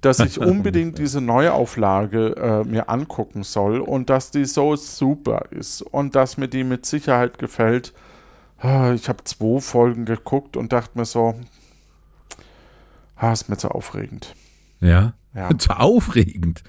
dass 0.00 0.20
ich 0.20 0.38
unbedingt 0.40 0.98
diese 0.98 1.20
Neuauflage 1.20 2.36
äh, 2.36 2.64
mir 2.64 2.88
angucken 2.88 3.42
soll 3.42 3.80
und 3.80 4.10
dass 4.10 4.30
die 4.30 4.44
so 4.44 4.76
super 4.76 5.44
ist 5.50 5.82
und 5.82 6.16
dass 6.16 6.36
mir 6.36 6.48
die 6.48 6.64
mit 6.64 6.86
Sicherheit 6.86 7.38
gefällt. 7.38 7.92
Ah, 8.58 8.92
Ich 8.92 9.08
habe 9.08 9.24
zwei 9.24 9.60
Folgen 9.60 10.04
geguckt 10.04 10.56
und 10.56 10.72
dachte 10.72 10.98
mir 10.98 11.04
so, 11.06 11.34
ah, 13.16 13.32
ist 13.32 13.48
mir 13.48 13.56
zu 13.56 13.70
aufregend. 13.70 14.34
Ja. 14.80 15.14
Ja. 15.34 15.48
Zu 15.58 15.70
aufregend. 15.78 16.64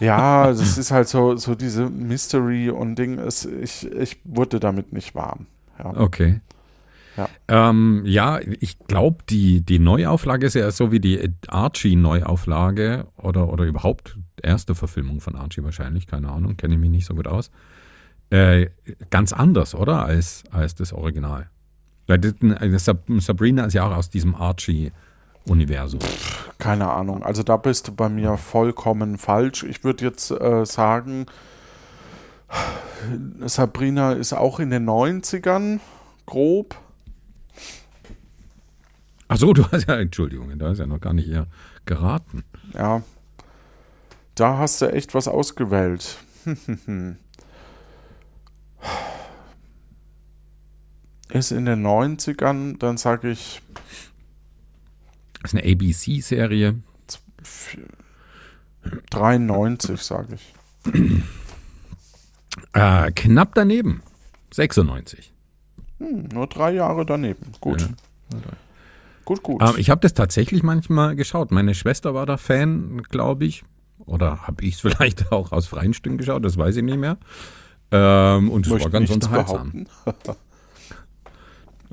Ja, 0.00 0.46
das 0.48 0.78
ist 0.78 0.90
halt 0.90 1.06
so, 1.06 1.36
so 1.36 1.54
diese 1.54 1.88
Mystery 1.90 2.70
und 2.70 2.96
Ding. 2.96 3.18
Es, 3.18 3.44
ich, 3.44 3.90
ich 3.92 4.20
wurde 4.24 4.58
damit 4.58 4.92
nicht 4.94 5.14
warm. 5.14 5.46
Ja. 5.78 5.94
Okay. 5.94 6.40
Ja. 7.16 7.28
Ähm, 7.48 8.02
ja, 8.04 8.40
ich 8.60 8.78
glaube, 8.80 9.18
die, 9.28 9.60
die 9.60 9.78
Neuauflage 9.78 10.46
ist 10.46 10.54
ja 10.54 10.70
so 10.70 10.90
wie 10.90 11.00
die 11.00 11.30
Archie-Neuauflage 11.48 13.06
oder, 13.16 13.52
oder 13.52 13.64
überhaupt 13.64 14.18
erste 14.42 14.74
Verfilmung 14.74 15.20
von 15.20 15.36
Archie 15.36 15.62
wahrscheinlich, 15.62 16.06
keine 16.06 16.30
Ahnung, 16.30 16.56
kenne 16.56 16.74
ich 16.74 16.80
mich 16.80 16.90
nicht 16.90 17.06
so 17.06 17.14
gut 17.14 17.26
aus. 17.26 17.50
Äh, 18.30 18.70
ganz 19.10 19.32
anders, 19.32 19.74
oder? 19.74 20.04
Als, 20.04 20.44
als 20.50 20.74
das 20.74 20.92
Original. 20.92 21.48
Weil 22.06 22.20
Sab- 22.78 23.04
Sabrina 23.18 23.64
ist 23.64 23.74
ja 23.74 23.86
auch 23.86 23.96
aus 23.96 24.10
diesem 24.10 24.34
Archie-Universum. 24.34 26.00
Keine 26.58 26.90
Ahnung. 26.90 27.22
Also 27.22 27.42
da 27.42 27.56
bist 27.56 27.88
du 27.88 27.92
bei 27.94 28.08
mir 28.08 28.36
vollkommen 28.36 29.18
falsch. 29.18 29.62
Ich 29.62 29.84
würde 29.84 30.04
jetzt 30.04 30.30
äh, 30.30 30.66
sagen, 30.66 31.26
Sabrina 33.46 34.12
ist 34.12 34.32
auch 34.32 34.60
in 34.60 34.70
den 34.70 34.88
90ern 34.88 35.80
grob. 36.26 36.76
Ach 39.34 39.38
so, 39.38 39.52
du 39.52 39.66
hast 39.72 39.88
ja, 39.88 39.98
Entschuldigung, 39.98 40.56
da 40.60 40.70
ist 40.70 40.78
ja 40.78 40.86
noch 40.86 41.00
gar 41.00 41.12
nicht 41.12 41.24
hier 41.24 41.48
geraten. 41.86 42.44
Ja. 42.72 43.02
Da 44.36 44.58
hast 44.58 44.80
du 44.80 44.92
echt 44.92 45.12
was 45.12 45.26
ausgewählt. 45.26 46.18
Ist 51.30 51.50
in 51.50 51.64
den 51.64 51.84
90ern, 51.84 52.78
dann 52.78 52.96
sage 52.96 53.32
ich 53.32 53.60
Das 55.42 55.52
ist 55.52 55.58
eine 55.60 55.68
ABC-Serie. 55.68 56.76
93, 59.10 60.00
sage 60.00 60.36
ich. 60.36 60.54
Äh, 62.72 63.10
knapp 63.16 63.56
daneben. 63.56 64.04
96. 64.52 65.32
Hm, 65.98 66.28
nur 66.32 66.46
drei 66.46 66.70
Jahre 66.70 67.04
daneben. 67.04 67.50
Gut. 67.60 67.80
Ja. 67.80 67.88
Gut, 69.24 69.42
gut. 69.42 69.62
Ähm, 69.62 69.74
ich 69.78 69.90
habe 69.90 70.00
das 70.00 70.14
tatsächlich 70.14 70.62
manchmal 70.62 71.16
geschaut. 71.16 71.50
Meine 71.50 71.74
Schwester 71.74 72.14
war 72.14 72.26
da 72.26 72.36
Fan, 72.36 73.02
glaube 73.02 73.44
ich. 73.46 73.64
Oder 73.98 74.46
habe 74.46 74.64
ich 74.64 74.74
es 74.74 74.80
vielleicht 74.82 75.32
auch 75.32 75.52
aus 75.52 75.66
freien 75.66 75.94
Stücken 75.94 76.18
geschaut, 76.18 76.44
das 76.44 76.56
weiß 76.56 76.76
ich 76.76 76.82
nicht 76.82 76.98
mehr. 76.98 77.16
Ähm, 77.90 78.50
und 78.50 78.66
es 78.66 78.72
war 78.72 78.90
ganz 78.90 79.10
unterhaltsam. 79.10 79.86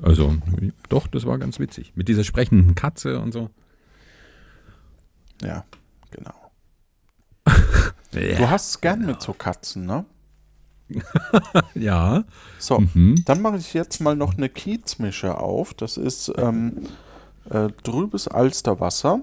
Also, 0.02 0.34
doch, 0.88 1.06
das 1.06 1.26
war 1.26 1.38
ganz 1.38 1.60
witzig. 1.60 1.92
Mit 1.94 2.08
dieser 2.08 2.24
sprechenden 2.24 2.74
Katze 2.74 3.20
und 3.20 3.30
so. 3.32 3.50
Ja, 5.42 5.64
genau. 6.10 6.34
Du 8.10 8.50
hast 8.50 8.70
es 8.70 8.80
gern 8.80 9.06
mit 9.06 9.22
so 9.22 9.32
Katzen, 9.32 9.86
ne? 9.86 10.04
Ja. 11.74 12.24
So, 12.58 12.80
Mhm. 12.80 13.22
dann 13.24 13.40
mache 13.40 13.56
ich 13.56 13.72
jetzt 13.74 14.00
mal 14.00 14.14
noch 14.16 14.36
eine 14.36 14.48
Kiezmische 14.48 15.38
auf. 15.38 15.72
Das 15.72 15.96
ist 15.96 16.30
ähm, 16.36 16.88
äh, 17.50 17.68
trübes 17.82 18.28
Alsterwasser. 18.28 19.20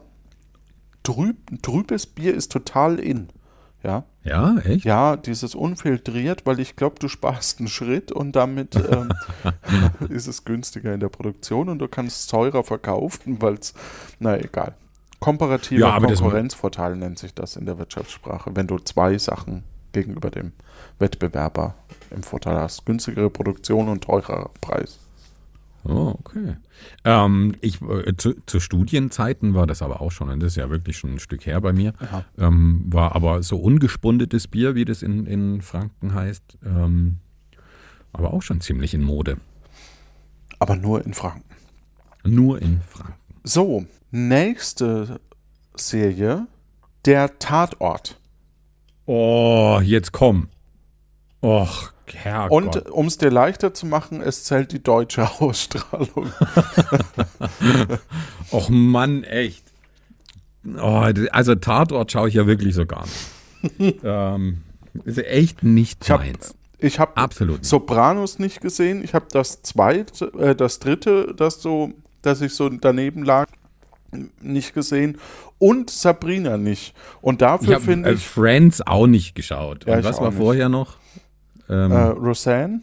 Trüb, 1.04 1.38
trübes 1.62 2.06
Bier 2.06 2.34
ist 2.36 2.52
total 2.52 3.00
in. 3.00 3.30
Ja, 3.82 4.04
Ja, 4.24 4.58
echt? 4.58 4.84
ja, 4.84 5.16
dieses 5.16 5.56
unfiltriert, 5.56 6.46
weil 6.46 6.60
ich 6.60 6.76
glaube, 6.76 6.98
du 7.00 7.08
sparst 7.08 7.60
einen 7.60 7.70
Schritt 7.70 8.12
und 8.12 8.36
damit 8.36 8.76
ähm, 8.76 9.10
ist 10.10 10.28
es 10.28 10.44
günstiger 10.44 10.94
in 10.94 11.00
der 11.00 11.08
Produktion 11.08 11.70
und 11.70 11.80
du 11.80 11.88
kannst 11.88 12.20
es 12.20 12.28
teurer 12.28 12.64
verkaufen, 12.64 13.42
weil 13.42 13.54
es, 13.54 13.74
na 14.20 14.38
egal. 14.38 14.76
Komparativer 15.20 15.88
Ja, 15.88 16.00
Konkurrenzvorteil 16.00 16.96
nennt 16.96 17.20
sich 17.20 17.34
das 17.34 17.56
in 17.56 17.66
der 17.66 17.78
Wirtschaftssprache, 17.78 18.52
wenn 18.56 18.68
du 18.68 18.80
zwei 18.80 19.18
Sachen 19.18 19.64
gegenüber 19.92 20.30
dem 20.30 20.54
Wettbewerber 20.98 21.76
im 22.12 22.24
Vorteil 22.24 22.58
hast. 22.58 22.86
Günstigere 22.86 23.30
Produktion 23.30 23.90
und 23.90 24.04
teurer 24.04 24.50
Preis. 24.62 25.00
Oh, 25.84 26.16
okay. 26.20 26.58
Ähm, 27.06 27.56
ich, 27.62 27.82
äh, 27.82 28.16
zu, 28.18 28.34
zu 28.46 28.60
Studienzeiten 28.60 29.54
war 29.54 29.66
das 29.66 29.82
aber 29.82 30.02
auch 30.02 30.12
schon, 30.12 30.30
und 30.30 30.42
das 30.42 30.54
ist 30.54 30.58
ja 30.58 30.70
wirklich 30.70 30.98
schon 30.98 31.14
ein 31.14 31.20
Stück 31.20 31.46
her 31.46 31.62
bei 31.62 31.74
mir, 31.74 31.94
ähm, 32.38 32.84
war 32.88 33.16
aber 33.16 33.44
so 33.44 33.58
ungespundetes 33.58 34.48
Bier, 34.48 34.76
wie 34.76 34.86
das 34.86 35.02
in, 35.02 35.26
in 35.26 35.62
Franken 35.62 36.14
heißt, 36.14 36.58
ähm, 36.66 37.18
aber 38.12 38.34
auch 38.34 38.42
schon 38.42 38.62
ziemlich 38.62 38.94
in 38.94 39.04
Mode. 39.04 39.38
Aber 40.60 40.76
nur 40.76 41.06
in 41.06 41.14
Franken. 41.14 41.56
Nur 42.26 42.62
in 42.62 42.82
Franken. 42.82 43.14
So, 43.44 43.86
nächste 44.12 45.22
Serie, 45.76 46.48
der 47.06 47.40
Tatort. 47.40 48.20
Oh, 49.06 49.80
jetzt 49.82 50.12
komm. 50.12 50.50
Och, 51.42 51.94
Herrgott. 52.16 52.52
Und 52.52 52.90
um 52.92 53.08
es 53.08 53.18
dir 53.18 53.32
leichter 53.32 53.74
zu 53.74 53.86
machen, 53.86 54.22
es 54.22 54.44
zählt 54.44 54.72
die 54.72 54.84
deutsche 54.84 55.30
Ausstrahlung. 55.40 56.32
Och 58.52 58.70
Mann, 58.70 59.24
echt. 59.24 59.64
Oh, 60.78 61.06
also 61.32 61.56
Tatort 61.56 62.12
schaue 62.12 62.28
ich 62.30 62.36
ja 62.36 62.46
wirklich 62.48 62.76
so 62.76 62.86
gar 62.86 63.06
nicht. 63.06 64.00
ähm, 64.04 64.64
ist 65.06 65.20
echt 65.20 65.64
nicht 65.64 66.04
Ich 66.04 66.12
hab- 66.12 66.20
meins. 66.22 66.56
Ich 66.82 66.98
habe 66.98 67.18
Absolut. 67.18 67.66
Sopranos 67.66 68.40
nicht 68.40 68.62
gesehen. 68.62 69.04
Ich 69.04 69.14
habe 69.14 69.26
das 69.32 69.62
zweite, 69.64 70.32
äh, 70.40 70.56
das 70.56 70.80
dritte, 70.80 71.34
das 71.36 71.62
so, 71.62 71.92
dass 72.22 72.40
ich 72.40 72.54
so 72.54 72.70
daneben 72.70 73.26
lag, 73.26 73.48
nicht 74.42 74.74
gesehen. 74.74 75.18
Und 75.58 75.90
Sabrina 75.90 76.56
nicht. 76.58 76.94
Und 77.22 77.36
Ich 77.36 77.40
dafür 77.40 77.76
habe 77.76 77.84
finde 77.84 78.10
äh, 78.10 78.14
ich 78.14 78.26
Friends 78.26 78.80
auch 78.80 79.08
nicht 79.08 79.36
geschaut. 79.36 79.86
Ja, 79.86 79.96
Und 79.96 80.00
ich 80.00 80.06
was 80.06 80.22
war 80.22 80.32
vorher 80.32 80.70
noch? 80.70 80.96
Ähm, 81.70 81.92
äh, 81.92 81.96
Roseanne, 82.08 82.82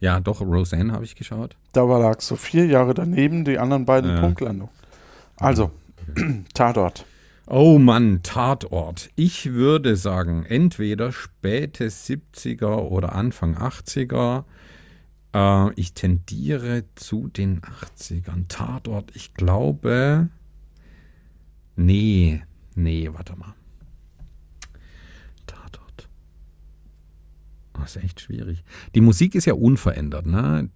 ja, 0.00 0.18
doch, 0.18 0.40
Roseanne 0.40 0.92
habe 0.92 1.04
ich 1.04 1.14
geschaut. 1.14 1.56
da 1.72 1.86
war 1.88 2.00
lag 2.00 2.20
so 2.20 2.34
vier 2.36 2.66
Jahre 2.66 2.94
daneben, 2.94 3.44
die 3.44 3.58
anderen 3.58 3.84
beiden 3.84 4.10
Ja. 4.10 4.20
Punktlandung. 4.20 4.70
Also, 5.36 5.70
Tatort. 6.54 7.04
Oh 7.46 7.78
Mann, 7.78 8.20
Tatort. 8.22 9.10
Ich 9.16 9.52
würde 9.52 9.96
sagen, 9.96 10.44
entweder 10.46 11.12
späte 11.12 11.88
70er 11.88 12.76
oder 12.76 13.14
Anfang 13.14 13.56
80er. 13.56 14.44
Äh, 15.34 15.72
ich 15.74 15.92
tendiere 15.94 16.84
zu 16.94 17.28
den 17.28 17.60
80ern. 17.60 18.46
Tatort, 18.48 19.10
ich 19.14 19.34
glaube. 19.34 20.28
Nee, 21.76 22.42
nee, 22.74 23.10
warte 23.12 23.36
mal. 23.36 23.54
Tatort. 25.46 26.08
Oh, 27.80 27.84
ist 27.84 27.96
echt 27.96 28.20
schwierig. 28.20 28.64
Die 28.94 29.00
Musik 29.00 29.34
ist 29.34 29.46
ja 29.46 29.54
unverändert, 29.54 30.26
ne? 30.26 30.68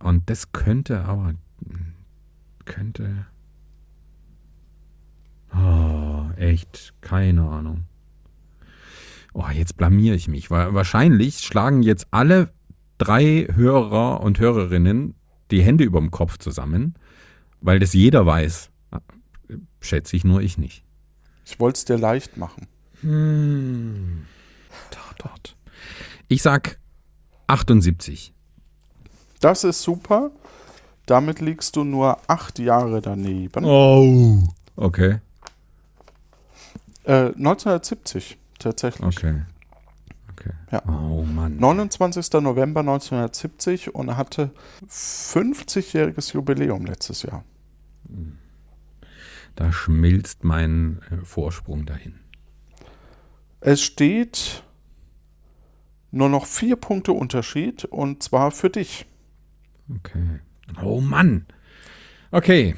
Und 0.00 0.28
das 0.28 0.52
könnte 0.52 1.04
aber. 1.04 1.34
Könnte. 2.64 3.26
Oh, 5.54 6.30
echt, 6.36 6.94
keine 7.00 7.42
Ahnung. 7.42 7.84
Oh, 9.34 9.46
jetzt 9.52 9.76
blamier 9.76 10.14
ich 10.14 10.28
mich, 10.28 10.50
weil 10.50 10.74
wahrscheinlich 10.74 11.38
schlagen 11.38 11.82
jetzt 11.82 12.06
alle 12.10 12.52
drei 12.98 13.48
Hörer 13.52 14.20
und 14.20 14.38
Hörerinnen 14.38 15.14
die 15.50 15.62
Hände 15.62 15.84
über 15.84 16.00
dem 16.00 16.10
Kopf 16.10 16.38
zusammen, 16.38 16.94
weil 17.60 17.78
das 17.78 17.92
jeder 17.92 18.26
weiß. 18.26 18.70
Schätze 19.80 20.16
ich 20.16 20.24
nur 20.24 20.40
ich 20.40 20.58
nicht. 20.58 20.84
Ich 21.44 21.60
wollte 21.60 21.78
es 21.78 21.84
dir 21.84 21.98
leicht 21.98 22.36
machen. 22.36 22.66
Hm. 23.00 24.26
Tatort. 24.90 25.56
Ich 26.32 26.40
sag 26.40 26.78
78. 27.46 28.32
Das 29.40 29.64
ist 29.64 29.82
super. 29.82 30.30
Damit 31.04 31.40
liegst 31.40 31.76
du 31.76 31.84
nur 31.84 32.16
acht 32.26 32.58
Jahre 32.58 33.02
daneben. 33.02 33.66
Oh. 33.66 34.42
Okay. 34.74 35.18
Äh, 37.04 37.34
1970 37.34 38.38
tatsächlich. 38.58 39.06
Okay. 39.06 39.42
Okay. 40.30 40.52
Ja. 40.70 40.82
Oh 40.88 41.22
Mann. 41.22 41.58
29. 41.58 42.32
November 42.40 42.80
1970 42.80 43.94
und 43.94 44.16
hatte 44.16 44.52
50-jähriges 44.88 46.32
Jubiläum 46.32 46.86
letztes 46.86 47.24
Jahr. 47.24 47.44
Da 49.54 49.70
schmilzt 49.70 50.44
mein 50.44 51.02
äh, 51.10 51.26
Vorsprung 51.26 51.84
dahin. 51.84 52.20
Es 53.60 53.82
steht 53.82 54.64
nur 56.12 56.28
noch 56.28 56.46
vier 56.46 56.76
Punkte 56.76 57.12
Unterschied 57.12 57.84
und 57.86 58.22
zwar 58.22 58.50
für 58.52 58.70
dich. 58.70 59.06
Okay. 59.96 60.40
Oh 60.82 61.00
Mann. 61.00 61.46
Okay. 62.30 62.76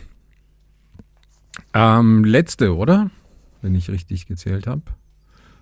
Ähm, 1.72 2.24
letzte, 2.24 2.74
oder? 2.74 3.10
Wenn 3.60 3.74
ich 3.74 3.90
richtig 3.90 4.26
gezählt 4.26 4.66
habe. 4.66 4.82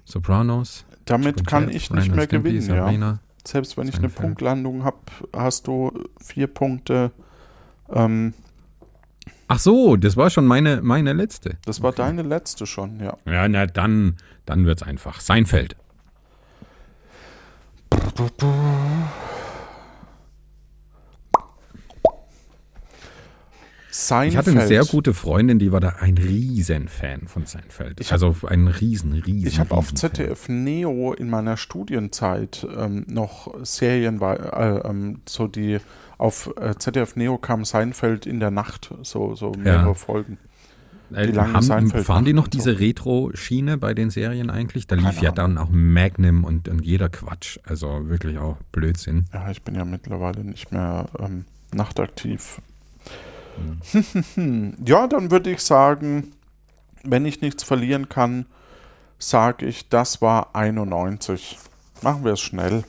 Sopranos. 0.05 0.85
Damit 1.05 1.47
kann 1.47 1.65
Spaghetti, 1.65 1.77
ich 1.77 1.91
nicht 1.91 2.09
Ren 2.09 2.17
mehr 2.17 2.25
Stimpy, 2.25 2.51
gewinnen. 2.51 2.69
Ja. 2.69 2.85
Sabrina. 2.85 3.21
Selbst 3.45 3.77
wenn 3.77 3.89
ich 3.89 3.97
eine. 3.97 4.09
Punktlandung 4.09 4.85
habe, 4.85 4.99
hast 5.33 5.67
du 5.67 5.93
vier 6.21 6.47
Punkte. 6.47 7.11
Ähm, 7.91 8.35
Ach 9.49 9.59
so, 9.59 9.97
das 9.97 10.17
war 10.17 10.31
schon 10.31 10.47
meine, 10.47 10.81
meine 10.81 11.13
letzte. 11.13 11.59
das 11.65 11.83
war 11.83 11.93
deine 11.93 12.23
letzte 12.23 12.67
schon, 12.67 13.01
ja. 13.01 13.17
Ja, 13.27 13.49
na 13.49 13.67
dann, 13.67 14.17
dann 14.47 14.65
wird's 14.65 14.83
einfach. 14.83 15.21
Seinfeld. 15.21 15.77
Seinfeld. 23.91 24.33
Ich 24.33 24.37
hatte 24.39 24.51
eine 24.53 24.67
sehr 24.67 24.85
gute 24.87 25.13
Freundin, 25.13 25.59
die 25.59 25.71
war 25.71 25.81
da 25.81 25.97
ein 26.01 26.17
Riesenfan 26.17 27.27
von 27.29 27.45
Seinfeld. 27.45 28.01
Ich 28.01 28.07
hab- 28.11 28.23
also 28.23 28.47
ein 28.47 28.67
riesen, 28.69 29.13
riesen. 29.13 29.47
Ich 29.47 29.61
habe 29.61 29.75
auf. 29.75 29.93
ZDF 29.93 30.49
Neo 30.49 31.13
in 31.13 31.29
meiner 31.29 31.59
Studienzeit 31.59 32.67
ähm, 32.75 33.05
noch 33.07 33.53
Serien, 33.65 34.23
äh, 34.23 34.79
ähm, 34.89 35.21
so 35.29 35.47
die 35.47 35.79
auf 36.17 36.55
äh, 36.59 36.75
ZDF 36.79 37.17
Neo 37.17 37.37
kam 37.37 37.67
Seinfeld 37.67 38.25
in 38.25 38.41
der 38.41 38.51
Nacht, 38.51 38.95
so, 39.03 39.35
so 39.35 39.53
mehrere 39.59 39.89
Ja. 39.89 39.95
Folgen. 39.95 40.39
Äh, 41.15 41.27
die 41.27 41.33
lange 41.33 41.53
haben, 41.55 41.63
Seinfeld 41.63 42.07
fahren 42.07 42.25
die 42.25 42.33
noch 42.33 42.49
diese 42.49 42.79
Retro-Schiene 42.79 43.79
bei 43.79 43.95
den 43.95 44.11
Serien 44.11 44.51
eigentlich? 44.51 44.87
Da 44.87 44.97
lief 44.97 45.07
Keine 45.07 45.23
ja 45.23 45.33
dann 45.33 45.59
auch 45.59 45.69
Magnum 45.71 46.45
und, 46.45 46.69
und 46.69 46.85
jeder 46.85 47.09
Quatsch. 47.09 47.59
Also 47.65 48.09
wirklich 48.09 48.39
auch 48.39 48.57
Blödsinn. 48.73 49.27
Ja, 49.33 49.51
ich 49.51 49.63
bin 49.63 49.75
ja 49.75 49.85
mittlerweile 49.85 50.45
nicht 50.45 50.73
mehr 50.73 51.07
ähm, 51.19 51.45
nachtaktiv. 51.73 52.61
Hm. 54.35 54.75
ja, 54.87 55.07
dann 55.07 55.31
würde 55.31 55.51
ich 55.51 55.61
sagen, 55.61 56.33
wenn 57.05 57.27
ich 57.27 57.41
nichts 57.41 57.63
verlieren 57.63 58.09
kann, 58.09 58.47
sage 59.19 59.67
ich, 59.67 59.89
das 59.89 60.23
war 60.23 60.55
91. 60.55 61.59
Machen 62.03 62.25
wir 62.25 62.33
es 62.33 62.41
schnell. 62.41 62.85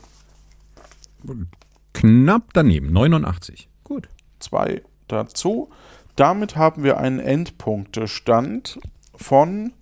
Knapp 1.94 2.54
daneben, 2.54 2.92
89. 2.92 3.70
Gut. 3.84 4.10
Zwei 4.40 4.82
dazu. 5.08 5.70
Damit 6.16 6.56
haben 6.56 6.84
wir 6.84 6.98
einen 6.98 7.20
Endpunktestand 7.20 8.80
von, 9.16 9.74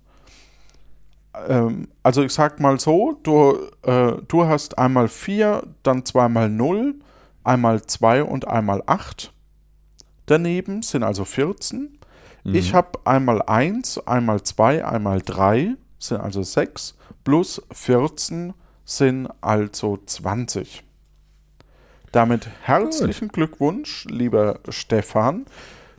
ähm, 1.48 1.88
also 2.02 2.22
ich 2.22 2.32
sag 2.32 2.60
mal 2.60 2.80
so, 2.80 3.18
du, 3.22 3.58
äh, 3.82 4.14
du 4.28 4.46
hast 4.46 4.78
einmal 4.78 5.08
4, 5.08 5.62
dann 5.82 6.04
zweimal 6.04 6.48
0, 6.48 6.94
einmal 7.44 7.82
2 7.82 8.24
und 8.24 8.48
einmal 8.48 8.82
8. 8.86 9.32
Daneben 10.26 10.82
sind 10.82 11.02
also 11.02 11.24
14. 11.24 11.98
Ich 12.44 12.74
habe 12.74 12.98
einmal 13.04 13.40
1, 13.42 14.06
einmal 14.06 14.42
2, 14.42 14.84
einmal 14.84 15.20
3, 15.20 15.76
sind 15.98 16.20
also 16.20 16.42
6, 16.42 16.96
plus 17.22 17.62
14 17.70 18.52
sind 18.84 19.28
also 19.40 19.98
20. 20.04 20.82
Damit 22.10 22.48
herzlichen 22.62 23.28
Glückwunsch, 23.28 24.06
lieber 24.06 24.58
Stefan, 24.68 25.46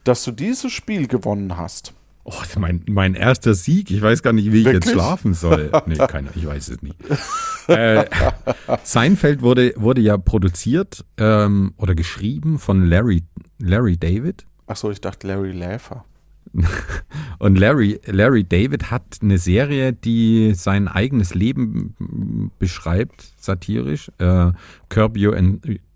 dass 0.04 0.24
du 0.24 0.32
dieses 0.32 0.72
Spiel 0.72 1.08
gewonnen 1.08 1.58
hast. 1.58 1.94
Oh, 2.26 2.34
mein, 2.58 2.84
mein 2.88 3.16
erster 3.16 3.54
Sieg. 3.54 3.92
Ich 3.92 4.02
weiß 4.02 4.24
gar 4.24 4.32
nicht, 4.32 4.52
wie 4.54 4.60
ich 4.60 4.66
jetzt 4.66 4.86
Wirklich? 4.88 4.94
schlafen 4.94 5.34
soll. 5.34 5.72
Nee, 5.86 5.98
keine, 5.98 6.30
ich 6.36 6.46
weiß 6.46 6.70
es 6.70 6.82
nicht. 6.82 6.96
äh, 7.68 8.06
Seinfeld 8.84 9.42
wurde, 9.42 9.74
wurde 9.76 10.00
ja 10.00 10.18
produziert 10.18 11.04
ähm, 11.18 11.74
oder 11.76 11.96
geschrieben 11.96 12.60
von 12.60 12.86
Larry, 12.86 13.24
Larry 13.60 13.98
David. 13.98 14.46
Achso, 14.68 14.90
ich 14.90 15.02
dachte 15.02 15.28
Larry 15.28 15.52
Läfer. 15.52 16.06
Und 17.40 17.58
Larry, 17.58 18.00
Larry 18.06 18.46
David 18.46 18.90
hat 18.90 19.18
eine 19.22 19.38
Serie, 19.38 19.92
die 19.92 20.54
sein 20.54 20.88
eigenes 20.88 21.34
Leben 21.34 22.52
beschreibt, 22.58 23.34
satirisch. 23.38 24.12
Äh, 24.20 24.52
Curb, 24.88 25.18
Your 25.18 25.38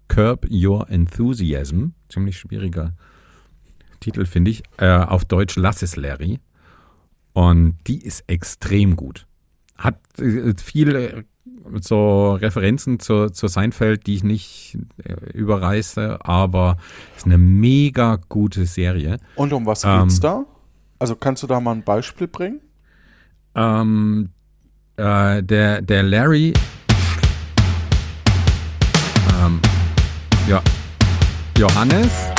Curb 0.09 0.47
Your 0.51 0.89
Enthusiasm. 0.89 1.91
Ziemlich 2.09 2.37
schwieriger 2.37 2.93
Titel, 3.99 4.25
finde 4.25 4.51
ich. 4.51 4.63
Äh, 4.77 4.87
auf 4.87 5.25
Deutsch 5.25 5.55
Lass 5.55 5.81
es 5.81 5.95
Larry. 5.95 6.39
Und 7.33 7.77
die 7.87 8.03
ist 8.03 8.23
extrem 8.27 8.95
gut. 8.95 9.27
Hat 9.77 9.99
äh, 10.19 10.53
viele 10.57 11.25
so 11.81 12.33
Referenzen 12.33 12.99
zu, 12.99 13.29
zu 13.29 13.47
Seinfeld, 13.47 14.07
die 14.07 14.15
ich 14.15 14.23
nicht 14.23 14.77
äh, 15.03 15.13
überreiße, 15.33 16.19
aber 16.25 16.77
ist 17.15 17.25
eine 17.25 17.37
mega 17.37 18.19
gute 18.29 18.65
Serie. 18.65 19.17
Und 19.35 19.53
um 19.53 19.65
was 19.65 19.83
Ähm. 19.83 20.03
geht's 20.03 20.19
da? 20.19 20.45
Also 20.99 21.15
kannst 21.15 21.43
du 21.43 21.47
da 21.47 21.59
mal 21.59 21.73
ein 21.73 21.83
Beispiel 21.83 22.27
bringen? 22.27 22.61
Ähm, 23.55 24.29
äh, 24.95 25.43
der, 25.43 25.81
der 25.81 26.03
Larry. 26.03 26.53
Ähm, 29.39 29.59
ja. 30.47 30.61
Johannes. 31.57 32.36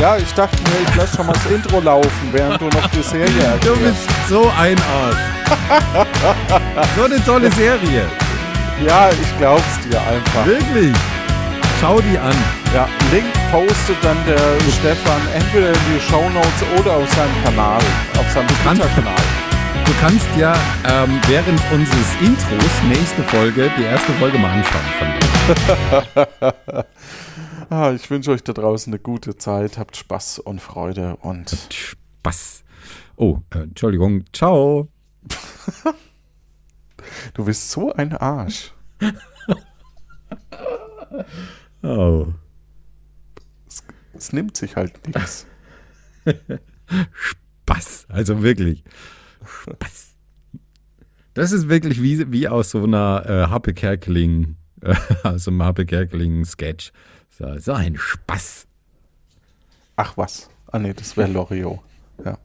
Ja, 0.00 0.16
ich 0.16 0.32
dachte 0.32 0.56
mir, 0.62 0.88
ich 0.88 0.96
lasse 0.96 1.16
schon 1.16 1.26
mal 1.26 1.34
das 1.34 1.46
Intro 1.52 1.78
laufen, 1.80 2.28
während 2.32 2.58
du 2.58 2.66
noch 2.66 2.86
die 2.88 3.02
Serie 3.02 3.28
Du 3.60 3.68
erklärst. 3.72 4.06
bist 4.06 4.28
so 4.30 4.50
ein 4.58 4.76
Arsch. 4.78 6.06
so 6.96 7.04
eine 7.04 7.22
tolle 7.24 7.50
Serie. 7.52 8.04
Ja, 8.86 9.10
ich 9.10 9.38
glaub's 9.38 9.78
dir 9.84 10.00
einfach. 10.00 10.46
Wirklich. 10.46 10.96
Schau 11.80 12.00
die 12.00 12.18
an. 12.18 12.34
Ja, 12.74 12.88
Link 13.12 13.26
postet 13.50 13.96
dann 14.02 14.16
der 14.26 14.38
Stefan 14.72 15.20
entweder 15.34 15.68
in 15.68 15.78
die 15.92 16.00
Shownotes 16.10 16.62
oder 16.78 16.92
auf 16.92 17.08
seinem 17.14 17.44
Kanal, 17.44 17.80
auf 18.18 18.30
seinem 18.32 18.48
Twitter-Kanal. 18.48 19.22
Du 19.84 19.92
kannst 20.00 20.28
ja 20.38 20.54
ähm, 20.88 21.20
während 21.26 21.60
unseres 21.72 22.08
Intros 22.22 22.72
nächste 22.88 23.22
Folge, 23.24 23.70
die 23.76 23.84
erste 23.84 24.12
Folge 24.14 24.38
mal 24.38 24.50
anschauen 24.50 24.88
von 24.98 25.08
dir. 25.08 25.39
Ah, 27.70 27.92
ich 27.92 28.10
wünsche 28.10 28.32
euch 28.32 28.42
da 28.42 28.52
draußen 28.52 28.92
eine 28.92 28.98
gute 29.00 29.36
Zeit, 29.36 29.78
habt 29.78 29.96
Spaß 29.96 30.40
und 30.40 30.60
Freude 30.60 31.14
und 31.16 31.68
Spaß. 31.72 32.64
Oh, 33.14 33.38
äh, 33.54 33.60
Entschuldigung. 33.60 34.24
Ciao. 34.32 34.88
du 37.34 37.44
bist 37.44 37.70
so 37.70 37.92
ein 37.92 38.16
Arsch. 38.16 38.74
Oh. 41.82 42.26
Es 44.12 44.32
nimmt 44.34 44.56
sich 44.56 44.76
halt 44.76 45.06
nichts. 45.06 45.46
Spaß. 47.14 48.06
Also 48.08 48.42
wirklich. 48.42 48.84
Spaß. 49.44 50.14
Das 51.34 51.52
ist 51.52 51.68
wirklich 51.68 52.02
wie, 52.02 52.30
wie 52.30 52.48
aus 52.48 52.70
so 52.70 52.84
einer 52.84 53.24
äh, 53.26 53.50
Happe 53.50 53.72
Kerkeling, 53.72 54.56
aus 55.22 55.48
einem 55.48 55.62
Happe 55.62 55.86
Kerkeling-Sketch. 55.86 56.92
So, 57.30 57.58
so 57.58 57.72
ein 57.72 57.96
Spaß. 57.96 58.66
Ach 59.96 60.16
was. 60.16 60.48
Ah 60.72 60.78
nee, 60.78 60.94
das 60.94 61.16
wäre 61.16 61.30
Loriot. 61.30 61.80
Ja. 62.24 62.38